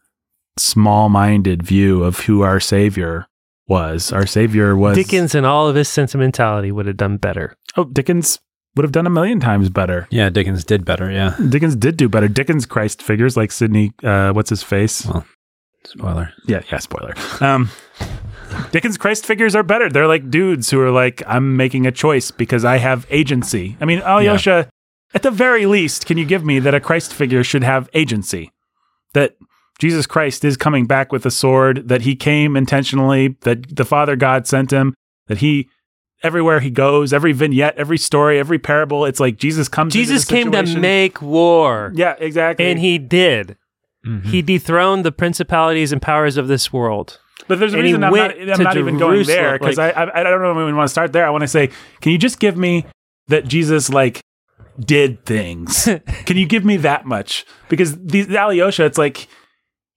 small 0.57 1.09
minded 1.09 1.62
view 1.62 2.05
of 2.05 2.21
who 2.21 2.43
our 2.43 2.61
Savior 2.61 3.27
was. 3.67 4.12
Our 4.12 4.27
Savior 4.27 4.77
was. 4.77 4.97
Dickens 4.97 5.35
and 5.35 5.47
all 5.47 5.69
of 5.69 5.77
his 5.77 5.88
sentimentality 5.88 6.71
would 6.71 6.87
have 6.87 6.97
done 6.97 7.17
better. 7.17 7.57
Oh, 7.77 7.85
Dickens 7.85 8.38
would 8.77 8.85
have 8.85 8.93
done 8.93 9.07
a 9.07 9.11
million 9.11 9.40
times 9.40 9.71
better. 9.71 10.07
Yeah, 10.11 10.31
Dickens 10.31 10.64
did 10.64 10.85
better. 10.85 11.11
Yeah. 11.11 11.37
Dickens 11.49 11.77
did 11.77 11.97
do 11.97 12.09
better. 12.09 12.29
Dickens 12.29 12.67
Christ 12.67 13.03
figures 13.03 13.37
like 13.37 13.53
Sidney, 13.53 13.93
uh, 14.03 14.33
what's 14.33 14.51
his 14.51 14.62
face? 14.62 15.07
Well, 15.07 15.25
spoiler. 15.85 16.33
Yeah, 16.47 16.62
yeah, 16.71 16.79
spoiler. 16.79 17.14
Um, 17.40 17.71
Dickens 18.73 18.97
Christ 18.99 19.27
figures 19.27 19.55
are 19.55 19.62
better. 19.62 19.88
They're 19.88 20.09
like 20.09 20.31
dudes 20.31 20.71
who 20.71 20.81
are 20.81 20.90
like, 20.90 21.23
I'm 21.27 21.57
making 21.57 21.87
a 21.87 21.93
choice 21.93 22.31
because 22.31 22.64
I 22.64 22.79
have 22.79 23.07
agency. 23.11 23.77
I 23.81 23.85
mean, 23.85 24.01
Alyosha, 24.01 24.69
at 25.14 25.23
the 25.23 25.31
very 25.31 25.67
least, 25.67 26.07
can 26.07 26.19
you 26.19 26.25
give 26.25 26.45
me 26.45 26.59
that 26.59 26.75
a 26.75 26.81
Christ 26.81 27.14
figure 27.14 27.45
should 27.45 27.64
have 27.64 27.88
agency? 27.95 28.51
That 29.12 29.37
Jesus 29.79 30.07
Christ 30.07 30.45
is 30.45 30.57
coming 30.57 30.87
back 30.87 31.13
with 31.13 31.27
a 31.27 31.31
sword, 31.31 31.89
that 31.89 32.03
he 32.03 32.15
came 32.15 32.57
intentionally, 32.57 33.37
that 33.43 33.75
the 33.77 33.85
Father 33.85 34.17
God 34.17 34.47
sent 34.47 34.71
him, 34.73 34.95
that 35.27 35.39
he, 35.39 35.69
everywhere 36.23 36.61
he 36.61 36.71
goes, 36.71 37.13
every 37.13 37.33
vignette, 37.33 37.75
every 37.77 37.99
story, 37.99 38.39
every 38.39 38.59
parable, 38.59 39.05
it's 39.05 39.21
like 39.21 39.37
Jesus 39.37 39.69
comes 39.69 39.95
into 39.95 40.07
the 40.07 40.13
Jesus 40.15 40.25
came 40.27 40.51
to 40.53 40.79
make 40.79 41.21
war, 41.21 41.93
Yeah, 41.95 42.15
exactly. 42.19 42.67
and 42.67 42.79
he 42.79 42.99
did. 42.99 43.57
Mhm. 44.07 44.25
He 44.27 44.43
dethroned 44.43 45.05
the 45.05 45.13
principalities 45.13 45.91
and 45.93 46.01
powers 46.01 46.37
of 46.37 46.47
this 46.47 46.73
world. 46.73 47.19
But 47.49 47.59
there's 47.59 47.75
a 47.75 47.79
And 47.79 47.85
reason 47.85 48.05
I'm 48.05 48.13
not, 48.15 48.39
I'm 48.39 48.63
not 48.63 48.77
even 48.77 48.97
going 48.97 49.25
there 49.27 49.59
because 49.59 49.77
like- 49.77 49.97
I, 49.97 50.05
I 50.05 50.21
I 50.21 50.23
don't 50.23 50.41
know 50.41 50.51
if 50.53 50.57
we 50.57 50.73
want 50.73 50.87
to 50.87 50.93
start 50.93 51.13
there. 51.13 51.27
I 51.27 51.31
want 51.31 51.43
to 51.43 51.49
say, 51.49 51.71
can 52.01 52.13
you 52.13 52.19
just 52.19 52.39
give 52.39 52.57
me 52.57 52.85
that 53.29 53.47
Jesus 53.47 53.91
like 53.91 54.21
did 54.79 55.25
things? 55.27 55.89
can 56.27 56.37
you 56.37 56.47
give 56.47 56.65
me 56.65 56.77
that 56.79 57.07
much? 57.07 57.45
Because 57.69 57.97
these 57.99 58.29
Alyosha, 58.29 58.85
it's 58.85 58.99
like 58.99 59.27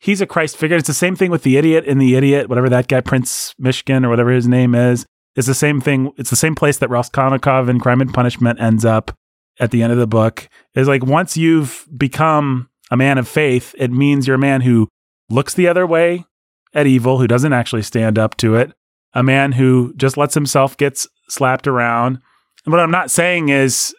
he's 0.07 0.21
a 0.21 0.25
Christ 0.25 0.55
figure. 0.55 0.77
It's 0.77 0.87
the 0.87 0.93
same 0.93 1.17
thing 1.17 1.31
with 1.31 1.43
the 1.43 1.57
idiot 1.57 1.83
and 1.85 1.99
the 2.01 2.15
idiot, 2.15 2.47
whatever 2.47 2.69
that 2.69 2.87
guy 2.87 3.01
Prince 3.01 3.53
Myshkin 3.61 4.05
or 4.05 4.09
whatever 4.09 4.31
his 4.31 4.47
name 4.47 4.73
is. 4.73 5.05
It's 5.35 5.47
the 5.47 5.53
same 5.53 5.81
thing. 5.81 6.13
It's 6.17 6.29
the 6.29 6.37
same 6.37 6.55
place 6.55 6.77
that 6.77 6.89
Raskolnikov 6.89 7.67
in 7.67 7.79
Crime 7.81 7.99
and 7.99 8.13
Punishment 8.13 8.59
ends 8.59 8.85
up 8.85 9.11
at 9.59 9.71
the 9.71 9.83
end 9.83 9.91
of 9.91 9.99
the 9.99 10.07
book. 10.07 10.47
Is 10.75 10.87
like 10.87 11.05
once 11.05 11.35
you've 11.35 11.85
become 11.95 12.69
a 12.89 12.95
man 12.95 13.17
of 13.17 13.27
faith, 13.27 13.75
it 13.77 13.91
means 13.91 14.25
you're 14.25 14.37
a 14.37 14.39
man 14.39 14.61
who 14.61 14.87
looks 15.29 15.53
the 15.53 15.67
other 15.67 15.85
way 15.85 16.25
at 16.73 16.87
evil, 16.87 17.17
who 17.17 17.27
doesn't 17.27 17.53
actually 17.53 17.81
stand 17.81 18.17
up 18.17 18.37
to 18.37 18.55
it, 18.55 18.71
a 19.13 19.21
man 19.21 19.51
who 19.51 19.93
just 19.97 20.15
lets 20.15 20.35
himself 20.35 20.77
get 20.77 21.05
slapped 21.27 21.67
around. 21.67 22.19
And 22.65 22.71
what 22.71 22.79
I'm 22.79 22.91
not 22.91 23.11
saying 23.11 23.49
is, 23.49 23.93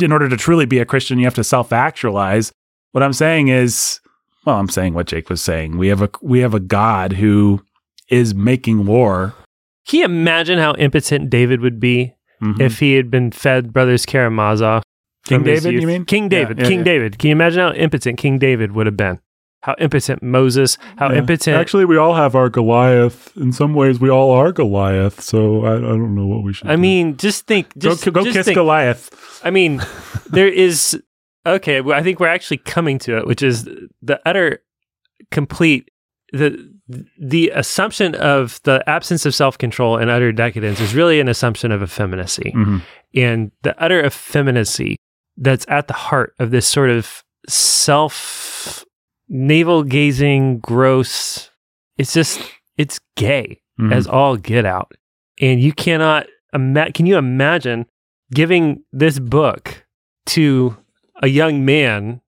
in 0.00 0.10
order 0.10 0.28
to 0.28 0.36
truly 0.36 0.66
be 0.66 0.80
a 0.80 0.84
Christian, 0.84 1.18
you 1.18 1.26
have 1.26 1.34
to 1.34 1.44
self 1.44 1.72
actualize. 1.72 2.50
What 2.90 3.04
I'm 3.04 3.12
saying 3.12 3.48
is, 3.48 4.00
well, 4.44 4.56
I'm 4.56 4.68
saying 4.68 4.94
what 4.94 5.06
Jake 5.06 5.28
was 5.30 5.40
saying. 5.42 5.78
We 5.78 5.88
have 5.88 6.02
a 6.02 6.10
we 6.22 6.40
have 6.40 6.54
a 6.54 6.60
God 6.60 7.14
who 7.14 7.62
is 8.08 8.34
making 8.34 8.86
war. 8.86 9.34
Can 9.86 9.98
you 10.00 10.04
imagine 10.06 10.58
how 10.58 10.74
impotent 10.74 11.30
David 11.30 11.60
would 11.60 11.78
be 11.80 12.14
Mhm. 12.42 12.60
if 12.60 12.78
he 12.80 12.94
had 12.94 13.10
been 13.10 13.30
fed 13.30 13.72
brothers 13.72 14.04
Karamazov? 14.06 14.82
King 15.26 15.42
David, 15.42 15.72
you 15.80 15.86
mean? 15.86 16.04
King 16.04 16.28
David. 16.28 16.58
yeah, 16.58 16.68
King 16.68 16.78
yeah. 16.80 16.84
David. 16.84 17.18
Can 17.18 17.28
you 17.28 17.32
imagine 17.32 17.60
how 17.60 17.72
impotent 17.72 18.18
King 18.18 18.38
David 18.38 18.72
would 18.72 18.86
have 18.86 18.96
been? 18.96 19.20
how 19.62 19.74
impotent 19.78 20.22
Moses, 20.22 20.76
how 20.98 21.10
Yeah. 21.10 21.20
impotent. 21.20 21.56
Actually, 21.56 21.86
we 21.86 21.96
all 21.96 22.12
have 22.16 22.34
our 22.34 22.50
Goliath. 22.50 23.34
In 23.34 23.50
some 23.50 23.72
ways, 23.72 23.98
we 23.98 24.10
all 24.10 24.30
are 24.30 24.52
Goliath. 24.52 25.22
So 25.22 25.64
I, 25.64 25.76
I 25.76 25.80
don't 25.80 26.14
know 26.14 26.26
what 26.26 26.42
we 26.44 26.52
should. 26.52 26.66
I 26.68 26.76
do. 26.76 26.82
mean, 26.82 27.16
just 27.16 27.46
think. 27.46 27.68
go, 27.78 27.88
Just, 27.88 28.04
go 28.12 28.24
just 28.24 28.36
kiss 28.36 28.44
think. 28.44 28.56
Goliath. 28.56 29.08
I 29.42 29.48
mean, 29.50 29.80
there 30.30 30.48
is 30.48 31.02
okay. 31.46 31.80
Well, 31.80 31.98
I 31.98 32.02
think 32.02 32.20
we're 32.20 32.28
actually 32.28 32.58
coming 32.58 32.98
to 33.00 33.16
it, 33.18 33.26
which 33.26 33.42
is 33.42 33.64
the 34.02 34.20
utter 34.26 34.62
complete 35.30 35.90
the 36.32 36.58
the 37.18 37.50
assumption 37.54 38.14
of 38.16 38.60
the 38.64 38.82
absence 38.88 39.24
of 39.24 39.34
self 39.34 39.56
control 39.56 39.96
and 39.96 40.10
utter 40.10 40.32
decadence 40.32 40.80
is 40.80 40.94
really 40.94 41.20
an 41.20 41.28
assumption 41.28 41.70
of 41.72 41.82
effeminacy, 41.82 42.52
Mhm. 42.54 42.82
and 43.14 43.50
the 43.62 43.74
utter 43.82 44.04
effeminacy 44.04 44.96
that's 45.36 45.64
at 45.68 45.86
the 45.88 45.94
heart 45.94 46.34
of 46.38 46.50
this 46.50 46.66
sort 46.66 46.90
of 46.90 47.22
self 47.48 48.84
navel 49.28 49.82
gazing, 49.82 50.58
gross. 50.60 51.50
It's 51.98 52.12
just 52.12 52.40
it's 52.76 52.98
gay 53.16 53.60
Mhm. 53.80 53.92
as 53.92 54.06
all 54.06 54.36
get 54.36 54.64
out. 54.66 54.92
And 55.40 55.60
you 55.60 55.72
cannot 55.72 56.26
ima- 56.52 56.92
can 56.92 57.06
you 57.06 57.16
imagine 57.16 57.86
giving 58.32 58.82
this 58.92 59.18
book 59.18 59.84
to 60.26 60.76
a 61.22 61.28
young 61.28 61.64
man 61.64 62.20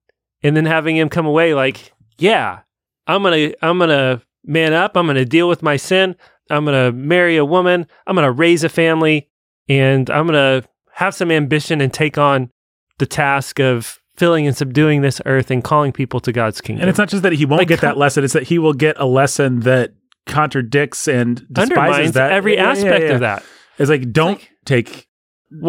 and 0.43 0.55
then 0.55 0.65
having 0.65 0.95
him 0.97 1.09
come 1.09 1.25
away 1.25 1.53
like, 1.53 1.93
"Yeah, 2.17 2.59
I'm 3.07 3.21
going 3.23 3.51
to 3.51 3.57
I'm 3.65 3.77
going 3.77 3.89
to 3.89 4.21
man 4.45 4.73
up, 4.73 4.95
I'm 4.95 5.05
going 5.05 5.15
to 5.17 5.25
deal 5.25 5.49
with 5.49 5.61
my 5.63 5.75
sin, 5.77 6.15
I'm 6.49 6.63
going 6.65 6.85
to 6.91 6.97
marry 6.97 7.37
a 7.37 7.45
woman, 7.45 7.85
I'm 8.05 8.15
going 8.15 8.25
to 8.25 8.31
raise 8.31 8.63
a 8.63 8.69
family, 8.69 9.27
and 9.67 10.09
I'm 10.09 10.27
going 10.27 10.61
to 10.61 10.67
have 10.93 11.13
some 11.13 11.31
ambition 11.31 11.81
and 11.81 11.93
take 11.93 12.17
on 12.17 12.49
the 12.97 13.05
task 13.05 13.59
of 13.59 13.99
filling 14.15 14.47
and 14.47 14.55
subduing 14.57 15.01
this 15.01 15.21
earth 15.25 15.51
and 15.51 15.63
calling 15.63 15.91
people 15.91 16.19
to 16.21 16.31
God's 16.31 16.61
kingdom." 16.61 16.81
And 16.83 16.89
it's 16.89 16.97
not 16.99 17.09
just 17.09 17.23
that 17.23 17.33
he 17.33 17.45
won't 17.45 17.61
Like, 17.61 17.67
get 17.67 17.81
that 17.81 17.97
lesson; 17.97 18.23
it's 18.23 18.33
that 18.33 18.43
he 18.43 18.57
will 18.59 18.73
get 18.73 18.95
a 18.99 19.05
lesson 19.05 19.61
that 19.61 19.91
contradicts 20.25 21.07
and 21.07 21.45
despises 21.51 22.11
that 22.13 22.31
every 22.31 22.55
Yeah, 22.55 22.63
yeah, 22.63 22.69
aspect 22.71 23.05
yeah. 23.05 23.11
of 23.13 23.19
that. 23.21 23.43
It's 23.77 23.89
like 23.89 24.11
don't 24.11 24.39
like- 24.39 24.49
take 24.65 25.07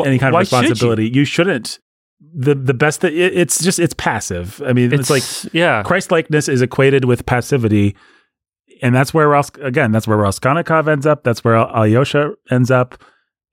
any 0.04 0.18
kind 0.18 0.34
of 0.34 0.46
should 0.46 0.52
you? 0.56 0.58
responsibility. 0.60 1.10
You? 1.12 1.24
shouldn't. 1.24 1.78
The 2.20 2.54
the 2.54 2.74
best 2.74 3.00
that 3.02 3.12
it, 3.12 3.36
it's 3.36 3.62
just 3.62 3.78
it's 3.78 3.94
passive. 3.94 4.60
I 4.66 4.72
mean, 4.72 4.92
it's, 4.92 5.08
like 5.10 5.22
yeah, 5.54 5.82
Christ 5.84 6.10
likeness 6.10 6.48
is 6.48 6.60
equated 6.62 7.04
with 7.04 7.24
passivity, 7.26 7.94
and 8.82 8.94
that's 8.94 9.14
where 9.14 9.28
Ros- 9.28 9.50
again 9.62 9.92
that's 9.92 10.08
where 10.08 10.16
Raskolnikov 10.18 10.88
ends 10.88 11.06
up. 11.06 11.22
That's 11.22 11.44
where 11.44 11.54
Alyosha 11.56 12.32
ends 12.50 12.70
up. 12.72 13.00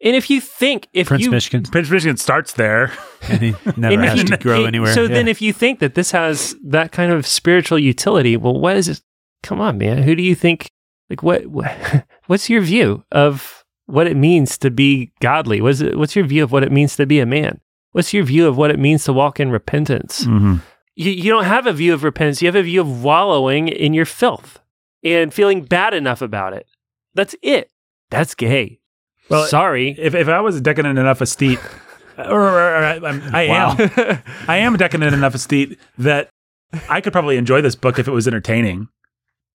and 0.04 0.16
if 0.16 0.30
you 0.32 0.42
think 0.42 0.88
if 0.94 1.08
Prince 1.08 1.24
you 1.26 1.32
Myshkin, 1.32 1.72
Prince 1.72 1.90
Myshkin 1.90 2.18
starts 2.18 2.54
there. 2.54 2.92
and 3.30 3.42
he 3.42 3.52
never 3.78 3.94
and 4.02 4.04
has 4.04 4.20
you- 4.24 4.28
to 4.30 4.38
grow 4.38 4.58
and- 4.60 4.68
anywhere. 4.68 4.94
So 4.94 5.04
Yeah. 5.04 5.10
then, 5.10 5.28
if 5.28 5.42
you 5.44 5.54
think 5.54 5.80
that 5.80 5.94
this 5.94 6.10
has 6.12 6.56
that 6.66 6.92
kind 6.92 7.12
of 7.12 7.28
spiritual 7.28 7.78
utility, 7.78 8.36
well, 8.36 8.60
what 8.60 8.76
is 8.78 8.88
it? 8.90 9.02
Come 9.44 9.62
on, 9.62 9.78
man. 9.78 10.02
Who 10.02 10.16
do 10.16 10.24
you 10.24 10.34
think? 10.34 10.72
Like, 11.10 11.22
what? 11.22 11.46
what 11.46 11.72
what's 12.26 12.50
your 12.50 12.62
view 12.62 13.04
of 13.12 13.64
what 13.86 14.08
it 14.08 14.18
means 14.18 14.58
to 14.58 14.72
be 14.72 15.12
godly? 15.22 15.62
What's 15.62 15.82
it, 15.82 15.96
What's 16.00 16.16
your 16.16 16.26
view 16.26 16.44
of 16.44 16.52
what 16.52 16.64
it 16.64 16.72
means 16.72 16.96
to 16.96 17.06
be 17.06 17.20
a 17.20 17.28
man? 17.28 17.62
What's 17.96 18.14
your 18.14 18.26
view 18.26 18.46
of 18.46 18.58
what 18.58 18.72
it 18.72 18.78
means 18.78 19.06
to 19.06 19.14
walk 19.14 19.40
in 19.40 19.52
repentance? 19.52 20.26
Mm-hmm. 20.26 20.56
You, 20.96 21.12
you 21.12 21.32
don't 21.32 21.46
have 21.46 21.66
a 21.66 21.72
view 21.72 21.94
of 21.94 22.04
repentance. 22.04 22.42
You 22.42 22.48
have 22.50 22.56
a 22.58 22.62
view 22.62 22.82
of 22.82 23.02
wallowing 23.06 23.70
in 23.70 23.94
your 23.94 24.04
filth 24.04 24.60
and 25.02 25.34
feeling 25.34 25.64
bad 25.64 25.94
enough 25.94 26.22
about 26.22 26.52
it. 26.52 26.68
That's 27.14 27.38
it. 27.42 27.72
That's 28.10 28.36
gay. 28.36 28.82
Well, 29.30 29.46
sorry. 29.48 29.96
If 29.98 30.14
if 30.14 30.28
I 30.28 30.42
was 30.42 30.60
decadent 30.60 31.00
enough 31.00 31.22
estate, 31.22 31.58
or, 32.18 32.26
or, 32.42 32.50
or 32.52 32.76
I, 32.84 32.96
I'm- 32.96 33.22
I 33.34 33.42
am, 33.44 34.22
I 34.50 34.58
am 34.58 34.76
decadent 34.76 35.14
enough 35.14 35.34
estate 35.34 35.80
that 35.98 36.28
I 36.90 37.00
could 37.00 37.14
probably 37.14 37.38
enjoy 37.38 37.62
this 37.62 37.76
book 37.76 37.98
if 37.98 38.10
it 38.10 38.12
was 38.12 38.28
entertaining. 38.28 38.90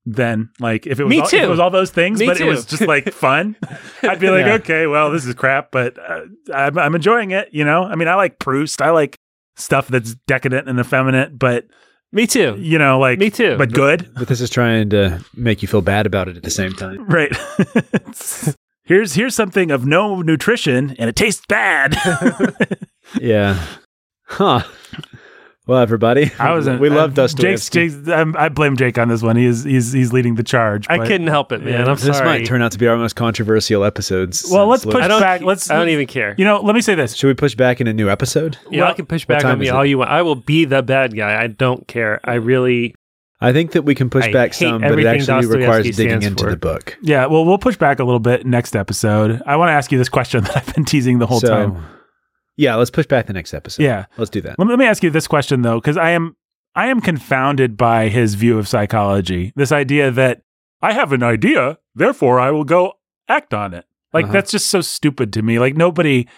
Then, 0.06 0.48
like, 0.58 0.86
if 0.86 0.98
it 0.98 1.04
was, 1.04 1.10
Me 1.10 1.20
all, 1.20 1.26
if 1.26 1.32
it 1.34 1.48
was 1.48 1.60
all 1.60 1.70
those 1.70 1.90
things, 1.90 2.20
Me 2.20 2.26
but 2.26 2.40
it 2.40 2.44
was 2.46 2.64
just 2.64 2.82
like 2.82 3.12
fun, 3.12 3.54
I'd 4.02 4.18
be 4.18 4.30
like, 4.30 4.46
Yeah. 4.46 4.54
okay, 4.54 4.86
well, 4.86 5.10
this 5.10 5.26
is 5.26 5.34
crap, 5.34 5.70
but 5.70 5.98
uh, 5.98 6.22
I'm, 6.54 6.78
I'm 6.78 6.94
enjoying 6.94 7.32
it. 7.32 7.50
You 7.52 7.64
know, 7.64 7.82
I 7.84 7.94
mean, 7.96 8.08
I 8.08 8.14
like 8.14 8.38
Proust. 8.38 8.80
I 8.80 8.90
like 8.90 9.18
stuff 9.56 9.88
that's 9.88 10.14
decadent 10.26 10.68
and 10.70 10.80
effeminate, 10.80 11.38
but 11.38 11.66
Me 12.12 12.26
too. 12.26 12.56
you 12.58 12.78
know, 12.78 12.98
like 12.98 13.18
Me 13.18 13.28
too. 13.28 13.56
but 13.58 13.72
good, 13.72 14.10
but 14.14 14.26
this 14.26 14.40
is 14.40 14.48
trying 14.48 14.88
to 14.90 15.22
make 15.34 15.60
you 15.60 15.68
feel 15.68 15.82
bad 15.82 16.06
about 16.06 16.28
it 16.28 16.36
at 16.36 16.42
the 16.44 16.50
same 16.50 16.72
time. 16.72 17.06
right? 17.06 17.30
here's 18.84 19.12
here's 19.14 19.34
something 19.34 19.70
of 19.70 19.84
no 19.84 20.22
nutrition 20.22 20.96
and 20.98 21.08
it 21.10 21.16
tastes 21.16 21.44
bad. 21.46 21.96
Yeah. 23.20 23.60
Huh. 24.24 24.62
Well, 25.66 25.78
everybody, 25.78 26.32
I 26.38 26.52
was 26.54 26.68
we 26.68 26.88
love 26.88 27.10
Jake's, 27.10 27.34
Dostoevsky. 27.34 27.88
Jake's, 27.88 28.08
um, 28.08 28.34
I 28.38 28.48
blame 28.48 28.76
Jake 28.76 28.98
on 28.98 29.08
this 29.08 29.22
one. 29.22 29.36
He's 29.36 29.62
he's 29.62 29.92
he's 29.92 30.12
leading 30.12 30.34
the 30.34 30.42
charge. 30.42 30.86
I 30.88 31.06
couldn't 31.06 31.26
help 31.26 31.52
it, 31.52 31.62
man. 31.62 31.74
Yeah, 31.74 31.90
I'm 31.90 31.96
this 31.96 32.16
sorry. 32.16 32.24
might 32.24 32.46
turn 32.46 32.62
out 32.62 32.72
to 32.72 32.78
be 32.78 32.88
our 32.88 32.96
most 32.96 33.14
controversial 33.14 33.84
episodes. 33.84 34.48
Well, 34.50 34.66
let's 34.66 34.84
push 34.84 35.04
I 35.04 35.08
back. 35.08 35.42
Let's. 35.42 35.70
I 35.70 35.76
don't 35.76 35.90
even 35.90 36.06
care. 36.06 36.34
You 36.38 36.44
know, 36.44 36.60
let 36.60 36.74
me 36.74 36.80
say 36.80 36.94
this. 36.94 37.14
Should 37.14 37.28
we 37.28 37.34
push 37.34 37.54
back 37.54 37.80
in 37.80 37.86
a 37.86 37.92
new 37.92 38.08
episode? 38.08 38.56
Yeah, 38.70 38.80
well, 38.80 38.90
I 38.90 38.94
can 38.94 39.06
push 39.06 39.26
back 39.26 39.44
on 39.44 39.58
me 39.58 39.66
is 39.66 39.70
it? 39.70 39.74
all 39.74 39.84
you 39.84 39.98
want. 39.98 40.10
I 40.10 40.22
will 40.22 40.34
be 40.34 40.64
the 40.64 40.82
bad 40.82 41.14
guy. 41.14 41.40
I 41.40 41.46
don't 41.46 41.86
care. 41.86 42.20
I 42.24 42.34
really. 42.34 42.94
I 43.42 43.52
think 43.52 43.72
that 43.72 43.82
we 43.82 43.94
can 43.94 44.10
push 44.10 44.26
I 44.26 44.32
back 44.32 44.54
some, 44.54 44.80
but 44.80 44.88
it 44.88 44.90
everything 44.92 45.20
actually 45.20 45.26
Dostoevsky 45.26 45.58
requires 45.58 45.96
digging 45.96 46.22
into 46.22 46.44
for. 46.44 46.50
the 46.50 46.56
book. 46.56 46.98
Yeah, 47.02 47.26
well, 47.26 47.44
we'll 47.44 47.58
push 47.58 47.76
back 47.76 47.98
a 47.98 48.04
little 48.04 48.20
bit 48.20 48.44
next 48.44 48.76
episode. 48.76 49.40
I 49.46 49.56
want 49.56 49.68
to 49.68 49.72
ask 49.72 49.92
you 49.92 49.98
this 49.98 50.08
question 50.08 50.42
that 50.44 50.56
I've 50.56 50.74
been 50.74 50.84
teasing 50.84 51.18
the 51.18 51.26
whole 51.26 51.40
so, 51.40 51.48
time. 51.48 51.86
Yeah, 52.60 52.74
let's 52.76 52.90
push 52.90 53.06
back 53.06 53.26
the 53.26 53.32
next 53.32 53.54
episode. 53.54 53.82
Yeah, 53.82 54.04
let's 54.18 54.30
do 54.30 54.40
that. 54.42 54.58
let 54.58 54.66
me, 54.66 54.70
let 54.72 54.78
me 54.78 54.84
ask 54.86 55.02
you 55.02 55.10
this 55.10 55.26
question 55.26 55.62
though, 55.62 55.80
because 55.80 55.96
I 55.96 56.10
am 56.10 56.36
I 56.74 56.86
am 56.88 57.00
confounded 57.00 57.76
by 57.76 58.08
his 58.08 58.34
view 58.34 58.58
of 58.58 58.68
psychology. 58.68 59.52
This 59.56 59.72
idea 59.72 60.10
that 60.12 60.42
I 60.82 60.92
have 60.92 61.12
an 61.12 61.22
idea, 61.22 61.78
therefore 61.94 62.38
I 62.38 62.50
will 62.50 62.64
go 62.64 62.92
act 63.28 63.52
on 63.54 63.74
it. 63.74 63.84
Like 64.12 64.24
Uh-huh. 64.24 64.32
that's 64.34 64.50
just 64.50 64.68
so 64.68 64.80
stupid 64.80 65.32
to 65.34 65.42
me. 65.42 65.58
Like 65.58 65.76
nobody 65.76 66.28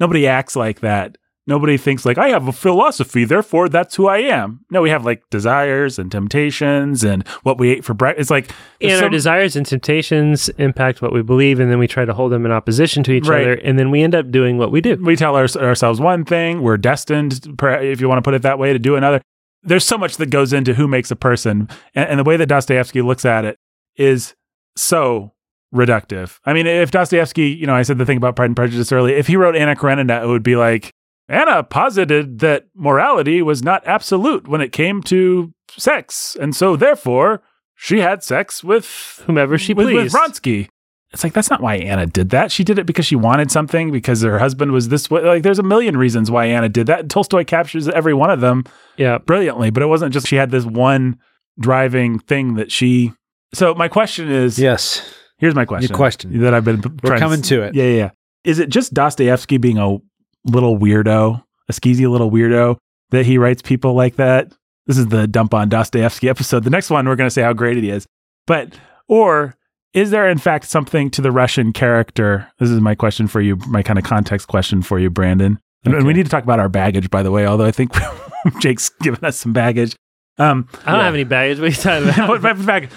nobody 0.00 0.26
acts 0.26 0.56
like 0.56 0.80
that. 0.80 1.16
Nobody 1.48 1.78
thinks 1.78 2.04
like 2.04 2.18
I 2.18 2.28
have 2.28 2.46
a 2.46 2.52
philosophy, 2.52 3.24
therefore 3.24 3.70
that's 3.70 3.96
who 3.96 4.06
I 4.06 4.18
am. 4.18 4.66
No, 4.70 4.82
we 4.82 4.90
have 4.90 5.06
like 5.06 5.22
desires 5.30 5.98
and 5.98 6.12
temptations 6.12 7.02
and 7.02 7.26
what 7.42 7.58
we 7.58 7.70
ate 7.70 7.86
for 7.86 7.94
breakfast. 7.94 8.20
It's 8.20 8.30
like 8.30 8.50
And 8.82 9.02
our 9.02 9.08
desires 9.08 9.56
and 9.56 9.64
temptations 9.64 10.50
impact 10.58 11.00
what 11.00 11.10
we 11.12 11.22
believe, 11.22 11.58
and 11.58 11.70
then 11.70 11.78
we 11.78 11.88
try 11.88 12.04
to 12.04 12.12
hold 12.12 12.32
them 12.32 12.44
in 12.44 12.52
opposition 12.52 13.02
to 13.04 13.12
each 13.12 13.26
Right. 13.26 13.40
other, 13.40 13.54
and 13.54 13.78
then 13.78 13.90
we 13.90 14.02
end 14.02 14.14
up 14.14 14.30
doing 14.30 14.58
what 14.58 14.70
we 14.70 14.82
do. 14.82 14.96
we 15.02 15.16
tell 15.16 15.36
our, 15.36 15.46
ourselves 15.56 16.00
one 16.00 16.26
thing, 16.26 16.60
we're 16.60 16.76
destined, 16.76 17.40
if 17.62 17.98
you 18.00 18.08
want 18.10 18.18
to 18.18 18.22
put 18.22 18.34
it 18.34 18.42
that 18.42 18.58
way, 18.58 18.74
to 18.74 18.78
do 18.78 18.94
another. 18.94 19.22
There's 19.62 19.86
so 19.86 19.96
much 19.96 20.18
that 20.18 20.26
goes 20.30 20.52
into 20.52 20.74
who 20.74 20.86
makes 20.86 21.10
a 21.10 21.16
person. 21.16 21.68
And, 21.94 22.10
and 22.10 22.20
the 22.20 22.24
way 22.24 22.36
that 22.36 22.46
Dostoevsky 22.46 23.00
looks 23.00 23.24
at 23.24 23.46
it 23.46 23.56
is 23.96 24.34
so 24.76 25.32
reductive. 25.74 26.38
I 26.44 26.52
mean, 26.52 26.66
if 26.66 26.90
Dostoevsky, 26.90 27.48
you 27.48 27.66
know, 27.66 27.74
I 27.74 27.82
said 27.82 27.96
the 27.98 28.06
thing 28.06 28.18
about 28.18 28.36
Pride 28.36 28.46
and 28.46 28.56
Prejudice 28.56 28.92
earlier, 28.92 29.16
if 29.16 29.26
he 29.26 29.36
wrote 29.36 29.56
Anna 29.56 29.74
Karenina, 29.74 30.22
it 30.22 30.26
would 30.26 30.42
be 30.42 30.56
like, 30.56 30.92
Anna 31.28 31.62
posited 31.62 32.38
that 32.40 32.66
morality 32.74 33.42
was 33.42 33.62
not 33.62 33.86
absolute 33.86 34.48
when 34.48 34.60
it 34.60 34.72
came 34.72 35.02
to 35.04 35.52
sex. 35.70 36.36
And 36.40 36.54
so 36.56 36.74
therefore, 36.76 37.42
she 37.74 38.00
had 38.00 38.22
sex 38.22 38.64
with 38.64 39.22
Whomever 39.26 39.58
she 39.58 39.74
with, 39.74 39.86
with 39.86 39.94
pleased. 40.10 40.14
Vronsky. 40.14 40.68
It's 41.12 41.24
like 41.24 41.32
that's 41.32 41.48
not 41.48 41.62
why 41.62 41.76
Anna 41.76 42.06
did 42.06 42.30
that. 42.30 42.52
She 42.52 42.64
did 42.64 42.78
it 42.78 42.84
because 42.86 43.06
she 43.06 43.16
wanted 43.16 43.50
something 43.50 43.90
because 43.90 44.20
her 44.22 44.38
husband 44.38 44.72
was 44.72 44.88
this 44.88 45.10
way. 45.10 45.22
Like 45.22 45.42
there's 45.42 45.58
a 45.58 45.62
million 45.62 45.96
reasons 45.96 46.30
why 46.30 46.46
Anna 46.46 46.68
did 46.68 46.86
that. 46.88 47.00
And 47.00 47.10
Tolstoy 47.10 47.44
captures 47.44 47.88
every 47.88 48.12
one 48.14 48.30
of 48.30 48.40
them 48.40 48.64
Yeah. 48.98 49.16
brilliantly, 49.18 49.70
but 49.70 49.82
it 49.82 49.86
wasn't 49.86 50.12
just 50.12 50.26
she 50.26 50.36
had 50.36 50.50
this 50.50 50.64
one 50.66 51.18
driving 51.58 52.18
thing 52.18 52.54
that 52.54 52.70
she. 52.70 53.12
So 53.54 53.74
my 53.74 53.88
question 53.88 54.30
is, 54.30 54.58
Yes, 54.58 55.02
here's 55.38 55.54
my 55.54 55.64
question. 55.64 55.88
your 55.90 55.96
question. 55.96 56.38
that 56.40 56.52
I've 56.52 56.64
been. 56.64 56.82
p- 56.82 56.90
We're 57.02 57.16
coming 57.18 57.40
s- 57.40 57.48
to 57.48 57.62
it. 57.62 57.74
Yeah, 57.74 57.84
yeah, 57.84 57.96
yeah. 57.96 58.10
Is 58.44 58.58
it 58.58 58.68
just 58.68 58.92
Dostoevsky 58.92 59.56
being 59.56 59.78
a 59.78 59.96
little 60.44 60.78
weirdo, 60.78 61.42
a 61.68 61.72
skeezy 61.72 62.10
little 62.10 62.30
weirdo 62.30 62.76
that 63.10 63.26
he 63.26 63.38
writes 63.38 63.62
people 63.62 63.94
like 63.94 64.16
that? 64.16 64.52
This 64.86 64.98
is 64.98 65.08
the 65.08 65.26
dump 65.26 65.52
on 65.52 65.68
Dostoevsky 65.68 66.28
episode. 66.28 66.64
The 66.64 66.70
next 66.70 66.90
one, 66.90 67.06
we're 67.06 67.16
going 67.16 67.26
to 67.26 67.32
say 67.32 67.42
how 67.42 67.52
great 67.52 67.76
it 67.76 67.84
is. 67.84 68.06
But, 68.46 68.78
or 69.06 69.54
is 69.92 70.10
there 70.10 70.28
in 70.28 70.38
fact 70.38 70.64
something 70.64 71.10
to 71.10 71.20
the 71.20 71.30
Russian 71.30 71.72
character? 71.72 72.50
This 72.58 72.70
is 72.70 72.80
my 72.80 72.94
question 72.94 73.28
for 73.28 73.40
you, 73.40 73.56
my 73.68 73.82
kind 73.82 73.98
of 73.98 74.04
context 74.04 74.48
question 74.48 74.80
for 74.80 74.98
you, 74.98 75.10
Brandon. 75.10 75.58
And, 75.84 75.94
and 75.94 76.06
we 76.06 76.12
need 76.14 76.24
to 76.24 76.30
talk 76.30 76.42
about 76.42 76.58
our 76.58 76.68
baggage, 76.68 77.10
by 77.10 77.22
the 77.22 77.30
way, 77.30 77.46
although 77.46 77.66
I 77.66 77.70
think 77.70 77.92
Jake's 78.60 78.88
given 79.00 79.24
us 79.24 79.38
some 79.38 79.52
baggage. 79.52 79.94
Um, 80.38 80.68
I 80.86 80.92
don't 80.92 81.00
yeah. 81.00 81.04
have 81.04 81.14
any 81.14 81.24
baggage. 81.24 81.58
What 81.58 81.64
are 81.64 81.68
you 81.68 81.74
talking 82.06 82.08
about? 82.58 82.90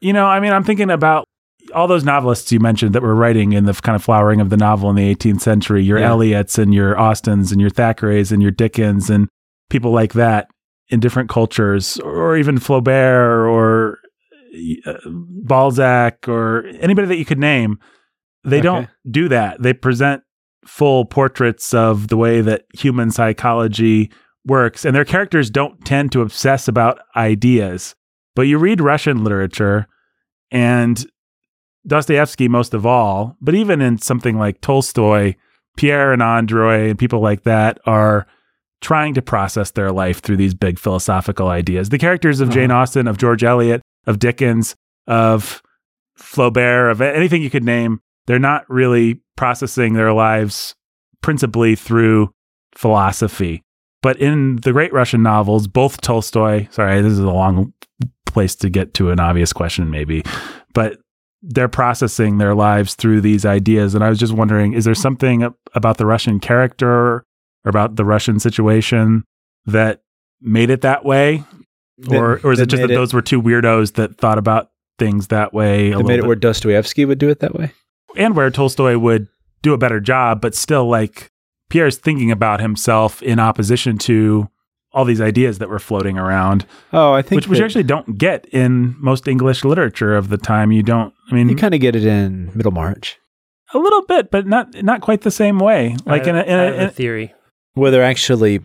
You 0.00 0.12
know, 0.12 0.26
I 0.26 0.40
mean, 0.40 0.52
I'm 0.52 0.64
thinking 0.64 0.90
about 0.90 1.24
all 1.74 1.86
those 1.86 2.04
novelists 2.04 2.50
you 2.52 2.60
mentioned 2.60 2.94
that 2.94 3.02
were 3.02 3.14
writing 3.14 3.52
in 3.52 3.64
the 3.64 3.72
kind 3.74 3.96
of 3.96 4.02
flowering 4.02 4.40
of 4.40 4.50
the 4.50 4.56
novel 4.56 4.90
in 4.90 4.96
the 4.96 5.14
18th 5.14 5.40
century. 5.40 5.82
Your 5.82 5.98
Yeah. 5.98 6.10
Eliots 6.10 6.58
and 6.58 6.72
your 6.74 6.98
Austens 6.98 7.52
and 7.52 7.60
your 7.60 7.70
Thackeray's 7.70 8.32
and 8.32 8.42
your 8.42 8.50
Dickens 8.50 9.10
and 9.10 9.28
people 9.70 9.90
like 9.90 10.14
that 10.14 10.48
in 10.88 11.00
different 11.00 11.28
cultures, 11.28 11.98
or 11.98 12.36
even 12.36 12.58
Flaubert 12.58 13.46
or 13.50 13.98
uh, 14.86 14.94
Balzac 15.06 16.26
or 16.28 16.64
anybody 16.80 17.06
that 17.08 17.18
you 17.18 17.24
could 17.24 17.38
name. 17.38 17.78
They 18.44 18.60
don't 18.62 18.88
do 19.10 19.28
that. 19.28 19.60
They 19.62 19.74
present 19.74 20.22
full 20.64 21.04
portraits 21.04 21.74
of 21.74 22.08
the 22.08 22.16
way 22.16 22.40
that 22.40 22.64
human 22.72 23.10
psychology 23.10 24.10
works, 24.46 24.84
and 24.86 24.96
their 24.96 25.04
characters 25.04 25.50
don't 25.50 25.84
tend 25.84 26.12
to 26.12 26.22
obsess 26.22 26.68
about 26.68 27.00
ideas 27.16 27.94
But 28.34 28.42
you 28.42 28.56
read 28.56 28.80
Russian 28.80 29.24
literature 29.24 29.86
and 30.50 31.04
Dostoevsky 31.88 32.48
most 32.48 32.74
of 32.74 32.86
all, 32.86 33.36
but 33.40 33.54
even 33.54 33.80
in 33.80 33.98
something 33.98 34.38
like 34.38 34.60
Tolstoy, 34.60 35.34
Pierre 35.76 36.12
and 36.12 36.22
Andre 36.22 36.90
and 36.90 36.98
people 36.98 37.20
like 37.20 37.44
that 37.44 37.78
are 37.86 38.26
trying 38.80 39.14
to 39.14 39.22
process 39.22 39.72
their 39.72 39.90
life 39.90 40.20
through 40.20 40.36
these 40.36 40.54
big 40.54 40.78
philosophical 40.78 41.48
ideas. 41.48 41.88
The 41.88 41.98
characters 41.98 42.40
of 42.40 42.50
Jane 42.50 42.70
uh-huh. 42.70 42.82
Austen, 42.82 43.08
of 43.08 43.18
George 43.18 43.42
Eliot, 43.42 43.82
of 44.06 44.18
Dickens, 44.18 44.76
of 45.06 45.62
Flaubert, 46.16 46.90
of 46.90 47.00
anything 47.00 47.42
you 47.42 47.50
could 47.50 47.64
name, 47.64 48.00
they're 48.26 48.38
not 48.38 48.68
really 48.68 49.20
processing 49.36 49.94
their 49.94 50.12
lives 50.12 50.74
principally 51.22 51.74
through 51.74 52.30
philosophy. 52.74 53.62
But 54.02 54.18
in 54.18 54.56
the 54.56 54.72
great 54.72 54.92
Russian 54.92 55.22
novels, 55.22 55.66
both 55.66 56.00
Tolstoy, 56.00 56.68
sorry, 56.70 57.00
this 57.02 57.12
is 57.12 57.18
a 57.18 57.30
long 57.30 57.72
place 58.26 58.54
to 58.56 58.70
get 58.70 58.94
to 58.94 59.10
an 59.10 59.18
obvious 59.18 59.52
question, 59.52 59.90
maybe, 59.90 60.22
but 60.72 60.98
they're 61.42 61.68
processing 61.68 62.38
their 62.38 62.54
lives 62.54 62.94
through 62.94 63.20
these 63.20 63.44
ideas. 63.46 63.94
And 63.94 64.02
I 64.02 64.08
was 64.08 64.18
just 64.18 64.32
wondering, 64.32 64.72
is 64.72 64.84
there 64.84 64.94
something 64.94 65.48
about 65.74 65.96
the 65.98 66.06
Russian 66.06 66.40
character 66.40 66.88
or 66.88 67.24
about 67.64 67.96
the 67.96 68.04
Russian 68.04 68.40
situation 68.40 69.24
that 69.66 70.02
made 70.40 70.70
it 70.70 70.80
that 70.80 71.04
way? 71.04 71.44
Or, 72.10 72.36
That- 72.36 72.44
or 72.44 72.52
is 72.52 72.60
it 72.60 72.66
just 72.68 72.80
that 72.82 72.90
it- 72.90 72.94
those 72.94 73.12
were 73.14 73.22
two 73.22 73.40
weirdos 73.40 73.94
that 73.94 74.18
thought 74.18 74.38
about 74.38 74.70
things 74.98 75.28
that 75.28 75.52
way? 75.54 75.92
A 75.92 75.98
made 75.98 76.14
it 76.14 76.22
bit? 76.22 76.26
where 76.26 76.36
Dostoevsky 76.36 77.04
would 77.04 77.18
do 77.18 77.28
it 77.28 77.40
that 77.40 77.54
way. 77.54 77.72
and 78.16 78.34
where 78.34 78.50
Tolstoy 78.50 78.96
would 78.98 79.28
do 79.62 79.72
a 79.74 79.78
better 79.78 80.00
job, 80.00 80.40
but 80.40 80.54
still 80.54 80.88
like 80.88 81.30
Pierre's 81.70 81.96
thinking 81.98 82.30
about 82.30 82.60
himself 82.60 83.22
in 83.22 83.38
opposition 83.38 83.98
to 83.98 84.48
all 84.92 85.04
these 85.04 85.20
ideas 85.20 85.58
that 85.58 85.68
were 85.68 85.78
floating 85.78 86.16
around, 86.18 86.66
Oh, 86.92 87.12
I 87.12 87.22
think 87.22 87.36
which, 87.40 87.48
which 87.48 87.58
you 87.58 87.64
actually 87.64 87.82
don't 87.84 88.16
get 88.18 88.46
in 88.46 88.94
most 88.98 89.28
English 89.28 89.64
literature 89.64 90.16
of 90.16 90.28
the 90.30 90.38
time. 90.38 90.72
You 90.72 90.82
don't, 90.82 91.12
I 91.30 91.34
mean, 91.34 91.48
you 91.48 91.56
kind 91.56 91.74
of 91.74 91.80
get 91.80 91.94
it 91.94 92.06
in 92.06 92.50
Middlemarch, 92.54 93.18
a 93.74 93.78
little 93.78 94.02
bit, 94.06 94.30
but 94.30 94.46
not 94.46 94.74
not 94.82 95.00
quite 95.02 95.20
the 95.22 95.30
same 95.30 95.58
way. 95.58 95.96
Like 96.06 96.26
I, 96.26 96.30
in 96.30 96.36
a, 96.36 96.42
in 96.42 96.58
I 96.58 96.62
a, 96.64 96.72
in 96.74 96.80
a 96.80 96.84
a 96.86 96.90
theory. 96.90 97.34
where 97.74 97.90
they're 97.90 98.02
actually 98.02 98.60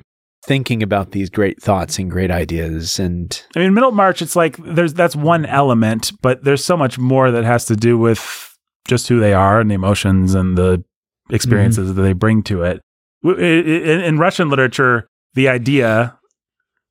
thinking 0.46 0.82
about 0.84 1.12
these 1.12 1.30
great 1.30 1.62
thoughts 1.62 1.98
and 2.00 2.10
great 2.12 2.30
ideas. 2.32 3.00
And 3.00 3.42
I 3.56 3.60
mean, 3.60 3.74
Middlemarch, 3.74 4.22
it's 4.22 4.36
like 4.36 4.56
there's 4.58 4.94
that's 4.94 5.16
one 5.16 5.46
element, 5.46 6.12
but 6.22 6.44
there's 6.46 6.64
so 6.64 6.78
much 6.78 6.98
more 6.98 7.32
that 7.32 7.44
has 7.44 7.66
to 7.66 7.76
do 7.76 7.98
with 7.98 8.58
just 8.88 9.08
who 9.10 9.20
they 9.20 9.34
are 9.34 9.60
and 9.60 9.70
the 9.70 9.76
emotions 9.76 10.36
and 10.36 10.58
the 10.58 10.84
experiences 11.30 11.88
mm-hmm. 11.90 11.96
that 11.98 12.02
they 12.02 12.14
bring 12.14 12.44
to 12.44 12.64
it. 12.64 12.82
W- 13.24 13.42
i- 13.42 13.48
i- 13.70 13.92
In, 13.94 14.02
in 14.02 14.18
Russian 14.18 14.50
literature, 14.50 15.08
the 15.36 15.50
idea 15.50 16.18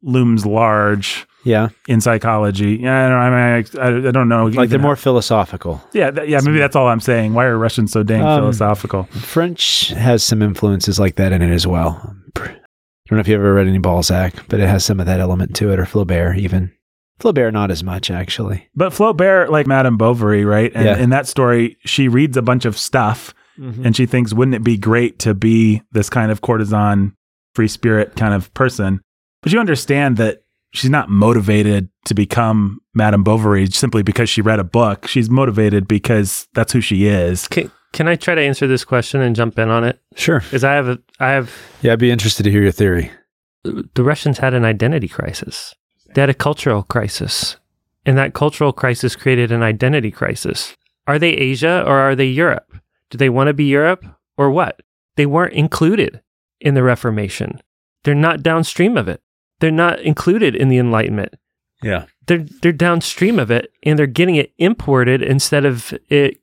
looms 0.03 0.45
large 0.47 1.27
yeah, 1.45 1.69
in 1.89 2.01
psychology. 2.01 2.79
Yeah, 2.83 3.07
I 3.07 3.09
don't, 3.09 3.19
I, 3.19 3.31
mean, 3.31 4.05
I, 4.05 4.09
I 4.09 4.11
don't 4.13 4.29
know. 4.29 4.47
like 4.47 4.69
they're 4.71 4.79
more 4.79 4.97
philosophical. 4.97 5.83
Yeah, 5.93 6.11
th- 6.13 6.29
yeah. 6.29 6.41
Maybe 6.43 6.59
that's 6.59 6.77
all 6.77 6.87
I'm 6.89 7.01
saying. 7.01 7.35
Why 7.35 7.47
are 7.47 7.59
Russians 7.59 7.91
so 7.93 8.03
dang 8.05 8.23
Um, 8.23 8.41
philosophical? 8.41 9.05
French 9.05 9.89
has 9.89 10.23
some 10.23 10.41
influences 10.43 11.01
like 11.01 11.17
that 11.17 11.33
in 11.33 11.43
it 11.43 11.51
as 11.53 11.67
well. 11.67 12.17
I 12.37 12.47
don't 13.09 13.17
know 13.17 13.21
if 13.21 13.29
you 13.29 13.35
ever 13.35 13.55
read 13.55 13.67
any 13.67 13.79
Balzac, 13.79 14.35
but 14.49 14.61
it 14.61 14.69
has 14.69 14.85
some 14.85 15.01
of 15.01 15.07
that 15.07 15.21
element 15.21 15.55
to 15.57 15.71
it, 15.73 15.79
or 15.81 15.85
Flaubert 15.85 16.39
even. 16.39 16.73
Flaubert, 17.21 17.53
not 17.53 17.71
as 17.71 17.83
much 17.85 18.11
actually. 18.11 18.69
But 18.75 18.93
Flaubert, 18.93 19.51
like 19.51 19.67
Madame 19.67 19.97
Bovary, 19.97 20.45
right? 20.45 20.73
And 20.75 20.85
Yeah. 20.85 20.97
in 20.97 21.11
that 21.11 21.27
story, 21.27 21.77
she 21.85 22.09
reads 22.09 22.37
a 22.37 22.43
bunch 22.43 22.65
of 22.65 22.79
stuff 22.79 23.35
Mm-hmm. 23.59 23.85
and 23.85 23.95
she 23.95 24.07
thinks, 24.07 24.33
wouldn't 24.33 24.55
it 24.55 24.65
be 24.65 24.79
great 24.79 25.19
to 25.21 25.35
be 25.35 25.83
this 25.93 26.09
kind 26.09 26.33
of 26.33 26.41
courtesan, 26.41 27.15
free 27.55 27.69
spirit 27.69 28.17
kind 28.17 28.35
of 28.35 28.53
person? 28.55 29.01
But 29.43 29.53
you 29.53 29.59
understand 29.61 30.17
that 30.19 30.43
she's 30.73 30.91
not 30.91 31.11
motivated 31.11 31.89
to 32.07 32.15
become 32.15 32.81
Madame 32.95 33.23
Bovary 33.25 33.67
simply 33.67 34.03
because 34.03 34.29
she 34.31 34.41
read 34.41 34.59
a 34.59 34.65
book. 34.65 35.07
She's 35.09 35.29
motivated 35.31 35.89
because 35.89 36.47
that's 36.55 36.73
who 36.73 36.81
she 36.81 37.07
is. 37.07 37.49
Can, 37.49 37.71
can 37.93 38.09
I 38.09 38.17
try 38.17 38.35
to 38.35 38.41
answer 38.41 38.67
this 38.67 38.85
question 38.85 39.21
and 39.21 39.35
jump 39.37 39.59
in 39.59 39.69
on 39.69 39.85
it? 39.85 40.01
Sure. 40.17 40.41
Because 40.41 40.65
I 40.65 40.73
have 40.75 40.89
a, 40.89 40.99
I 41.21 41.31
have 41.31 41.53
Yeah, 41.83 41.93
I'd 41.93 41.99
be 41.99 42.11
interested 42.11 42.43
to 42.45 42.51
hear 42.51 42.63
your 42.63 42.73
theory. 42.73 43.11
the 43.65 44.03
Russians 44.03 44.39
had 44.39 44.55
an 44.55 44.65
identity 44.65 45.09
crisis. 45.09 45.75
They 46.15 46.21
had 46.21 46.31
a 46.31 46.35
cultural 46.35 46.83
crisis. 46.83 47.57
And 48.05 48.19
that 48.19 48.35
cultural 48.35 48.73
crisis 48.73 49.15
created 49.17 49.53
an 49.53 49.63
identity 49.63 50.11
crisis. 50.11 50.77
Are 51.07 51.19
they 51.19 51.31
Asia 51.31 51.83
or 51.87 51.99
are 51.99 52.15
they 52.17 52.27
Europe? 52.27 52.73
Do 53.11 53.19
they 53.19 53.29
want 53.29 53.49
to 53.49 53.55
be 53.55 53.65
Europe 53.65 54.05
or 54.37 54.51
what? 54.51 54.81
They 55.17 55.27
weren't 55.27 55.53
included 55.55 56.21
in 56.63 56.75
the 56.75 56.83
Reformation. 56.83 57.61
They're 58.05 58.15
not 58.15 58.43
downstream 58.43 58.97
of 58.97 59.09
it. 59.09 59.21
They're 59.61 59.71
not 59.71 60.01
included 60.01 60.57
in 60.57 60.69
the 60.69 60.79
Enlightenment. 60.79 61.35
Yeah. 61.83 62.07
They're 62.27 62.47
they're 62.63 62.73
downstream 62.73 63.39
of 63.39 63.51
it 63.51 63.73
and 63.83 63.99
they're 63.99 64.07
getting 64.07 64.37
it 64.37 64.53
imported 64.57 65.23
instead 65.23 65.65
of 65.65 65.93
it 66.09 66.39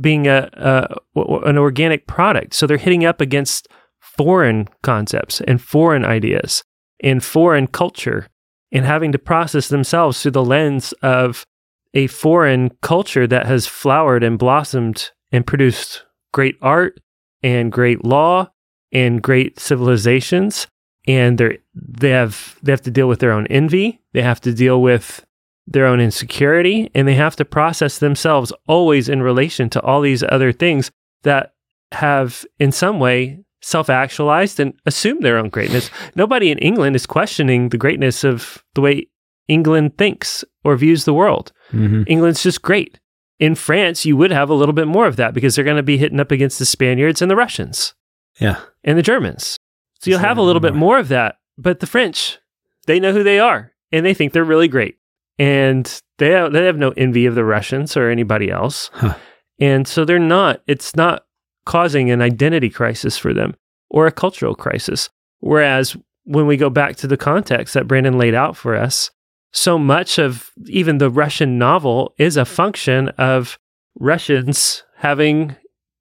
being 0.00 0.26
a, 0.26 0.50
a 0.52 1.20
an 1.46 1.58
organic 1.58 2.06
product. 2.06 2.54
So 2.54 2.66
they're 2.66 2.76
hitting 2.76 3.04
up 3.04 3.20
against 3.20 3.68
foreign 4.00 4.68
concepts 4.82 5.40
and 5.40 5.60
foreign 5.60 6.04
ideas 6.04 6.64
and 7.00 7.24
foreign 7.24 7.66
culture 7.66 8.28
and 8.70 8.84
having 8.84 9.12
to 9.12 9.18
process 9.18 9.68
themselves 9.68 10.20
through 10.20 10.32
the 10.32 10.44
lens 10.44 10.92
of 11.02 11.46
a 11.94 12.06
foreign 12.08 12.70
culture 12.82 13.26
that 13.26 13.46
has 13.46 13.66
flowered 13.66 14.22
and 14.22 14.38
blossomed 14.38 15.10
and 15.32 15.46
produced 15.46 16.04
great 16.32 16.56
art 16.60 17.00
and 17.42 17.72
great 17.72 18.04
law 18.04 18.50
and 18.94 19.20
great 19.20 19.58
civilizations 19.58 20.66
and 21.06 21.36
they 21.36 21.58
they 21.74 22.10
have 22.10 22.56
they 22.62 22.72
have 22.72 22.80
to 22.82 22.90
deal 22.90 23.08
with 23.08 23.18
their 23.18 23.32
own 23.32 23.46
envy 23.48 24.00
they 24.12 24.22
have 24.22 24.40
to 24.40 24.54
deal 24.54 24.80
with 24.80 25.26
their 25.66 25.86
own 25.86 26.00
insecurity 26.00 26.90
and 26.94 27.08
they 27.08 27.14
have 27.14 27.36
to 27.36 27.44
process 27.44 27.98
themselves 27.98 28.52
always 28.66 29.08
in 29.08 29.22
relation 29.22 29.68
to 29.70 29.80
all 29.82 30.00
these 30.00 30.22
other 30.28 30.52
things 30.52 30.90
that 31.22 31.54
have 31.92 32.44
in 32.58 32.70
some 32.70 32.98
way 33.00 33.40
self-actualized 33.62 34.60
and 34.60 34.74
assumed 34.84 35.22
their 35.22 35.38
own 35.38 35.48
greatness. 35.48 35.90
Nobody 36.14 36.50
in 36.50 36.58
england 36.58 36.96
is 36.96 37.06
questioning 37.06 37.70
the 37.70 37.78
greatness 37.78 38.24
of 38.24 38.62
the 38.74 38.82
way 38.82 39.08
england 39.48 39.96
thinks 39.96 40.44
or 40.64 40.76
views 40.76 41.04
the 41.04 41.14
world. 41.14 41.52
Mm-hmm. 41.72 42.02
england's 42.06 42.42
just 42.42 42.62
great. 42.62 43.00
In 43.40 43.54
france 43.54 44.04
you 44.04 44.16
would 44.18 44.30
have 44.32 44.50
a 44.50 44.54
little 44.54 44.74
bit 44.74 44.86
more 44.86 45.06
of 45.06 45.16
that 45.16 45.32
because 45.32 45.54
they're 45.54 45.64
going 45.64 45.78
to 45.78 45.82
be 45.82 45.98
hitting 45.98 46.20
up 46.20 46.30
against 46.30 46.58
the 46.58 46.66
spaniards 46.66 47.22
and 47.22 47.30
the 47.30 47.36
russians 47.36 47.94
Yeah. 48.40 48.60
and 48.82 48.98
the 48.98 49.02
Germans. 49.02 49.56
So 50.00 50.10
you'll 50.10 50.18
have 50.20 50.38
a 50.38 50.40
that 50.40 50.46
little 50.46 50.60
bit 50.60 50.74
more. 50.74 50.90
more 50.94 50.98
of 50.98 51.08
that. 51.08 51.36
But 51.56 51.80
the 51.80 51.86
French, 51.86 52.38
they 52.86 53.00
know 53.00 53.12
who 53.12 53.22
they 53.22 53.38
are 53.38 53.72
and 53.92 54.04
they 54.04 54.14
think 54.14 54.32
they're 54.32 54.44
really 54.44 54.68
great. 54.68 54.96
And 55.38 56.00
they 56.18 56.30
have, 56.30 56.52
they 56.52 56.64
have 56.66 56.76
no 56.76 56.90
envy 56.96 57.26
of 57.26 57.34
the 57.34 57.44
Russians 57.44 57.96
or 57.96 58.08
anybody 58.10 58.50
else. 58.50 58.90
Huh. 58.92 59.14
And 59.60 59.86
so 59.86 60.04
they're 60.04 60.18
not, 60.18 60.62
it's 60.66 60.94
not 60.96 61.24
causing 61.64 62.10
an 62.10 62.20
identity 62.20 62.70
crisis 62.70 63.16
for 63.16 63.32
them 63.32 63.54
or 63.88 64.06
a 64.06 64.12
cultural 64.12 64.54
crisis. 64.54 65.08
Whereas 65.40 65.96
when 66.24 66.46
we 66.46 66.56
go 66.56 66.70
back 66.70 66.96
to 66.96 67.06
the 67.06 67.16
context 67.16 67.74
that 67.74 67.86
Brandon 67.86 68.18
laid 68.18 68.34
out 68.34 68.56
for 68.56 68.74
us, 68.74 69.10
so 69.52 69.78
much 69.78 70.18
of 70.18 70.50
even 70.66 70.98
the 70.98 71.10
Russian 71.10 71.58
novel 71.58 72.14
is 72.18 72.36
a 72.36 72.44
function 72.44 73.08
of 73.10 73.58
Russians 73.98 74.82
having 74.96 75.54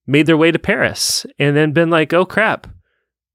made 0.06 0.26
their 0.26 0.38
way 0.38 0.52
to 0.52 0.60
Paris 0.60 1.26
and 1.40 1.56
then 1.56 1.72
been 1.72 1.90
like, 1.90 2.14
oh 2.14 2.26
crap, 2.26 2.68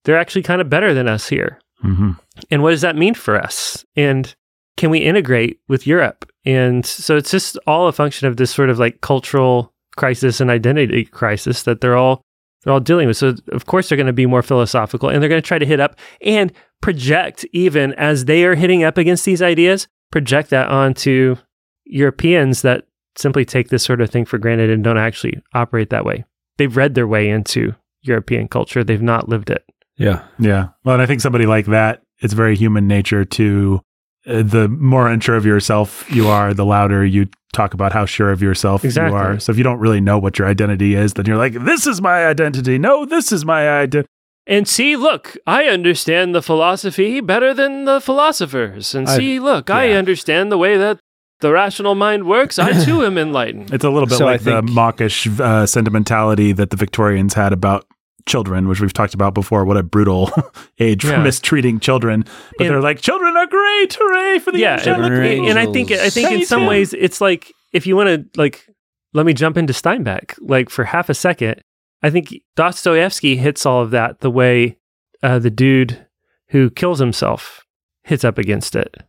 they're 0.04 0.18
actually 0.18 0.42
kind 0.42 0.60
of 0.60 0.70
better 0.70 0.94
than 0.94 1.08
us 1.08 1.28
here. 1.28 1.58
hmm 1.80 2.12
And 2.50 2.62
what 2.62 2.70
does 2.70 2.82
that 2.82 2.96
mean 2.96 3.14
for 3.14 3.36
us? 3.36 3.84
And 3.96 4.34
can 4.76 4.90
we 4.90 4.98
integrate 4.98 5.60
with 5.68 5.86
Europe? 5.86 6.30
And 6.44 6.86
so 6.86 7.16
it's 7.16 7.30
just 7.30 7.58
all 7.66 7.88
a 7.88 7.92
function 7.92 8.28
of 8.28 8.36
this 8.36 8.50
sort 8.50 8.70
of 8.70 8.78
like 8.78 9.00
cultural 9.00 9.74
crisis 9.96 10.40
and 10.40 10.50
identity 10.50 11.04
crisis 11.04 11.64
that 11.64 11.80
they're 11.80 11.96
all 11.96 12.22
they're 12.62 12.72
all 12.72 12.80
dealing 12.80 13.08
with. 13.08 13.16
So 13.16 13.34
of 13.52 13.66
course 13.66 13.88
they're 13.88 13.96
going 13.96 14.06
to 14.06 14.12
be 14.12 14.26
more 14.26 14.42
philosophical 14.42 15.08
and 15.08 15.20
they're 15.20 15.28
going 15.28 15.42
to 15.42 15.46
try 15.46 15.58
to 15.58 15.66
hit 15.66 15.80
up 15.80 15.96
and 16.22 16.52
project 16.80 17.44
even 17.52 17.92
as 17.94 18.24
they 18.24 18.44
are 18.44 18.54
hitting 18.54 18.84
up 18.84 18.98
against 18.98 19.24
these 19.24 19.42
ideas, 19.42 19.88
project 20.10 20.50
that 20.50 20.68
onto 20.68 21.36
Europeans 21.84 22.62
that 22.62 22.84
simply 23.16 23.44
take 23.44 23.68
this 23.68 23.82
sort 23.82 24.00
of 24.00 24.10
thing 24.10 24.24
for 24.24 24.38
granted 24.38 24.70
and 24.70 24.84
don't 24.84 24.98
actually 24.98 25.40
operate 25.54 25.90
that 25.90 26.04
way. 26.04 26.24
They've 26.58 26.76
read 26.76 26.94
their 26.94 27.06
way 27.06 27.28
into 27.28 27.74
European 28.02 28.48
culture. 28.48 28.84
They've 28.84 29.00
not 29.02 29.28
lived 29.28 29.50
it. 29.50 29.64
Yeah. 29.96 30.22
Yeah. 30.38 30.68
Well, 30.84 30.94
and 30.94 31.02
I 31.02 31.06
think 31.06 31.20
somebody 31.20 31.46
like 31.46 31.66
that, 31.66 32.02
it's 32.20 32.34
very 32.34 32.54
human 32.56 32.86
nature 32.86 33.24
to 33.24 33.80
uh, 34.26 34.42
the 34.42 34.68
more 34.68 35.08
unsure 35.08 35.36
of 35.36 35.46
yourself 35.46 36.04
you 36.10 36.28
are, 36.28 36.52
the 36.54 36.64
louder 36.64 37.04
you 37.04 37.26
talk 37.52 37.72
about 37.74 37.92
how 37.92 38.04
sure 38.04 38.30
of 38.30 38.42
yourself 38.42 38.84
Exactly. 38.84 39.12
you 39.12 39.16
are. 39.24 39.40
So 39.40 39.50
if 39.52 39.58
you 39.58 39.64
don't 39.64 39.78
really 39.78 40.00
know 40.00 40.18
what 40.18 40.38
your 40.38 40.46
identity 40.46 40.94
is, 40.94 41.14
then 41.14 41.24
you're 41.26 41.36
like, 41.38 41.54
this 41.54 41.86
is 41.86 42.00
my 42.02 42.26
identity. 42.26 42.76
No, 42.78 43.04
this 43.06 43.32
is 43.32 43.44
my 43.44 43.68
identity. 43.68 44.08
And 44.46 44.66
see, 44.68 44.96
look, 44.96 45.36
I 45.46 45.64
understand 45.64 46.34
the 46.34 46.42
philosophy 46.42 47.20
better 47.20 47.52
than 47.54 47.84
the 47.84 48.00
philosophers. 48.00 48.94
And 48.94 49.08
I- 49.08 49.16
see, 49.16 49.38
look, 49.40 49.70
I 49.70 49.92
understand 49.92 50.50
the 50.52 50.58
way 50.58 50.76
that 50.76 50.98
the 51.40 51.52
rational 51.52 51.94
mind 51.94 52.26
works. 52.26 52.58
I 52.58 52.84
too 52.84 53.04
am 53.04 53.18
enlightened. 53.18 53.72
It's 53.72 53.84
a 53.84 53.90
little 53.90 54.06
bit 54.08 54.18
So 54.18 54.26
I 54.26 54.32
like 54.32 54.42
the 54.42 54.62
mawkish 54.62 55.26
uh, 55.40 55.66
sentimentality 55.66 56.52
that 56.52 56.70
the 56.70 56.76
Victorians 56.76 57.34
had 57.34 57.52
about 57.52 57.86
children, 58.26 58.68
which 58.68 58.80
we've 58.80 58.92
talked 58.92 59.14
about 59.14 59.34
before. 59.34 59.64
What 59.64 59.76
a 59.76 59.82
brutal 59.82 60.30
age 60.78 61.04
for 61.04 61.18
mistreating 61.18 61.80
children. 61.80 62.24
But 62.56 62.66
And- 62.66 62.74
they're 62.74 62.82
like, 62.82 63.00
children 63.00 63.36
are 63.36 63.46
great. 63.46 63.96
Hooray 63.98 64.38
for 64.38 64.52
the 64.52 64.58
yeah, 64.58 64.74
angelic 64.74 64.98
Children 65.00 65.44
are 65.44 65.50
and 65.50 65.58
I 65.58 65.66
think 65.72 65.90
I 65.90 66.10
think 66.10 66.30
in 66.30 66.44
some 66.44 66.66
ways 66.66 66.92
it's 66.94 67.20
like 67.20 67.52
if 67.72 67.86
you 67.86 67.96
want 67.96 68.32
to 68.32 68.40
like 68.40 68.66
let 69.14 69.26
me 69.26 69.32
jump 69.32 69.56
into 69.56 69.72
Steinbeck 69.72 70.34
like 70.40 70.70
for 70.70 70.84
half 70.84 71.08
a 71.08 71.14
second. 71.14 71.62
I 72.00 72.10
think 72.10 72.32
Dostoevsky 72.54 73.36
hits 73.36 73.66
all 73.66 73.82
of 73.82 73.90
that 73.90 74.20
the 74.20 74.30
way 74.30 74.78
uh, 75.22 75.40
the 75.40 75.50
dude 75.50 76.06
who 76.50 76.70
kills 76.70 77.00
himself 77.00 77.66
hits 78.04 78.24
up 78.24 78.38
against 78.38 78.76
it 78.76 79.02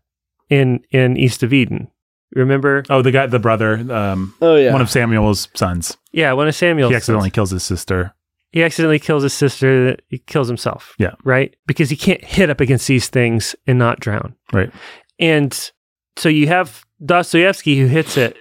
in 0.49 0.81
in 0.91 1.17
East 1.17 1.43
of 1.43 1.53
Eden. 1.53 1.89
Remember? 2.35 2.83
Oh, 2.89 3.01
the 3.01 3.11
guy, 3.11 3.25
the 3.27 3.39
brother, 3.39 3.73
um, 3.93 4.33
Oh 4.41 4.55
yeah. 4.55 4.71
one 4.71 4.81
of 4.81 4.89
Samuel's 4.89 5.47
sons. 5.55 5.97
Yeah, 6.11 6.33
one 6.33 6.47
of 6.47 6.55
Samuel's 6.55 6.91
he 6.91 6.95
accidentally 6.95 7.29
sons. 7.29 7.33
kills 7.35 7.51
his 7.51 7.63
sister. 7.63 8.13
he 8.51 8.63
accidentally 8.63 8.99
kills 8.99 9.23
his 9.23 9.33
sister. 9.33 9.97
He 10.09 10.19
kills 10.19 10.47
himself. 10.47 10.93
Yeah. 10.99 11.13
right. 11.23 11.55
Because 11.67 11.89
he 11.89 11.95
can't 11.95 12.23
hit 12.23 12.49
up 12.49 12.61
against 12.61 12.87
these 12.87 13.07
things 13.07 13.55
and 13.67 13.79
not 13.79 13.99
drown. 13.99 14.35
Right. 14.53 14.71
And 15.19 15.71
so 16.17 16.29
you 16.29 16.47
have 16.47 16.83
Dostoevsky 17.03 17.79
who 17.79 17.87
hits 17.87 18.15
it 18.17 18.37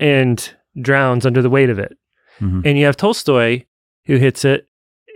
and 0.00 0.54
drowns 0.80 1.26
under 1.26 1.42
the 1.42 1.50
weight 1.50 1.70
of 1.70 1.78
it. 1.78 1.96
Mhm. 2.40 2.64
And 2.64 2.78
you 2.78 2.86
have 2.86 2.96
Tolstoy 2.96 3.64
who 4.06 4.16
hits 4.16 4.44
it. 4.44 4.68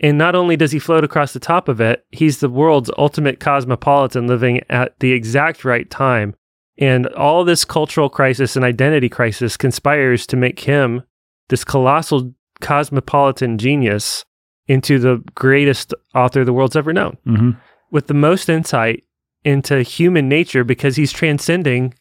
And 0.03 0.19
not 0.19 0.35
only 0.35 0.57
does 0.57 0.73
he 0.73 0.79
float 0.79 1.05
across 1.05 1.33
the 1.33 1.41
top 1.41 1.69
of 1.69 1.81
it, 1.81 2.05
he's 2.11 2.41
the 2.41 2.51
world's 2.51 2.91
ultimate 2.99 3.41
cosmopolitan 3.41 4.27
living 4.27 4.61
at 4.69 4.99
the 5.01 5.13
exact 5.13 5.65
right 5.65 5.89
time. 5.91 6.35
And 6.79 7.07
all 7.09 7.45
this 7.45 7.65
cultural 7.65 8.11
crisis 8.11 8.55
and 8.57 8.65
identity 8.65 9.09
crisis 9.09 9.57
conspires 9.57 10.27
to 10.27 10.37
make 10.37 10.61
him 10.61 11.03
this 11.49 11.65
colossal 11.65 12.35
cosmopolitan 12.61 13.59
genius 13.59 14.25
into 14.67 14.99
the 14.99 15.23
greatest 15.35 15.95
author 16.15 16.45
the 16.45 16.53
world's 16.53 16.77
ever 16.77 16.93
known 16.93 17.17
hmm 17.25 17.51
with 17.91 18.09
the 18.09 18.15
most 18.15 18.49
insight 18.49 19.05
into 19.45 19.83
human 19.83 20.29
nature 20.29 20.65
because 20.65 20.97
he's 20.97 21.13
transcending 21.13 21.95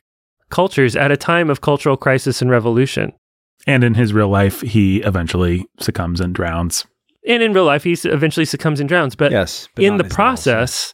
cultures 0.50 0.96
at 0.96 1.12
a 1.12 1.18
time 1.18 1.50
of 1.50 1.62
cultural 1.62 1.98
crisis 1.98 2.42
and 2.42 2.50
revolution. 2.50 3.14
And 3.68 3.84
in 3.84 3.94
his 3.94 4.14
real 4.14 4.30
life, 4.30 4.62
he 4.62 4.98
eventually 5.02 5.66
succumbs 5.80 6.22
and 6.22 6.34
drowns. 6.34 6.86
And 7.28 7.42
in 7.42 7.54
real 7.54 7.66
life, 7.66 7.84
he 7.84 7.94
eventually 7.94 8.46
succumbs 8.46 8.80
and 8.80 8.88
drowns. 8.88 9.16
But 9.16 9.32
yes. 9.32 9.68
but 9.76 9.84
in 9.84 9.98
the 9.98 10.04
process, 10.04 10.94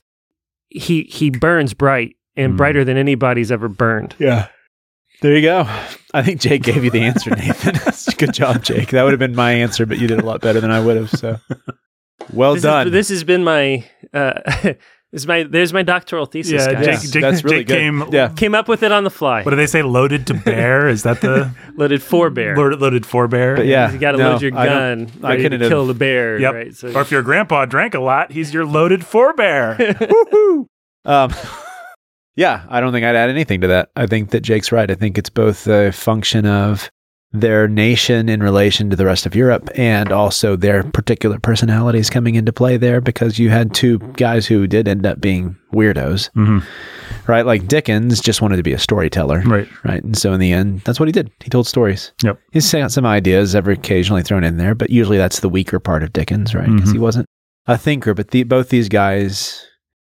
he 0.70 1.04
he 1.04 1.30
burns 1.30 1.74
bright 1.74 2.16
and 2.36 2.54
Mm. 2.54 2.58
brighter 2.58 2.84
than 2.84 2.98
anybody's 2.98 3.52
ever 3.52 3.68
burned. 3.68 4.16
Yeah. 4.20 4.48
There 5.22 5.36
you 5.36 5.42
go. 5.42 5.68
I 6.14 6.24
think 6.24 6.42
Jake 6.42 6.64
gave 6.64 6.84
you 6.84 6.90
the 6.90 7.02
answer, 7.02 7.30
Nathan. 7.36 7.76
Good 8.18 8.34
job, 8.34 8.64
Jake. 8.64 8.90
That 8.90 9.04
would 9.04 9.12
have 9.14 9.20
been 9.20 9.36
my 9.36 9.52
answer, 9.54 9.86
but 9.86 10.00
you 10.00 10.08
did 10.08 10.20
a 10.20 10.26
lot 10.26 10.42
better 10.42 10.60
than 10.60 10.72
I 10.72 10.84
would 10.84 10.98
have. 10.98 11.10
So, 11.12 11.38
well 12.34 12.54
this 12.56 12.64
done. 12.64 12.88
Is, 12.88 12.94
this 12.94 13.10
has 13.10 13.24
been 13.24 13.44
my 13.44 13.86
uh, 14.14 14.40
this 14.64 14.78
is 15.24 15.28
my 15.28 15.44
there's 15.44 15.74
my 15.74 15.84
doctoral 15.84 16.26
thesis. 16.26 16.54
Yeah, 16.66 16.74
guys. 16.74 17.04
Jake- 17.04 17.12
Jake- 17.12 17.22
that's 17.22 17.44
really 17.44 17.58
Jake 17.60 17.68
good. 17.68 17.78
came- 17.78 18.04
yeah. 18.12 18.30
Came 18.30 18.56
up 18.56 18.68
with 18.68 18.82
it 18.84 18.92
on 18.92 19.04
the 19.04 19.10
fly. 19.10 19.44
What 19.44 19.52
do 19.52 19.58
they 19.58 19.68
say? 19.68 19.82
Loaded 19.84 20.26
to 20.28 20.34
bear? 20.34 20.88
Is 20.88 21.04
that 21.04 21.22
the 21.22 21.52
Loaded 21.76 22.02
for 22.02 22.30
bear. 22.30 22.56
loaded, 22.58 22.80
loaded 22.82 23.06
for 23.06 23.28
bear? 23.28 23.56
But 23.58 23.66
yeah, 23.68 23.92
you 23.92 24.00
got 24.00 24.14
to 24.14 24.18
no, 24.18 24.32
load 24.32 24.42
your 24.42 24.58
I 24.58 24.66
gun 24.66 25.12
I 25.24 25.30
ready 25.32 25.44
couldn't 25.44 25.60
to 25.60 25.66
have- 25.66 25.72
kill 25.72 25.86
the 25.88 25.94
bear. 25.94 26.40
Yep. 26.40 26.54
Right. 26.54 26.76
So 26.76 26.92
Or 26.94 27.02
if 27.02 27.12
your 27.12 27.22
grandpa 27.22 27.66
drank 27.66 27.94
a 27.94 28.00
lot, 28.00 28.32
he's 28.32 28.54
your 28.54 28.66
loaded 28.66 29.02
forebear. 29.02 29.78
Um, 31.06 31.32
yeah, 32.36 32.66
I 32.70 32.80
don't 32.82 32.92
think 32.94 33.06
I'd 33.06 33.16
add 33.16 33.30
anything 33.30 33.62
to 33.62 33.68
that. 33.68 33.90
I 33.96 34.06
think 34.08 34.32
that 34.32 34.42
Jake's 34.42 34.72
right. 34.72 34.90
I 34.90 34.96
think 34.96 35.18
it's 35.18 35.30
both 35.30 35.68
a 35.68 35.92
function 35.92 36.46
of 36.46 36.90
their 37.34 37.66
nation 37.66 38.28
in 38.28 38.44
relation 38.44 38.90
to 38.90 38.96
the 38.98 39.06
rest 39.06 39.26
of 39.26 39.34
Europe 39.36 39.70
and 39.76 40.12
also 40.12 40.58
their 40.58 40.84
particular 40.84 41.40
personalities 41.40 42.10
coming 42.10 42.36
into 42.36 42.52
play 42.52 42.76
there 42.76 43.00
because 43.00 43.40
you 43.40 43.50
had 43.50 43.74
two 43.74 44.00
guys 44.18 44.46
who 44.46 44.68
did 44.68 44.86
end 44.86 45.06
up 45.06 45.22
being 45.22 45.56
weirdos, 45.74 46.30
hmm 46.34 46.60
right? 47.28 47.46
Like 47.46 47.68
Dickens 47.68 48.20
just 48.20 48.42
wanted 48.42 48.58
to 48.58 48.64
be 48.64 48.74
a 48.74 48.80
storyteller, 48.80 49.42
Right. 49.46 49.68
right? 49.86 50.04
And 50.04 50.18
so 50.18 50.34
in 50.34 50.40
the 50.42 50.52
end, 50.52 50.82
that's 50.82 51.00
what 51.00 51.08
he 51.08 51.14
did. 51.14 51.32
He 51.42 51.50
told 51.50 51.68
stories. 51.68 52.12
Yep. 52.24 52.40
He's 52.52 52.70
got 52.72 52.92
some 52.92 53.06
ideas 53.06 53.54
ever 53.56 53.72
occasionally 53.72 54.24
thrown 54.24 54.44
in 54.44 54.58
there, 54.58 54.74
but 54.76 54.90
usually 54.90 55.18
that's 55.18 55.40
the 55.40 55.48
weaker 55.50 55.80
part 55.80 56.04
of 56.04 56.12
Dickens, 56.12 56.54
right? 56.56 56.70
Because 56.70 56.90
Mhm. 56.90 56.94
he 56.94 57.00
wasn't 57.00 57.26
a 57.68 57.78
thinker. 57.78 58.14
But 58.14 58.32
the, 58.32 58.44
both 58.44 58.70
these 58.70 58.90
guys 58.90 59.66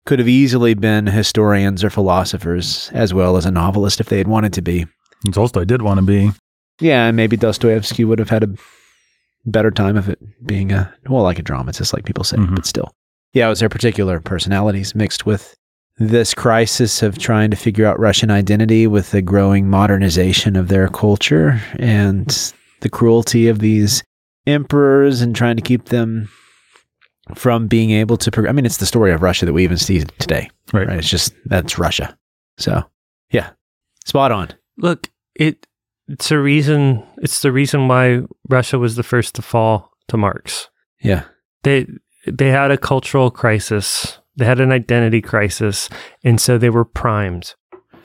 could 0.09 0.17
have 0.17 0.27
easily 0.27 0.73
been 0.73 1.05
historians 1.05 1.83
or 1.83 1.89
philosophers 1.91 2.89
as 2.95 3.13
well 3.13 3.37
as 3.37 3.45
a 3.45 3.51
novelist 3.51 3.99
if 3.99 4.09
they 4.09 4.17
had 4.17 4.27
wanted 4.27 4.51
to 4.51 4.59
be. 4.59 4.87
And 5.23 5.31
Tolstoy 5.31 5.65
did 5.65 5.83
want 5.83 5.99
to 5.99 6.03
be. 6.05 6.31
Yeah, 6.81 7.05
and 7.05 7.15
maybe 7.15 7.37
Dostoevsky 7.37 8.03
would 8.03 8.17
have 8.17 8.31
had 8.31 8.43
a 8.43 8.49
better 9.45 9.69
time 9.69 9.95
of 9.97 10.09
it 10.09 10.17
being 10.47 10.71
a 10.71 10.91
well, 11.07 11.21
like 11.21 11.37
a 11.37 11.43
dramatist, 11.43 11.93
like 11.93 12.05
people 12.05 12.23
say, 12.23 12.37
Mhm. 12.37 12.55
but 12.55 12.65
still. 12.65 12.91
Yeah, 13.33 13.45
it 13.45 13.49
was 13.49 13.59
their 13.59 13.69
particular 13.69 14.19
personalities 14.19 14.95
mixed 14.95 15.27
with 15.27 15.53
this 15.99 16.33
crisis 16.33 17.03
of 17.03 17.19
trying 17.19 17.51
to 17.51 17.57
figure 17.57 17.85
out 17.85 17.99
Russian 17.99 18.31
identity 18.31 18.87
with 18.87 19.11
the 19.11 19.21
growing 19.21 19.69
modernization 19.69 20.55
of 20.55 20.69
their 20.69 20.87
culture 20.87 21.61
and 21.77 22.51
the 22.81 22.89
cruelty 22.89 23.47
of 23.47 23.59
these 23.59 24.01
emperors 24.47 25.21
and 25.21 25.35
trying 25.35 25.55
to 25.57 25.61
keep 25.61 25.85
them 25.89 26.29
from 27.35 27.67
being 27.67 27.91
able 27.91 28.17
to. 28.17 28.31
Prog- 28.31 28.47
I 28.47 28.51
mean, 28.51 28.65
it's 28.65 28.77
the 28.77 28.85
story 28.85 29.11
of 29.11 29.21
Russia 29.21 29.45
that 29.45 29.53
we 29.53 29.63
even 29.63 29.77
see 29.77 30.01
today, 30.19 30.49
Right. 30.73 30.87
right? 30.87 30.97
It's 30.99 31.09
just 31.09 31.33
that's 31.45 31.77
Russia. 31.79 32.17
So, 32.57 32.83
yeah, 33.31 33.51
spot 34.05 34.31
on. 34.31 34.49
Look, 34.77 35.09
it 35.35 35.65
it's 36.07 36.31
a 36.31 36.39
reason. 36.39 37.03
It's 37.17 37.41
the 37.41 37.51
reason 37.51 37.87
why 37.87 38.21
Russia 38.49 38.79
was 38.79 38.95
the 38.95 39.03
first 39.03 39.35
to 39.35 39.41
fall 39.41 39.91
to 40.07 40.17
Marx. 40.17 40.69
Yeah, 41.01 41.23
They 41.63 41.87
they 42.27 42.49
had 42.49 42.71
a 42.71 42.77
cultural 42.77 43.31
crisis. 43.31 44.19
They 44.35 44.45
had 44.45 44.59
an 44.59 44.71
identity 44.71 45.21
crisis, 45.21 45.89
and 46.23 46.39
so 46.41 46.57
they 46.57 46.69
were 46.69 46.85
primed 46.85 47.55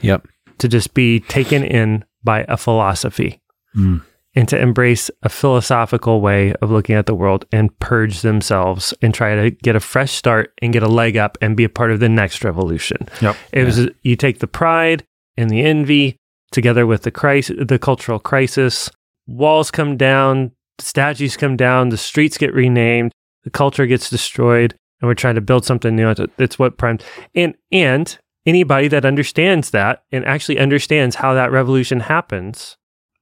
yep, 0.00 0.26
to 0.58 0.68
just 0.68 0.92
be 0.94 1.20
taken 1.20 1.62
in 1.64 2.04
by 2.24 2.44
a 2.48 2.56
philosophy 2.56 3.40
Mm. 3.76 4.02
And 4.34 4.48
to 4.48 4.58
embrace 4.58 5.10
a 5.22 5.28
philosophical 5.28 6.20
way 6.20 6.54
of 6.54 6.70
looking 6.70 6.96
at 6.96 7.06
the 7.06 7.14
world 7.14 7.46
and 7.52 7.78
purge 7.78 8.22
themselves 8.22 8.92
and 9.00 9.14
try 9.14 9.34
to 9.34 9.50
get 9.50 9.76
a 9.76 9.80
fresh 9.80 10.12
start 10.12 10.52
and 10.60 10.72
get 10.72 10.82
a 10.82 10.88
leg 10.88 11.16
up 11.16 11.38
and 11.40 11.56
be 11.56 11.64
a 11.64 11.68
part 11.68 11.92
of 11.92 12.00
the 12.00 12.08
next 12.08 12.42
revolution. 12.42 13.08
Yep. 13.20 13.36
It 13.52 13.64
was 13.64 13.88
you 14.02 14.16
take 14.16 14.40
the 14.40 14.46
pride 14.46 15.04
and 15.36 15.50
the 15.50 15.62
envy 15.62 16.16
together 16.50 16.86
with 16.86 17.02
the 17.02 17.10
crisis, 17.10 17.56
the 17.66 17.78
cultural 17.78 18.18
crisis. 18.18 18.90
Walls 19.26 19.70
come 19.70 19.96
down, 19.96 20.52
statues 20.78 21.36
come 21.36 21.56
down, 21.56 21.88
the 21.88 21.96
streets 21.96 22.36
get 22.36 22.52
renamed, 22.52 23.12
the 23.44 23.50
culture 23.50 23.86
gets 23.86 24.10
destroyed, 24.10 24.74
and 25.00 25.08
we're 25.08 25.14
trying 25.14 25.34
to 25.36 25.40
build 25.40 25.64
something 25.64 25.94
new. 25.94 26.12
It's 26.38 26.58
what 26.58 26.76
primed 26.76 27.04
and 27.34 27.54
and 27.70 28.18
anybody 28.46 28.88
that 28.88 29.04
understands 29.04 29.70
that 29.70 30.04
and 30.12 30.24
actually 30.26 30.58
understands 30.58 31.16
how 31.16 31.34
that 31.34 31.50
revolution 31.50 32.00
happens 32.00 32.76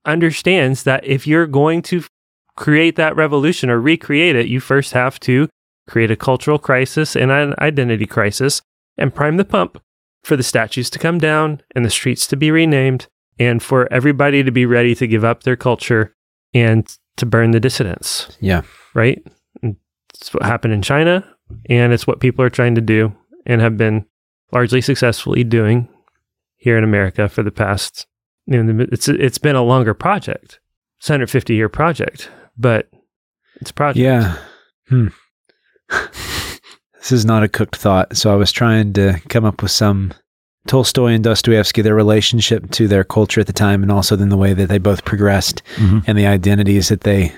understands 0.05 0.83
that 0.85 1.05
if 1.05 1.27
you're 1.27 1.47
going 1.47 1.83
to 1.83 2.03
create 2.57 2.97
that 2.97 3.17
revolution 3.17 3.71
or 3.71 3.81
recreate 3.81 4.37
it, 4.37 4.49
you 4.49 4.61
first 4.61 4.93
have 4.93 5.19
to 5.21 5.49
create 5.89 6.11
a 6.11 6.17
cultural 6.17 6.59
crisis 6.59 7.17
and 7.17 7.31
an 7.31 7.55
identity 7.59 8.07
crisis 8.07 8.63
and 8.97 9.15
prime 9.15 9.37
the 9.37 9.45
pump 9.45 9.81
for 10.23 10.37
the 10.37 10.43
statues 10.43 10.89
to 10.91 10.99
come 10.99 11.19
down 11.19 11.61
and 11.75 11.85
the 11.85 11.91
streets 11.91 12.27
to 12.27 12.37
be 12.37 12.51
renamed 12.51 13.07
and 13.39 13.63
for 13.63 13.93
everybody 13.93 14.43
to 14.43 14.53
be 14.53 14.67
ready 14.67 14.95
to 14.95 15.07
give 15.07 15.25
up 15.25 15.43
their 15.43 15.57
culture 15.57 16.15
and 16.55 16.97
to 17.17 17.27
burn 17.27 17.51
the 17.51 17.61
dissidents, 17.61 18.37
yeah. 18.41 18.63
right? 18.95 19.25
And 19.63 19.77
It's 20.15 20.33
what 20.33 20.45
happened 20.45 20.75
in 20.75 20.83
China 20.83 21.27
and 21.69 21.93
it's 21.93 22.07
what 22.07 22.21
people 22.21 22.45
are 22.45 22.51
trying 22.51 22.75
to 22.75 22.81
do 22.81 23.15
and 23.47 23.61
have 23.61 23.77
been 23.77 24.07
largely 24.53 24.81
successfully 24.81 25.45
doing 25.45 25.89
here 26.57 26.79
in 26.79 26.85
America 26.85 27.29
for 27.29 27.43
the 27.43 27.51
past 27.51 28.07
you 28.53 28.63
know, 28.63 28.87
it's 28.93 29.09
it's 29.09 29.39
been 29.39 29.57
a 29.57 29.63
longer 29.63 29.95
project. 29.95 30.59
It's 31.01 31.09
150 31.09 31.55
year 31.55 31.69
project, 31.69 32.31
but 32.57 32.89
it's 33.61 33.71
a 33.71 33.75
project. 33.75 33.99
Yeah. 34.03 34.37
Hmm. 34.89 35.09
this 35.91 37.13
is 37.13 37.25
not 37.25 37.43
a 37.43 37.49
cooked 37.49 37.77
thought. 37.77 38.17
So 38.17 38.33
I 38.33 38.37
was 38.37 38.53
trying 38.53 38.93
to 38.95 39.21
come 39.29 39.45
up 39.45 39.63
with 39.63 39.71
some 39.73 40.13
Tolstoy 40.67 41.13
and 41.13 41.25
Dostoevsky, 41.25 41.83
their 41.83 41.95
relationship 41.95 42.71
to 42.73 42.87
their 42.87 43.03
culture 43.05 43.41
at 43.41 43.47
the 43.49 43.53
time, 43.53 43.83
and 43.83 43.91
also 43.91 44.15
then 44.15 44.29
the 44.29 44.37
way 44.37 44.55
that 44.55 44.69
they 44.69 44.79
both 44.79 45.05
progressed 45.05 45.63
Mhm. 45.77 46.05
and 46.07 46.17
the 46.17 46.27
identities 46.27 46.89
that 46.89 47.01
they 47.01 47.33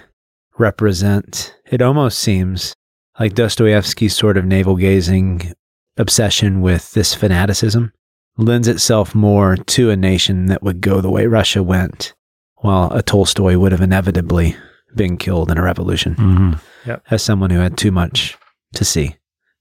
represent. 0.58 1.54
It 1.70 1.80
almost 1.82 2.18
seems 2.18 2.74
like 3.18 3.34
Dostoevsky's 3.34 4.14
sort 4.16 4.36
of 4.36 4.44
navel 4.44 4.76
gazing 4.76 5.52
obsession 5.96 6.60
with 6.60 6.92
this 6.92 7.14
fanaticism 7.14 7.92
lends 8.36 8.68
itself 8.68 9.14
more 9.14 9.56
to 9.56 9.90
a 9.90 9.96
nation 9.96 10.46
that 10.46 10.62
would 10.62 10.80
go 10.80 11.00
the 11.00 11.10
way 11.10 11.26
Russia 11.26 11.62
went, 11.62 12.14
while 12.56 12.90
a 12.92 13.02
Tolstoy 13.02 13.56
would 13.58 13.72
have 13.72 13.80
inevitably 13.80 14.56
been 14.96 15.16
killed 15.16 15.50
in 15.50 15.58
a 15.58 15.62
revolution 15.62 16.14
Mhm. 16.16 17.00
as 17.10 17.22
someone 17.22 17.50
who 17.50 17.58
had 17.60 17.76
too 17.76 17.90
much 17.90 18.36
to 18.74 18.84
see 18.84 19.16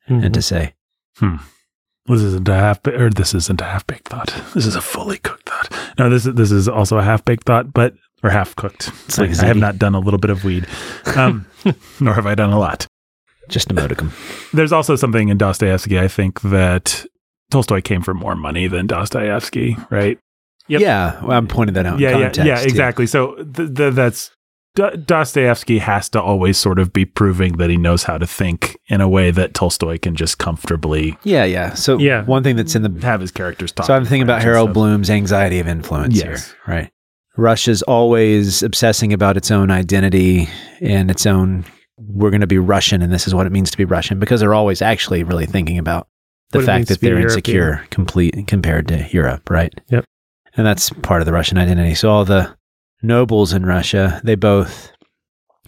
Mhm. 0.10 0.26
and 0.26 0.34
to 0.34 0.42
say. 0.42 0.74
This 2.06 2.22
isn't 2.22 2.50
a 2.50 2.56
half, 2.56 2.86
or 2.86 3.10
this 3.10 3.34
isn't 3.34 3.62
a 3.62 3.66
half 3.66 3.88
baked 3.88 4.10
thought. 4.10 4.34
This 4.54 4.66
is 4.66 4.76
a 4.76 4.82
fully 4.82 5.18
cooked 5.20 5.48
thought. 5.48 5.70
No, 5.98 6.10
this 6.10 6.26
is 6.26 6.34
this 6.36 6.52
is 6.52 6.68
also 6.68 6.98
a 6.98 7.04
half 7.04 7.24
baked 7.24 7.46
thought, 7.46 7.72
but 7.74 7.94
or 8.24 8.30
half 8.30 8.56
cooked. 8.56 8.90
It's 9.06 9.18
like 9.18 9.30
like 9.30 9.40
I 9.40 9.46
have 9.46 9.58
not 9.58 9.80
done 9.80 9.96
a 9.96 10.00
little 10.00 10.18
bit 10.20 10.30
of 10.30 10.44
weed, 10.44 10.68
um, 11.16 11.46
nor 12.02 12.14
have 12.16 12.26
I 12.26 12.36
done 12.36 12.52
a 12.52 12.60
lot. 12.60 12.88
just 13.50 13.70
a 13.72 13.74
modicum. 13.74 14.12
There's 14.54 14.72
also 14.72 14.96
something 14.96 15.28
in 15.30 15.38
Dostoevsky, 15.38 16.00
I 16.00 16.08
think, 16.08 16.40
that 16.42 17.06
Tolstoy 17.54 17.82
came 17.82 18.02
for 18.02 18.14
more 18.14 18.36
money 18.36 18.68
than 18.68 18.88
Dostoevsky, 18.88 19.78
right? 19.90 20.20
Yep. 20.68 20.82
Yeah, 20.82 21.22
well, 21.24 21.38
I'm 21.38 21.48
pointing 21.48 21.74
that 21.76 21.86
out. 21.86 21.96
in 21.96 22.00
yeah, 22.02 22.10
yeah, 22.10 22.16
context, 22.30 22.46
yeah, 22.46 22.60
exactly. 22.62 23.06
So 23.08 23.36
th- 23.36 23.74
th- 23.76 23.94
that's 23.94 24.32
D- 24.76 24.90
Dostoevsky 25.06 25.78
has 25.80 26.10
to 26.10 26.22
always 26.22 26.58
sort 26.58 26.80
of 26.80 26.92
be 26.92 27.06
proving 27.06 27.58
that 27.58 27.70
he 27.70 27.78
knows 27.78 28.04
how 28.04 28.18
to 28.18 28.26
think 28.26 28.78
in 28.88 29.02
a 29.02 29.08
way 29.08 29.30
that 29.30 29.54
Tolstoy 29.54 30.00
can 30.00 30.16
just 30.16 30.40
comfortably 30.40 31.16
Yeah, 31.24 31.44
yeah. 31.46 31.74
So 31.76 32.00
Yeah. 32.00 32.24
one 32.26 32.42
thing 32.44 32.56
that's 32.56 32.76
in 32.76 32.82
the 32.82 33.06
have 33.06 33.22
his 33.22 33.32
characters 33.32 33.72
talk. 33.72 33.86
So 33.86 33.94
I'm 33.94 34.04
thinking 34.06 34.24
about 34.24 34.42
Harold 34.42 34.70
stuff. 34.70 34.74
Bloom's 34.74 35.10
anxiety 35.12 35.60
of 35.60 35.68
influence 35.68 36.16
Yes. 36.16 36.48
here, 36.48 36.58
right? 36.76 36.90
Russia's 37.38 37.82
always 37.84 38.64
obsessing 38.64 39.12
about 39.14 39.38
its 39.38 39.52
own 39.52 39.70
identity 39.70 40.48
and 40.82 41.12
its 41.12 41.26
own. 41.28 41.66
We're 41.98 42.30
going 42.32 42.42
to 42.42 42.48
be 42.48 42.58
Russian, 42.58 43.02
and 43.02 43.12
this 43.14 43.28
is 43.28 43.36
what 43.36 43.46
it 43.46 43.52
means 43.52 43.70
to 43.72 43.78
be 43.78 43.86
Russian, 43.86 44.18
because 44.20 44.40
they're 44.40 44.54
always 44.56 44.82
actually 44.82 45.24
really 45.24 45.46
thinking 45.46 45.78
about 45.78 46.08
the 46.54 46.60
What 46.60 46.66
fact 46.66 46.88
that 46.88 47.02
they're 47.02 47.20
European. 47.20 47.30
insecure, 47.30 47.86
complete 47.90 48.48
compared 48.48 48.88
to 48.88 49.08
Europe, 49.12 49.50
right? 49.50 49.74
Yep. 49.90 50.06
And 50.56 50.66
that's 50.66 50.90
part 50.90 51.22
of 51.22 51.26
the 51.26 51.34
Russian 51.34 51.58
identity. 51.58 51.96
So 51.96 52.10
all 52.10 52.24
the 52.24 52.56
nobles 53.02 53.52
in 53.52 53.66
Russia, 53.66 54.22
they 54.24 54.36
both 54.36 54.92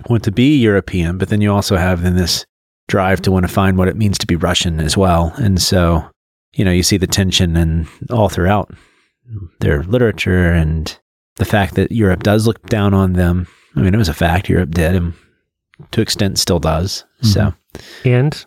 want 0.09 0.23
to 0.23 0.31
be 0.31 0.57
European, 0.57 1.17
but 1.17 1.29
then 1.29 1.41
you 1.41 1.51
also 1.51 1.75
have 1.75 2.03
then 2.03 2.15
this 2.15 2.45
drive 2.87 3.21
to 3.23 3.31
want 3.31 3.45
to 3.47 3.51
find 3.51 3.77
what 3.77 3.87
it 3.87 3.97
means 3.97 4.17
to 4.19 4.27
be 4.27 4.35
Russian 4.35 4.79
as 4.79 4.95
well. 4.95 5.33
And 5.37 5.61
so, 5.61 6.07
you 6.53 6.63
know, 6.63 6.71
you 6.71 6.83
see 6.83 6.97
the 6.97 7.07
tension 7.07 7.57
and 7.57 7.87
all 8.11 8.29
throughout 8.29 8.71
their 9.59 9.83
literature 9.83 10.51
and 10.51 10.97
the 11.37 11.45
fact 11.45 11.75
that 11.75 11.91
Europe 11.91 12.23
does 12.23 12.45
look 12.45 12.63
down 12.67 12.93
on 12.93 13.13
them. 13.13 13.47
I 13.75 13.81
mean, 13.81 13.93
it 13.93 13.97
was 13.97 14.09
a 14.09 14.13
fact. 14.13 14.49
Europe 14.49 14.71
did, 14.71 14.95
and 14.95 15.13
to 15.91 16.01
extent 16.01 16.37
still 16.37 16.59
does. 16.59 17.03
So, 17.21 17.53
mm-hmm. 17.73 18.07
And 18.07 18.45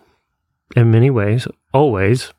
in 0.77 0.91
many 0.91 1.11
ways, 1.11 1.47
always, 1.79 2.33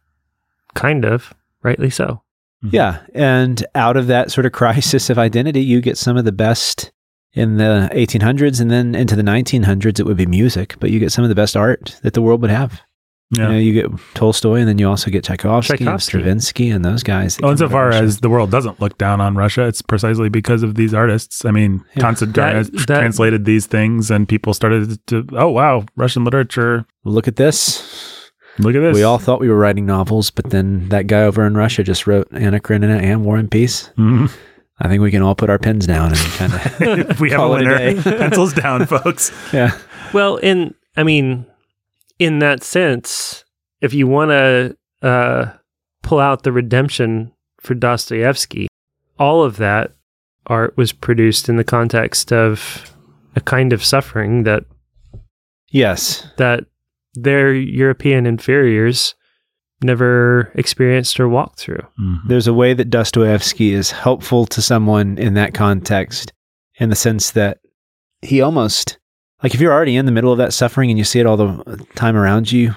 kind 0.76 1.06
of, 1.06 1.34
rightly 1.64 1.90
so. 1.90 2.22
Mm-hmm. 2.64 2.76
yeah. 2.76 3.00
And 3.16 3.66
out 3.74 3.96
of 3.98 4.08
that 4.08 4.32
sort 4.32 4.46
of 4.46 4.52
crisis 4.62 5.10
of 5.10 5.18
identity, 5.18 5.62
you 5.62 5.82
get 5.82 5.98
some 5.98 6.18
of 6.18 6.26
the 6.26 6.32
best 6.34 6.92
in 7.34 7.58
the 7.58 7.90
1800s 7.94 8.60
and 8.60 8.70
then 8.70 8.96
into 8.96 9.16
the 9.16 9.22
1900s, 9.22 10.00
it 10.00 10.06
would 10.06 10.18
be 10.18 10.26
music, 10.26 10.76
but 10.80 10.90
you 10.92 11.00
get 11.00 11.12
some 11.12 11.24
of 11.24 11.30
the 11.30 11.36
best 11.36 11.56
art 11.56 11.98
that 12.04 12.14
the 12.14 12.22
world 12.22 12.42
would 12.42 12.52
have. 12.52 12.82
Yeah. 13.32 13.44
You 13.44 13.54
know, 13.54 13.60
you 13.60 13.74
get 13.74 13.92
Tolstoy 14.16 14.56
and 14.56 14.68
then 14.68 14.80
you 14.80 14.90
also 14.90 15.12
get 15.12 15.24
Tchaikovsky, 15.24 15.86
and 15.86 16.02
Stravinsky 16.02 16.72
and 16.72 16.84
those 16.84 17.04
guys. 17.04 17.36
that 17.36 17.44
Well, 17.44 17.52
came 17.52 17.64
insofar 17.64 17.92
as 17.92 18.22
the 18.22 18.30
world 18.30 18.50
doesn't 18.50 18.82
look 18.82 18.98
down 18.98 19.22
on 19.22 19.36
Russia, 19.36 19.68
it's 19.68 19.84
precisely 19.84 20.30
because 20.30 20.64
of 20.64 20.74
these 20.74 20.96
artists. 20.96 21.46
I 21.46 21.52
mean, 21.52 21.86
Yeah. 21.96 22.02
Constant 22.02 22.34
That- 22.34 22.56
has 22.56 22.70
that- 22.72 22.88
translated 22.88 23.46
these 23.46 23.68
things, 23.68 24.10
and 24.10 24.28
people 24.28 24.56
started 24.56 24.98
to, 25.08 25.26
oh 25.34 25.50
wow, 25.50 25.86
Russian 25.96 26.24
literature. 26.26 26.86
look 27.06 27.28
at 27.28 27.36
this. 27.36 28.19
Look 28.60 28.76
at 28.76 28.82
this. 28.82 28.94
We 28.96 29.04
all 29.04 29.18
thought 29.18 29.40
we 29.40 29.50
were 29.50 29.58
writing 29.58 29.86
novels, 29.86 30.30
but 30.32 30.50
then 30.50 30.90
that 30.90 31.08
guy 31.08 31.22
over 31.24 31.46
in 31.48 31.56
Russia 31.56 31.84
just 31.84 32.06
wrote 32.08 32.28
Anna 32.32 32.60
Karenina 32.60 32.98
and 32.98 33.24
War 33.26 33.38
and 33.38 33.50
Peace. 33.50 33.90
Mhm. 33.98 34.32
I 34.82 34.88
think 34.88 35.02
we 35.02 35.12
can 35.12 35.22
all 35.22 35.36
put 35.36 35.50
our 35.50 35.60
pens 35.60 35.86
down 35.88 36.10
and 36.12 36.18
kind 36.18 36.54
of 36.54 37.20
we 37.20 37.30
have 37.32 37.40
a 37.40 37.44
Call 37.44 37.56
it 37.56 37.62
a 37.62 37.70
winner. 37.70 37.78
day. 37.78 38.02
Pencils 38.18 38.54
down, 38.54 38.86
folks. 38.86 39.32
yeah. 39.54 39.78
Well, 40.14 40.38
in 40.38 40.74
I 40.98 41.04
mean, 41.04 41.46
in 42.18 42.40
that 42.40 42.64
sense, 42.64 43.44
if 43.82 43.94
you 43.94 44.08
want 44.08 44.32
to 44.32 44.76
uh, 45.02 45.54
pull 46.04 46.20
out 46.20 46.44
the 46.44 46.52
redemption 46.52 47.32
for 47.62 47.74
Dostoevsky, 47.74 48.68
all 49.18 49.44
of 49.44 49.58
that 49.58 49.94
art 50.48 50.76
was 50.78 50.92
produced 50.92 51.48
in 51.50 51.56
the 51.58 51.64
context 51.64 52.34
of 52.34 52.94
a 53.36 53.42
kind 53.42 53.72
of 53.72 53.84
suffering 53.86 54.44
that 54.44 54.66
Yes. 55.72 56.26
that 56.38 56.66
their 57.16 57.54
European 57.54 58.26
inferiors 58.26 59.16
never 59.82 60.52
experienced 60.56 61.20
or 61.20 61.30
walked 61.30 61.60
through. 61.60 61.82
Mhm. 62.00 62.28
There's 62.28 62.48
a 62.48 62.54
way 62.54 62.74
that 62.74 62.90
Dostoevsky 62.90 63.74
is 63.74 63.92
helpful 63.92 64.46
to 64.48 64.62
someone 64.62 65.18
in 65.18 65.36
that 65.36 65.54
context 65.54 66.34
in 66.80 66.90
the 66.90 66.96
sense 66.96 67.32
that 67.32 67.60
he 68.22 68.42
almost, 68.42 69.00
like 69.42 69.54
if 69.54 69.62
you're 69.62 69.72
already 69.72 69.96
in 69.96 70.06
the 70.06 70.12
middle 70.12 70.32
of 70.34 70.38
that 70.38 70.54
suffering 70.54 70.90
and 70.90 70.98
you 70.98 71.06
see 71.06 71.20
it 71.20 71.26
all 71.26 71.38
the 71.38 71.86
time 71.96 72.18
around 72.18 72.52
you, 72.52 72.76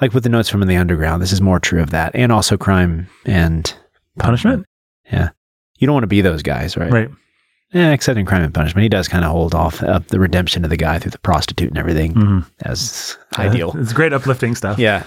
like 0.00 0.14
with 0.14 0.22
the 0.22 0.28
notes 0.28 0.48
from 0.48 0.62
in 0.62 0.68
the 0.68 0.76
underground, 0.76 1.20
this 1.20 1.32
is 1.32 1.40
more 1.40 1.58
true 1.58 1.82
of 1.82 1.90
that. 1.90 2.12
And 2.14 2.30
also 2.30 2.56
crime 2.56 3.08
and 3.24 3.74
Punishment? 4.18 4.64
Yeah. 5.10 5.30
You 5.78 5.86
don't 5.86 5.94
want 5.94 6.04
to 6.04 6.08
be 6.08 6.20
those 6.20 6.42
guys, 6.42 6.76
right? 6.76 6.90
Right. 6.92 7.10
Yeah, 7.74 7.90
except 7.92 8.18
in 8.18 8.24
crime 8.24 8.42
and 8.42 8.54
punishment. 8.54 8.82
He 8.84 8.88
does 8.88 9.08
kind 9.08 9.24
of 9.24 9.32
hold 9.32 9.54
off 9.54 9.82
uh, 9.82 9.98
the 10.08 10.20
redemption 10.20 10.62
of 10.64 10.70
the 10.70 10.76
guy 10.76 10.98
through 10.98 11.10
the 11.10 11.18
prostitute 11.18 11.68
and 11.70 11.78
everything 11.78 12.14
Mhm. 12.14 12.46
as 12.62 13.18
ideal. 13.38 13.74
It's 13.78 13.92
great 13.92 14.12
uplifting 14.12 14.54
stuff. 14.54 14.78
Yeah. 14.78 15.02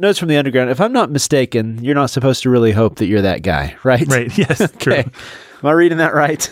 Notes 0.00 0.18
from 0.18 0.28
the 0.28 0.36
underground. 0.36 0.70
If 0.70 0.80
I'm 0.80 0.92
not 0.92 1.10
mistaken, 1.10 1.82
you're 1.82 1.94
not 1.94 2.10
supposed 2.10 2.42
to 2.42 2.50
really 2.50 2.72
hope 2.72 2.96
that 2.96 3.06
you're 3.06 3.22
that 3.22 3.42
guy, 3.42 3.74
right? 3.84 4.06
Right. 4.06 4.36
Yes. 4.38 4.58
True. 4.78 4.92
Okay. 4.92 5.10
Am 5.62 5.66
I 5.68 5.72
reading 5.72 5.98
that 5.98 6.14
right? 6.14 6.48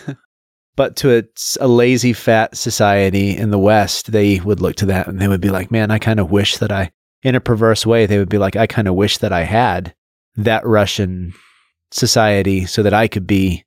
but 0.75 0.95
to 0.95 1.17
a, 1.19 1.23
a 1.61 1.67
lazy, 1.67 2.13
fat 2.13 2.57
society 2.57 3.37
in 3.37 3.51
the 3.51 3.59
West, 3.59 4.11
they 4.11 4.39
would 4.39 4.59
look 4.59 4.75
to 4.77 4.87
that 4.87 5.07
and 5.07 5.19
they 5.21 5.27
would 5.27 5.41
be 5.41 5.51
like, 5.51 5.69
man, 5.69 5.91
I 5.91 5.99
kind 5.99 6.19
of 6.19 6.31
wish 6.31 6.57
that 6.57 6.71
I, 6.71 6.89
in 7.21 7.35
a 7.35 7.39
perverse 7.39 7.85
way, 7.85 8.07
they 8.07 8.17
would 8.17 8.27
be 8.29 8.39
like, 8.39 8.55
I 8.55 8.65
kind 8.65 8.87
of 8.87 8.95
wish 8.95 9.19
that 9.19 9.31
I 9.31 9.43
had 9.43 9.93
that 10.35 10.65
Russian 10.65 11.33
society 11.91 12.65
so 12.65 12.81
that 12.81 12.93
I 12.93 13.07
could 13.07 13.27
be 13.27 13.65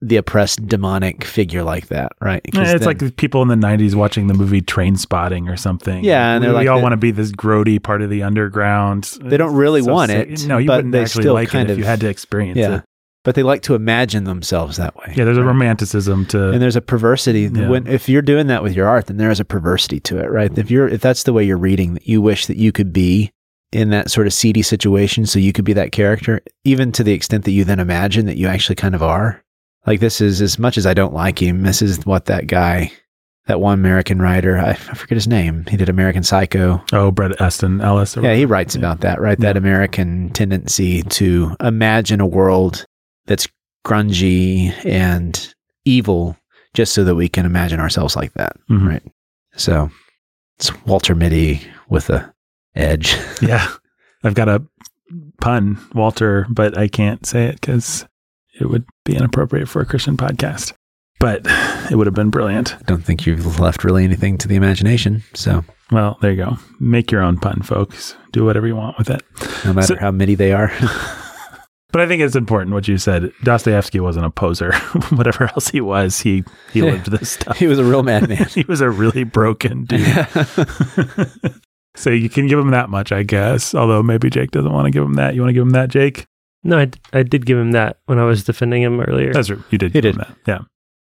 the 0.00 0.16
oppressed 0.16 0.66
demonic 0.66 1.24
figure 1.24 1.62
like 1.62 1.88
that, 1.88 2.12
right? 2.20 2.40
Yeah, 2.52 2.62
it's 2.62 2.84
then- 2.84 2.98
like 3.00 3.16
people 3.16 3.42
in 3.42 3.48
the 3.48 3.54
90s 3.54 3.94
watching 3.94 4.26
the 4.26 4.34
movie 4.34 4.60
Trainspotting 4.62 5.48
or 5.52 5.56
something. 5.56 6.04
Yeah, 6.04 6.32
and 6.34 6.40
we, 6.42 6.46
they're 6.46 6.54
like 6.54 6.64
we 6.64 6.68
all 6.68 6.80
want 6.82 6.92
to 6.92 6.96
be 6.96 7.10
this 7.10 7.32
grody 7.32 7.82
part 7.82 8.02
of 8.02 8.10
the 8.10 8.22
underground. 8.22 9.18
They 9.22 9.36
don't 9.36 9.54
really 9.54 9.82
So 9.82 9.92
want 9.92 10.10
it, 10.12 10.46
No, 10.46 10.58
you 10.58 10.66
but 10.66 10.76
wouldn't 10.76 10.92
they 10.92 11.02
actually 11.02 11.22
still 11.22 11.34
like 11.34 11.48
kind 11.48 11.68
it 11.68 11.72
if 11.72 11.78
you 11.78 11.84
had 11.84 12.00
to 12.00 12.08
experience 12.08 12.58
yeah. 12.58 12.76
it. 12.78 12.84
but 13.24 13.34
they 13.34 13.42
like 13.42 13.62
to 13.62 13.74
imagine 13.74 14.24
themselves 14.24 14.76
that 14.78 14.96
way. 14.96 15.12
Yeah, 15.16 15.24
there's 15.24 15.38
a 15.38 15.44
romanticism 15.44 16.26
to 16.26 16.50
and 16.50 16.60
there's 16.62 16.76
a 16.76 16.80
perversity 16.80 17.42
Yeah. 17.52 17.68
when 17.68 17.86
if 17.86 18.08
you're 18.08 18.22
doing 18.22 18.46
that 18.48 18.62
with 18.62 18.74
your 18.74 18.88
art 18.88 19.06
then 19.06 19.16
there 19.16 19.30
is 19.30 19.40
a 19.40 19.44
perversity 19.44 20.00
to 20.00 20.18
it 20.18 20.30
right 20.30 20.56
if 20.58 20.70
you're 20.70 20.88
if 20.88 21.00
that's 21.00 21.22
the 21.24 21.32
way 21.32 21.44
you're 21.44 21.56
reading 21.58 21.94
that 21.94 22.06
you 22.08 22.20
wish 22.22 22.46
that 22.46 22.56
you 22.56 22.72
could 22.72 22.92
be 22.92 23.30
in 23.72 23.90
that 23.90 24.10
sort 24.10 24.26
of 24.26 24.32
seedy 24.34 24.60
situation 24.62 25.24
so 25.24 25.38
you 25.38 25.52
could 25.52 25.64
be 25.64 25.72
that 25.72 25.92
character 25.92 26.40
even 26.64 26.92
to 26.92 27.02
the 27.02 27.12
extent 27.12 27.44
that 27.44 27.52
you 27.52 27.64
then 27.64 27.80
imagine 27.80 28.26
that 28.26 28.36
you 28.36 28.46
actually 28.46 28.74
kind 28.76 28.94
of 28.94 29.02
are 29.02 29.41
like 29.86 30.00
this 30.00 30.20
is 30.20 30.40
as 30.40 30.58
much 30.58 30.76
as 30.78 30.86
i 30.86 30.94
don't 30.94 31.14
like 31.14 31.40
him 31.42 31.62
this 31.62 31.82
is 31.82 32.04
what 32.06 32.26
that 32.26 32.46
guy 32.46 32.90
that 33.46 33.60
one 33.60 33.74
american 33.78 34.20
writer 34.22 34.58
i, 34.58 34.70
I 34.70 34.74
forget 34.74 35.16
his 35.16 35.26
name. 35.28 35.64
He 35.68 35.76
did 35.76 35.88
american 35.88 36.22
psycho. 36.22 36.82
Oh, 36.92 37.10
Bret 37.10 37.40
Easton 37.40 37.80
Ellis. 37.80 38.16
Yeah 38.16 38.34
he 38.34 38.44
writes 38.46 38.74
about 38.74 39.00
that 39.00 39.20
right? 39.20 39.38
That 39.38 39.56
american 39.56 40.30
tendency 40.30 41.02
to 41.02 41.56
imagine 41.60 42.20
a 42.20 42.26
world 42.26 42.84
that's 43.26 43.48
grungy 43.84 44.72
and 44.86 45.54
evil 45.84 46.36
just 46.74 46.94
so 46.94 47.04
that 47.04 47.14
we 47.16 47.28
can 47.28 47.44
imagine 47.44 47.80
ourselves 47.80 48.14
like 48.16 48.32
that 48.34 48.56
Mhm. 48.70 48.88
right? 48.88 49.02
So 49.56 49.90
it's 50.58 50.72
walter 50.86 51.14
mitty 51.14 51.60
with 51.88 52.08
a 52.10 52.32
edge. 52.74 53.16
Yeah, 53.42 53.68
I've 54.24 54.34
got 54.34 54.48
a 54.48 54.62
pun, 55.40 55.78
Walter, 55.94 56.46
but 56.48 56.78
I 56.78 56.86
can't 56.88 57.26
say 57.26 57.46
it 57.46 57.60
because 57.60 58.06
it 58.60 58.66
would 58.68 58.84
be 59.04 59.16
inappropriate 59.16 59.68
for 59.68 59.80
a 59.80 59.86
Christian 59.86 60.16
podcast. 60.16 60.72
But 61.20 61.42
it 61.90 61.94
would 61.96 62.06
have 62.08 62.14
been 62.14 62.30
brilliant. 62.30 62.74
i 62.74 62.82
don't 62.86 63.04
think 63.04 63.26
you've 63.26 63.60
left 63.60 63.84
really 63.84 64.02
anything 64.02 64.38
to 64.38 64.48
the 64.48 64.56
imagination 64.56 65.22
so 65.34 65.64
Well, 65.92 66.18
there 66.20 66.32
you 66.32 66.36
go. 66.44 66.58
Make 66.80 67.12
your 67.12 67.22
own 67.22 67.38
pun, 67.38 67.62
folks. 67.62 68.16
Do 68.32 68.44
whatever 68.44 68.66
you 68.66 68.74
want 68.74 68.98
with 68.98 69.08
it. 69.10 69.22
no 69.64 69.72
matter 69.72 69.86
So- 69.94 70.00
how 70.00 70.10
mitty 70.10 70.34
they 70.34 70.52
are 70.52 70.72
But 71.92 72.00
I 72.00 72.06
think 72.08 72.22
it's 72.22 72.34
important 72.34 72.72
what 72.72 72.88
you 72.88 72.96
said. 72.96 73.30
Dostoevsky 73.44 74.00
wasn't 74.00 74.24
a 74.24 74.30
poser. 74.30 74.72
Whatever 75.10 75.44
else 75.44 75.68
he 75.68 75.82
was, 75.82 76.18
he 76.20 76.42
he 76.72 76.80
lived 76.80 77.10
this 77.10 77.32
stuff. 77.32 77.58
he 77.58 77.66
was 77.66 77.78
a 77.78 77.84
real 77.84 78.02
madman 78.10 78.46
he 78.46 78.64
was 78.66 78.80
a 78.80 78.88
really 78.88 79.24
broken 79.24 79.84
dude. 79.84 80.26
so 81.94 82.08
you 82.08 82.30
can 82.30 82.46
give 82.46 82.58
him 82.58 82.70
that 82.70 82.88
much, 82.88 83.12
I 83.12 83.22
guess. 83.24 83.74
Although 83.74 84.02
maybe 84.02 84.30
Jake 84.30 84.52
doesn't 84.52 84.72
want 84.72 84.86
to 84.86 84.90
give 84.90 85.02
him 85.04 85.14
that. 85.14 85.34
You 85.34 85.42
want 85.42 85.50
to 85.50 85.54
give 85.54 85.62
him 85.64 85.70
that, 85.70 85.90
Jake? 85.90 86.24
No, 86.64 86.78
I, 86.78 86.84
d- 86.86 87.00
I 87.12 87.22
did 87.22 87.44
give 87.46 87.58
him 87.58 87.72
that 87.72 87.98
when 88.06 88.18
I 88.18 88.24
was 88.24 88.44
defending 88.44 88.82
him 88.82 89.00
earlier. 89.00 89.32
That's 89.32 89.50
right. 89.50 89.58
You 89.70 89.78
did. 89.78 89.92
He 89.92 90.00
give 90.00 90.02
did. 90.02 90.14
him 90.14 90.18
that. 90.28 90.36
Yeah. 90.46 90.58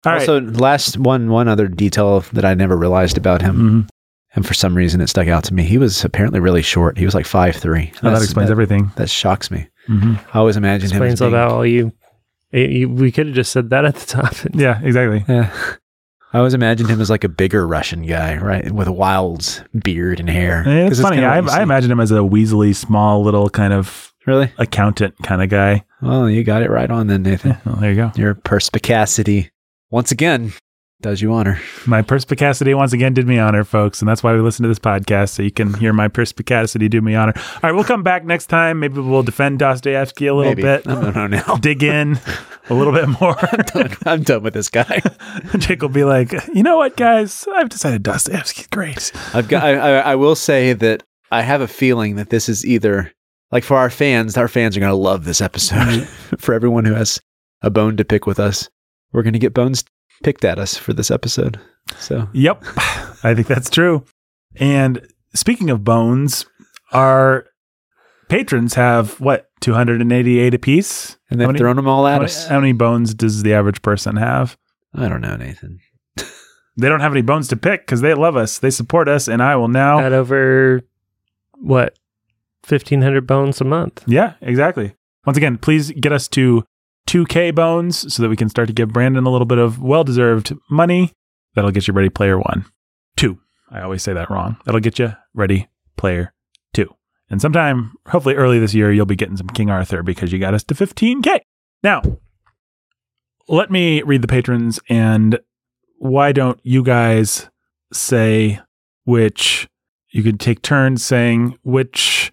All 0.06 0.14
right. 0.14 0.20
also 0.22 0.40
last 0.42 0.98
one 1.00 1.30
one 1.32 1.48
other 1.48 1.68
detail 1.68 2.20
that 2.34 2.46
i 2.46 2.54
never 2.54 2.78
realized 2.78 3.18
about 3.18 3.42
him 3.42 3.56
Mhm. 3.86 3.90
and 4.36 4.46
for 4.48 4.54
some 4.54 4.76
reason 4.78 5.02
it 5.02 5.08
stuck 5.08 5.28
out 5.28 5.44
to 5.46 5.54
me 5.56 5.64
he 5.64 5.80
was 5.80 6.06
apparently 6.06 6.40
really 6.40 6.62
short 6.62 6.98
he 7.00 7.04
was 7.04 7.16
like 7.16 7.26
five 7.26 7.56
three 7.56 7.92
Oh, 8.04 8.12
that 8.12 8.22
explains 8.22 8.52
everything. 8.52 8.92
that 8.96 9.10
shocks 9.10 9.50
me 9.50 9.68
hmm 9.88 10.14
I 10.34 10.38
always 10.40 10.56
imagined 10.56 10.92
him 10.94 11.02
as 11.02 11.14
Explains 11.14 11.20
being, 11.20 11.32
about 11.34 11.52
all 11.52 11.66
you, 11.66 11.92
eh, 12.54 12.68
you. 12.68 12.90
We 12.90 13.12
could 13.12 13.26
have 13.26 13.36
just 13.36 13.52
said 13.52 13.72
that 13.72 13.86
at 13.86 13.96
the 13.96 14.06
top. 14.06 14.34
Yeah, 14.54 14.80
exactly. 14.82 15.26
Yeah. 15.28 15.52
I 16.32 16.38
always 16.38 16.54
imagined 16.54 16.90
him 16.90 17.02
as 17.02 17.10
like 17.10 17.24
a 17.24 17.30
bigger 17.30 17.66
Russian 17.68 18.04
guy, 18.04 18.38
right, 18.38 18.72
with 18.72 18.88
a 18.88 18.92
wild 18.94 19.66
beard 19.84 20.20
and 20.20 20.30
hair. 20.30 20.64
Yeah, 20.66 20.74
it's 20.86 20.98
'Cause 20.98 21.02
funny. 21.02 21.18
kinda 21.18 21.30
I, 21.30 21.40
I 21.40 21.58
see. 21.58 21.62
imagine 21.64 21.92
him 21.92 22.00
as 22.00 22.12
a 22.12 22.16
Weasley, 22.20 22.76
small 22.76 23.24
little 23.24 23.50
kind 23.50 23.74
of 23.74 24.14
Really? 24.28 24.52
accountant 24.58 25.16
kind 25.24 25.42
of 25.42 25.50
guy. 25.50 25.84
Well, 26.02 26.30
you 26.30 26.44
got 26.44 26.62
it 26.62 26.70
right 26.70 26.92
on 26.92 27.08
then, 27.08 27.24
Nathan. 27.24 27.52
Yeah, 27.52 27.60
well, 27.66 27.76
there 27.78 27.90
you 27.92 27.96
go. 27.96 28.12
Your 28.16 28.36
perspicacity. 28.36 29.50
Once 29.90 30.12
again, 30.12 30.54
Does 31.02 31.22
you 31.22 31.32
honor. 31.34 31.60
My 31.86 32.02
perspicacity 32.02 32.74
once 32.74 32.92
again 32.92 33.14
did 33.14 33.28
me 33.28 33.40
honor, 33.40 33.64
folks, 33.64 34.02
and 34.02 34.10
that's 34.10 34.22
why 34.24 34.34
we 34.34 34.40
listen 34.42 34.64
to 34.64 34.68
this 34.70 34.80
podcast 34.80 35.30
so 35.30 35.44
you 35.44 35.52
can 35.52 35.74
hear 35.76 35.94
my 35.94 36.08
perspicacity 36.08 36.90
do 36.90 37.02
me 37.02 37.16
honor. 37.16 37.34
All 37.38 37.60
right, 37.64 37.72
we'll 37.72 37.84
come 37.84 38.04
back 38.04 38.26
next 38.26 38.48
time. 38.48 38.80
Maybe 38.80 39.00
we'll 39.00 39.24
defend 39.24 39.60
Dostoevsky 39.60 40.28
a 40.28 40.34
little 40.36 40.52
Maybe. 40.52 40.64
bit, 40.64 40.86
No, 40.86 41.10
no, 41.12 41.28
no, 41.28 41.58
dig 41.62 41.84
in 41.84 42.20
a 42.70 42.74
little 42.74 42.94
bit 42.94 43.08
more. 43.22 43.38
I'm 44.06 44.24
done 44.24 44.44
with 44.44 44.54
this 44.56 44.70
guy. 44.70 45.02
Jake 45.58 45.82
will 45.82 45.90
be 45.90 46.04
like, 46.04 46.34
you 46.54 46.64
know 46.64 46.78
what, 46.78 46.98
guys? 46.98 47.48
I've 47.56 47.70
decided 47.70 48.04
Dostoevsky's 48.04 48.68
great. 48.68 49.12
I've 49.34 49.48
got. 49.48 49.64
I, 49.64 49.78
I, 49.78 49.92
I 50.00 50.16
will 50.16 50.36
say 50.36 50.74
that 50.74 51.04
I 51.32 51.44
have 51.44 51.62
a 51.62 51.68
feeling 51.68 52.16
that 52.16 52.30
this 52.30 52.50
is 52.50 52.66
either 52.66 53.14
like 53.52 53.64
for 53.64 53.78
our 53.78 53.90
fans. 53.90 54.38
Our 54.38 54.48
fans 54.48 54.76
are 54.76 54.80
going 54.80 54.92
to 54.92 54.96
love 54.96 55.26
this 55.26 55.42
episode. 55.42 56.08
for 56.38 56.54
everyone 56.54 56.86
who 56.86 56.94
has 56.94 57.22
a 57.62 57.70
bone 57.70 57.98
to 57.98 58.06
pick 58.06 58.26
with 58.26 58.40
us, 58.40 58.70
we're 59.12 59.24
going 59.24 59.34
to 59.34 59.40
get 59.40 59.54
bones 59.54 59.84
picked 60.24 60.44
at 60.46 60.60
us 60.60 60.76
for 60.78 60.94
this 60.94 61.12
episode. 61.12 61.60
So 61.98 62.28
Yep, 62.34 62.64
I 63.24 63.34
think 63.34 63.48
that's 63.48 63.70
true. 63.70 64.04
And 64.58 65.06
speaking 65.34 65.70
of 65.70 65.84
bones, 65.84 66.46
our 66.92 67.46
patrons 68.30 68.74
have 68.74 69.20
what 69.22 69.50
288 69.62 70.54
apiece. 70.54 71.18
and 71.30 71.40
they've 71.40 71.48
many- 71.48 71.60
thrown 71.60 71.76
them 71.78 71.88
all 71.88 72.06
How 72.06 72.14
at 72.16 72.22
many, 72.22 72.26
us. 72.26 72.48
how 72.48 72.60
many 72.60 72.74
bones 72.74 73.14
does 73.14 73.44
the 73.44 73.54
average 73.54 73.82
person 73.82 74.18
have? 74.18 74.58
I 74.94 75.08
don't 75.08 75.22
know, 75.22 75.36
Nathan. 75.36 75.80
They 76.80 76.90
don't 76.90 77.00
have 77.00 77.12
any 77.12 77.22
bones 77.24 77.48
to 77.48 77.56
pick 77.58 77.82
because 77.82 78.02
they 78.02 78.14
love 78.14 78.36
us. 78.36 78.60
They 78.60 78.70
support 78.70 79.08
us, 79.08 79.28
and 79.28 79.42
I 79.42 79.56
will 79.56 79.68
now. 79.68 80.00
At 80.00 80.14
over 80.14 80.82
what 81.54 81.98
fifteen 82.68 83.02
hundred 83.02 83.26
bones 83.26 83.62
a 83.62 83.64
month. 83.64 84.04
yeah, 84.08 84.34
exactly. 84.42 84.94
Once 85.26 85.38
again, 85.38 85.58
please 85.58 85.92
get 85.92 86.12
us 86.14 86.28
to 86.30 86.64
2K 87.08 87.54
bones 87.56 88.14
so 88.14 88.22
that 88.22 88.30
we 88.30 88.36
can 88.36 88.50
start 88.50 88.68
to 88.68 88.74
give 88.74 88.90
Brandon 88.94 89.26
a 89.26 89.30
little 89.30 89.46
bit 89.46 89.58
of 89.58 89.82
well 89.82 90.04
deserved 90.04 90.54
money. 90.70 91.12
That'll 91.56 91.72
get 91.72 91.88
you 91.88 91.94
ready, 91.94 92.10
player 92.10 92.38
one. 92.38 92.66
Two. 93.16 93.40
I 93.72 93.82
always 93.82 94.04
say 94.04 94.14
that 94.14 94.30
wrong. 94.30 94.58
That'll 94.66 94.80
get 94.82 95.00
you 95.00 95.14
ready, 95.34 95.68
player 95.98 96.34
two. 96.74 96.94
And 97.30 97.42
sometime, 97.42 97.94
hopefully 98.08 98.36
early 98.36 98.60
this 98.60 98.74
year, 98.74 98.92
you'll 98.92 99.06
be 99.06 99.16
getting 99.16 99.38
some 99.38 99.48
King 99.48 99.70
Arthur 99.70 100.04
because 100.04 100.32
you 100.32 100.40
got 100.40 100.54
us 100.54 100.64
to 100.66 100.74
15K. 100.74 101.40
Now, 101.84 102.02
let 103.48 103.72
me 103.72 104.02
read 104.04 104.22
the 104.22 104.28
patrons 104.28 104.80
and 104.90 105.40
why 105.98 106.32
don't 106.32 106.60
you 106.64 106.84
guys 106.84 107.50
say 107.92 108.60
which 109.06 109.68
you 110.12 110.24
could 110.24 110.40
take 110.40 110.62
turns 110.62 111.04
saying 111.04 111.58
which 111.64 112.32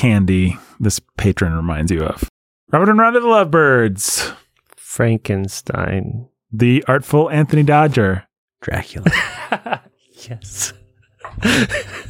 candy 0.00 0.56
this 0.78 0.98
patron 1.18 1.52
reminds 1.52 1.92
you 1.92 2.02
of. 2.02 2.26
Robert 2.72 2.88
and 2.88 2.98
Rhonda 2.98 3.20
the 3.20 3.26
Lovebirds, 3.28 4.32
Frankenstein. 4.76 6.26
the 6.50 6.82
artful 6.88 7.28
Anthony 7.30 7.62
Dodger, 7.62 8.26
Dracula. 8.62 9.10
yes. 10.28 10.72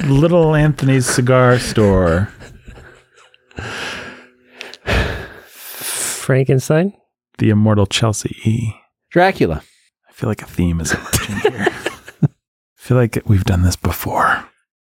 Little 0.05 0.55
Anthony's 0.55 1.05
Cigar 1.07 1.59
Store, 1.59 2.29
Frankenstein. 5.43 6.93
the 7.39 7.51
immortal 7.51 7.87
Chelsea 7.87 8.37
E. 8.45 8.73
Dracula. 9.11 9.63
I 10.09 10.13
feel 10.13 10.29
like 10.29 10.43
a 10.43 10.47
theme 10.47 10.81
is 10.81 10.93
emerging 10.93 11.37
here. 11.53 11.67
I 12.23 12.29
feel 12.77 12.97
like 12.97 13.21
we've 13.27 13.45
done 13.45 13.63
this 13.63 13.77
before. 13.77 14.45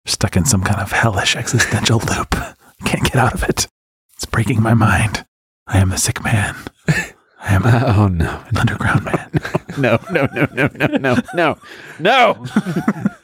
Stuck 0.05 0.35
in 0.35 0.43
some 0.45 0.63
kind 0.63 0.81
of 0.81 0.91
hellish 0.91 1.35
existential 1.37 1.99
loop. 1.99 2.35
Can't 2.85 3.03
get 3.03 3.15
out 3.15 3.33
of 3.33 3.43
it. 3.43 3.67
It's 4.13 4.25
breaking 4.25 4.61
my 4.61 4.73
mind. 4.73 5.25
I 5.67 5.77
am 5.79 5.89
the 5.89 5.97
sick 5.97 6.23
man. 6.23 6.55
I 6.87 7.55
am 7.55 7.63
Uh, 7.65 7.93
oh 7.97 8.07
no. 8.07 8.43
an 8.49 8.57
underground 8.57 9.05
man. 9.05 9.29
No, 9.77 9.97
no, 10.11 10.27
no, 10.33 10.47
no, 10.53 10.69
no, 10.75 10.87
no, 10.97 11.15
no, 11.33 11.57
no. 11.99 12.45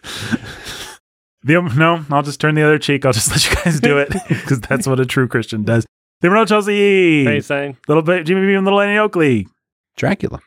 The, 1.43 1.61
no, 1.77 2.03
I'll 2.11 2.23
just 2.23 2.41
turn 2.41 2.55
the 2.55 2.63
other 2.63 2.77
cheek. 2.79 3.05
I'll 3.05 3.13
just 3.13 3.29
let 3.31 3.49
you 3.49 3.55
guys 3.63 3.79
do 3.79 3.97
it 3.99 4.09
because 4.27 4.59
that's 4.61 4.85
what 4.87 4.99
a 4.99 5.05
true 5.05 5.27
Christian 5.29 5.63
does. 5.63 5.85
The 6.21 6.27
Immortal 6.27 6.45
Chelsea 6.45 6.73
E. 6.73 7.23
Frankenstein. 7.23 7.77
Little 7.87 8.03
bit 8.03 8.25
Jimmy 8.25 8.45
Beam, 8.47 8.63
Little 8.65 8.81
Annie 8.81 8.97
Oakley. 8.97 9.47
Dracula. 9.95 10.39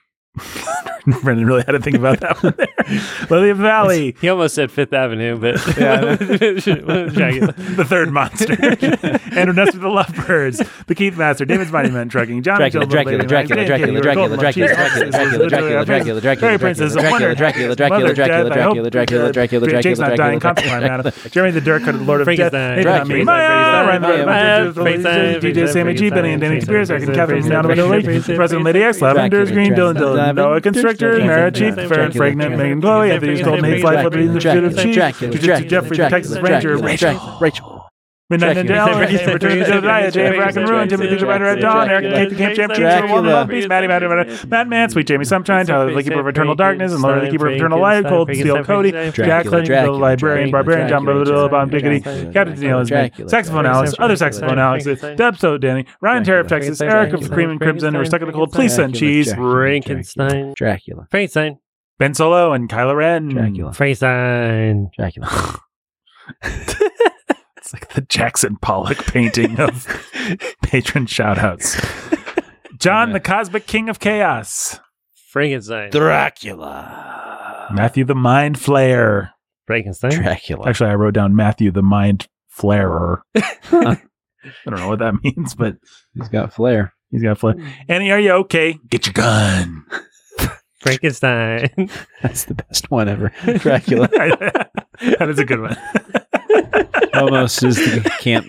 Brendan 1.23 1.47
really 1.47 1.63
had 1.67 1.73
to 1.73 1.81
think 1.81 1.97
about 1.97 2.21
that 2.21 2.43
one 2.43 2.55
there. 2.57 2.69
Lily 3.31 3.51
of 3.51 3.59
the 3.59 3.63
Valley. 3.65 4.15
He 4.21 4.29
almost 4.29 4.55
said 4.55 4.71
Fifth 4.71 4.93
Avenue, 4.93 5.39
but 5.39 5.57
Yeah. 5.79 6.15
The 6.17 7.85
third 7.89 8.11
monster. 8.13 8.53
Andrew 9.37 9.55
Ness 9.55 9.73
with 9.73 9.83
the 9.83 9.89
Lovebirds. 9.89 10.87
The 10.87 10.95
Keith 10.95 11.17
Master. 11.17 11.45
David's 11.45 11.73
Mighty 11.73 11.91
Men 11.91 12.09
Trucking. 12.09 12.43
John 12.43 12.59
Dracula, 12.59 12.87
the 12.87 12.91
Dracula, 12.91 13.25
Dracula, 13.25 13.65
Dracula, 13.67 14.01
Dracula, 14.01 14.01
Dracula, 14.01 14.37
Dracula, 14.37 15.09
Dracula, 15.09 15.49
Dracula, 15.49 15.85
Dracula, 15.85 16.21
Dracula, 16.21 16.41
Fairy 16.41 16.59
Princess. 16.59 16.93
Dracula, 16.93 17.35
Dracula, 17.35 17.77
Dracula, 17.77 18.15
Dracula, 18.15 18.51
Dracula, 18.51 18.91
Dracula, 18.91 18.91
Dracula, 18.91 19.33
Dracula, 19.33 19.83
Jake's 19.83 19.99
not 19.99 20.17
dying. 20.17 20.39
Dracula, 20.39 21.01
Consequence. 21.03 21.33
Jeremy 21.33 21.53
the 21.53 21.61
Dirk, 21.61 21.83
Lord 22.07 22.21
of 22.23 22.27
Death. 22.27 22.51
Frankenstein. 22.51 22.77
Nathan 22.77 23.01
on 23.01 23.09
me. 23.09 23.25
Dracula, 23.25 23.25
Maya, 23.25 23.49
Ryan 23.49 24.03
Frankenstein, 24.03 24.27
Ryan, 24.27 24.73
Frankenstein, 24.75 25.41
DJ 25.41 25.69
Sammy 25.73 25.95
G, 25.95 26.11
Benny 26.11 26.33
and 26.33 26.41
Danny 26.41 26.61
Frankenstein, 26.61 26.67
Spears, 26.67 26.91
Eric 26.91 27.03
and 27.03 27.15
Frankenstein, 27.15 27.15
Catherine, 27.15 27.49
Down 27.51 27.65
Frankenstein, 27.65 27.91
Lake, 27.91 28.05
Frankenstein, 28.05 28.37
President 28.37 28.65
Lady 28.65 28.83
X, 28.83 29.01
Lavender's 29.01 29.49
Dracula, 29.51 29.55
Green, 29.55 29.73
Dylan 29.75 29.95
11. 30.37 30.51
Noah 30.51 30.61
Constrictor, 30.61 31.19
Mara 31.25 31.51
Chief, 31.51 31.75
fair 31.75 31.89
Farron 31.89 32.13
Fragrant, 32.13 32.57
Megan 32.57 32.81
Chloe, 32.81 33.19
these 33.19 33.43
Golden 33.43 33.65
Hate 33.65 33.81
Flight, 33.81 34.05
Liberty, 34.05 34.27
the 34.27 34.35
Pursuit 34.35 34.65
of 34.65 34.77
Chief, 34.77 34.97
Jujutsu 34.97 35.69
Jeffrey, 35.69 35.97
the 35.97 36.09
Texas 36.09 36.39
Ranger, 36.39 36.77
Rachel. 36.79 37.70
Dracula, 38.39 38.61
Rachel. 38.61 38.67
Midnight 38.67 38.67
Dracula, 38.67 38.95
Ninja, 38.95 38.97
Dracula, 38.97 39.09
Timothy 39.09 39.33
Returns 39.33 39.67
to 39.67 39.73
the 39.73 39.81
Night, 39.81 40.13
Jay 40.13 40.37
Brack 40.37 40.57
and 40.57 40.69
Ruin, 40.69 40.89
Timothy 40.89 41.17
the 41.17 41.27
Rider 41.27 41.45
at 41.47 41.61
Dawn, 41.61 41.91
Eric 41.91 42.05
and 42.05 42.15
Kate 42.15 42.31
the 42.31 42.37
Camp 42.37 42.55
Champ, 42.55 42.73
King, 42.73 42.81
Dracula. 42.81 43.15
Woman, 43.15 43.33
One 43.33 43.49
Piece, 43.49 43.69
Maddie, 43.69 43.89
Maddie, 43.89 44.09
Maddie, 44.09 44.47
Matt 44.49 44.69
Man, 44.69 44.91
Sweet 44.91 45.07
Jamie 45.07 45.25
Sunshine, 45.25 45.67
Tyler 45.67 45.93
the 45.93 46.03
Keeper 46.03 46.21
of 46.21 46.27
Eternal 46.29 46.55
Darkness, 46.55 46.93
and 46.93 47.03
Laura 47.03 47.21
the 47.25 47.31
Keeper 47.31 47.49
of 47.49 47.55
Eternal 47.55 47.81
Light, 47.81 48.05
Cold 48.05 48.31
Steel 48.33 48.65
Cody, 48.65 48.93
Jack 48.93 49.15
Dracula, 49.15 49.43
Clinton, 49.51 49.85
the 49.85 49.91
Librarian, 49.93 50.51
Dracula, 50.51 50.65
Barbarian, 50.65 50.89
John 50.89 51.05
Dracula, 51.05 51.25
Blah, 51.25 51.49
Bomb 51.49 51.69
Dracula, 51.71 51.95
Diggity, 51.95 52.01
Dracula, 52.05 52.33
Captain 52.33 52.55
Daniel 52.55 52.81
is 52.81 52.91
me, 52.91 52.97
Dracula, 52.97 53.29
Saxophone 53.29 53.65
Dracula, 53.65 53.83
Alex, 53.83 53.95
other 53.99 54.17
saxophone 54.17 54.59
Alex, 54.59 54.85
Depso 54.87 55.61
Danny, 55.61 55.87
Ryan 56.01 56.25
Tariff, 56.25 56.47
Texas, 56.47 56.79
Dracula, 56.79 57.01
Eric 57.01 57.13
of 57.15 57.31
Cream 57.31 57.51
and 57.51 57.61
Crimson, 57.61 57.95
we're 57.95 58.05
stuck 58.05 58.21
in 58.21 58.27
the 58.29 58.33
cold, 58.33 58.53
please 58.53 58.75
send 58.75 58.93
Dracula, 58.93 59.11
cheese, 59.13 59.27
Dracula. 59.27 59.53
Frankenstein. 59.53 60.55
Dracula. 60.57 61.07
Frankenstein. 61.11 61.59
Ben 61.99 62.15
Solo 62.15 62.53
and 62.53 62.69
Kylo 62.69 62.97
Ren. 62.97 63.29
Dracula. 63.29 63.73
Frankenstein. 63.73 64.91
Dracula. 64.97 65.61
It's 67.73 67.75
like 67.85 67.93
the 67.95 68.01
Jackson 68.01 68.57
Pollock 68.61 68.99
painting 69.07 69.61
of 69.61 69.87
patron 70.65 71.07
shoutouts. 71.07 71.79
John, 72.81 73.13
the 73.13 73.21
Cosmic 73.21 73.69
King 73.69 73.89
of 73.89 74.01
Chaos. 74.01 74.81
Frankenstein. 75.29 75.91
Dracula. 75.93 77.69
Matthew, 77.73 78.05
the 78.05 78.17
Mind 78.17 78.57
Flayer. 78.57 79.31
Frankenstein. 79.69 80.11
Dracula. 80.11 80.69
Actually, 80.69 80.91
I 80.91 80.95
wrote 80.97 81.15
down 81.15 81.37
Matthew, 81.37 81.71
the 81.71 81.83
Mind 81.83 82.27
Flarer. 82.49 83.23
I 83.37 84.01
don't 84.67 84.81
know 84.81 84.89
what 84.89 84.99
that 84.99 85.15
means, 85.23 85.55
but 85.55 85.77
He's 86.15 86.29
got 86.29 86.53
flair. 86.53 86.93
he's 87.13 87.23
got 87.23 87.39
flair. 87.39 87.55
Annie, 87.89 88.11
are 88.11 88.19
you 88.19 88.33
okay? 88.33 88.81
Get 88.89 89.07
your 89.07 89.13
gun. 89.13 89.85
Frankenstein. 90.81 91.89
That's 92.23 92.47
the 92.47 92.55
best 92.55 92.91
one 92.91 93.09
ever. 93.09 93.31
Dracula. 93.59 94.09
that 94.09 95.29
is 95.29 95.39
a 95.39 95.45
good 95.45 95.61
one. 95.61 95.77
Almost 97.15 97.63
is 97.63 97.77
the 97.77 98.11
Camp 98.21 98.47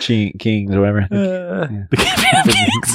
Kings 0.00 0.74
or 0.74 0.80
whatever. 0.80 1.08
Uh, 1.10 1.68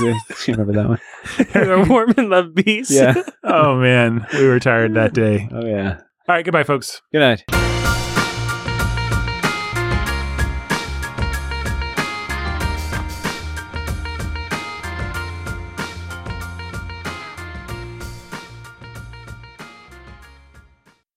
you 0.01 0.53
remember 0.53 0.73
that 0.73 0.87
one? 0.87 1.87
Mormon 1.87 2.29
love 2.29 2.55
beast. 2.55 2.91
Yeah. 2.91 3.21
oh 3.43 3.75
man, 3.75 4.25
we 4.33 4.47
were 4.47 4.59
tired 4.59 4.93
that 4.95 5.13
day. 5.13 5.49
Oh 5.51 5.65
yeah. 5.65 5.99
All 6.27 6.35
right, 6.35 6.45
goodbye, 6.45 6.63
folks. 6.63 7.01
Good 7.11 7.19
night. 7.19 7.82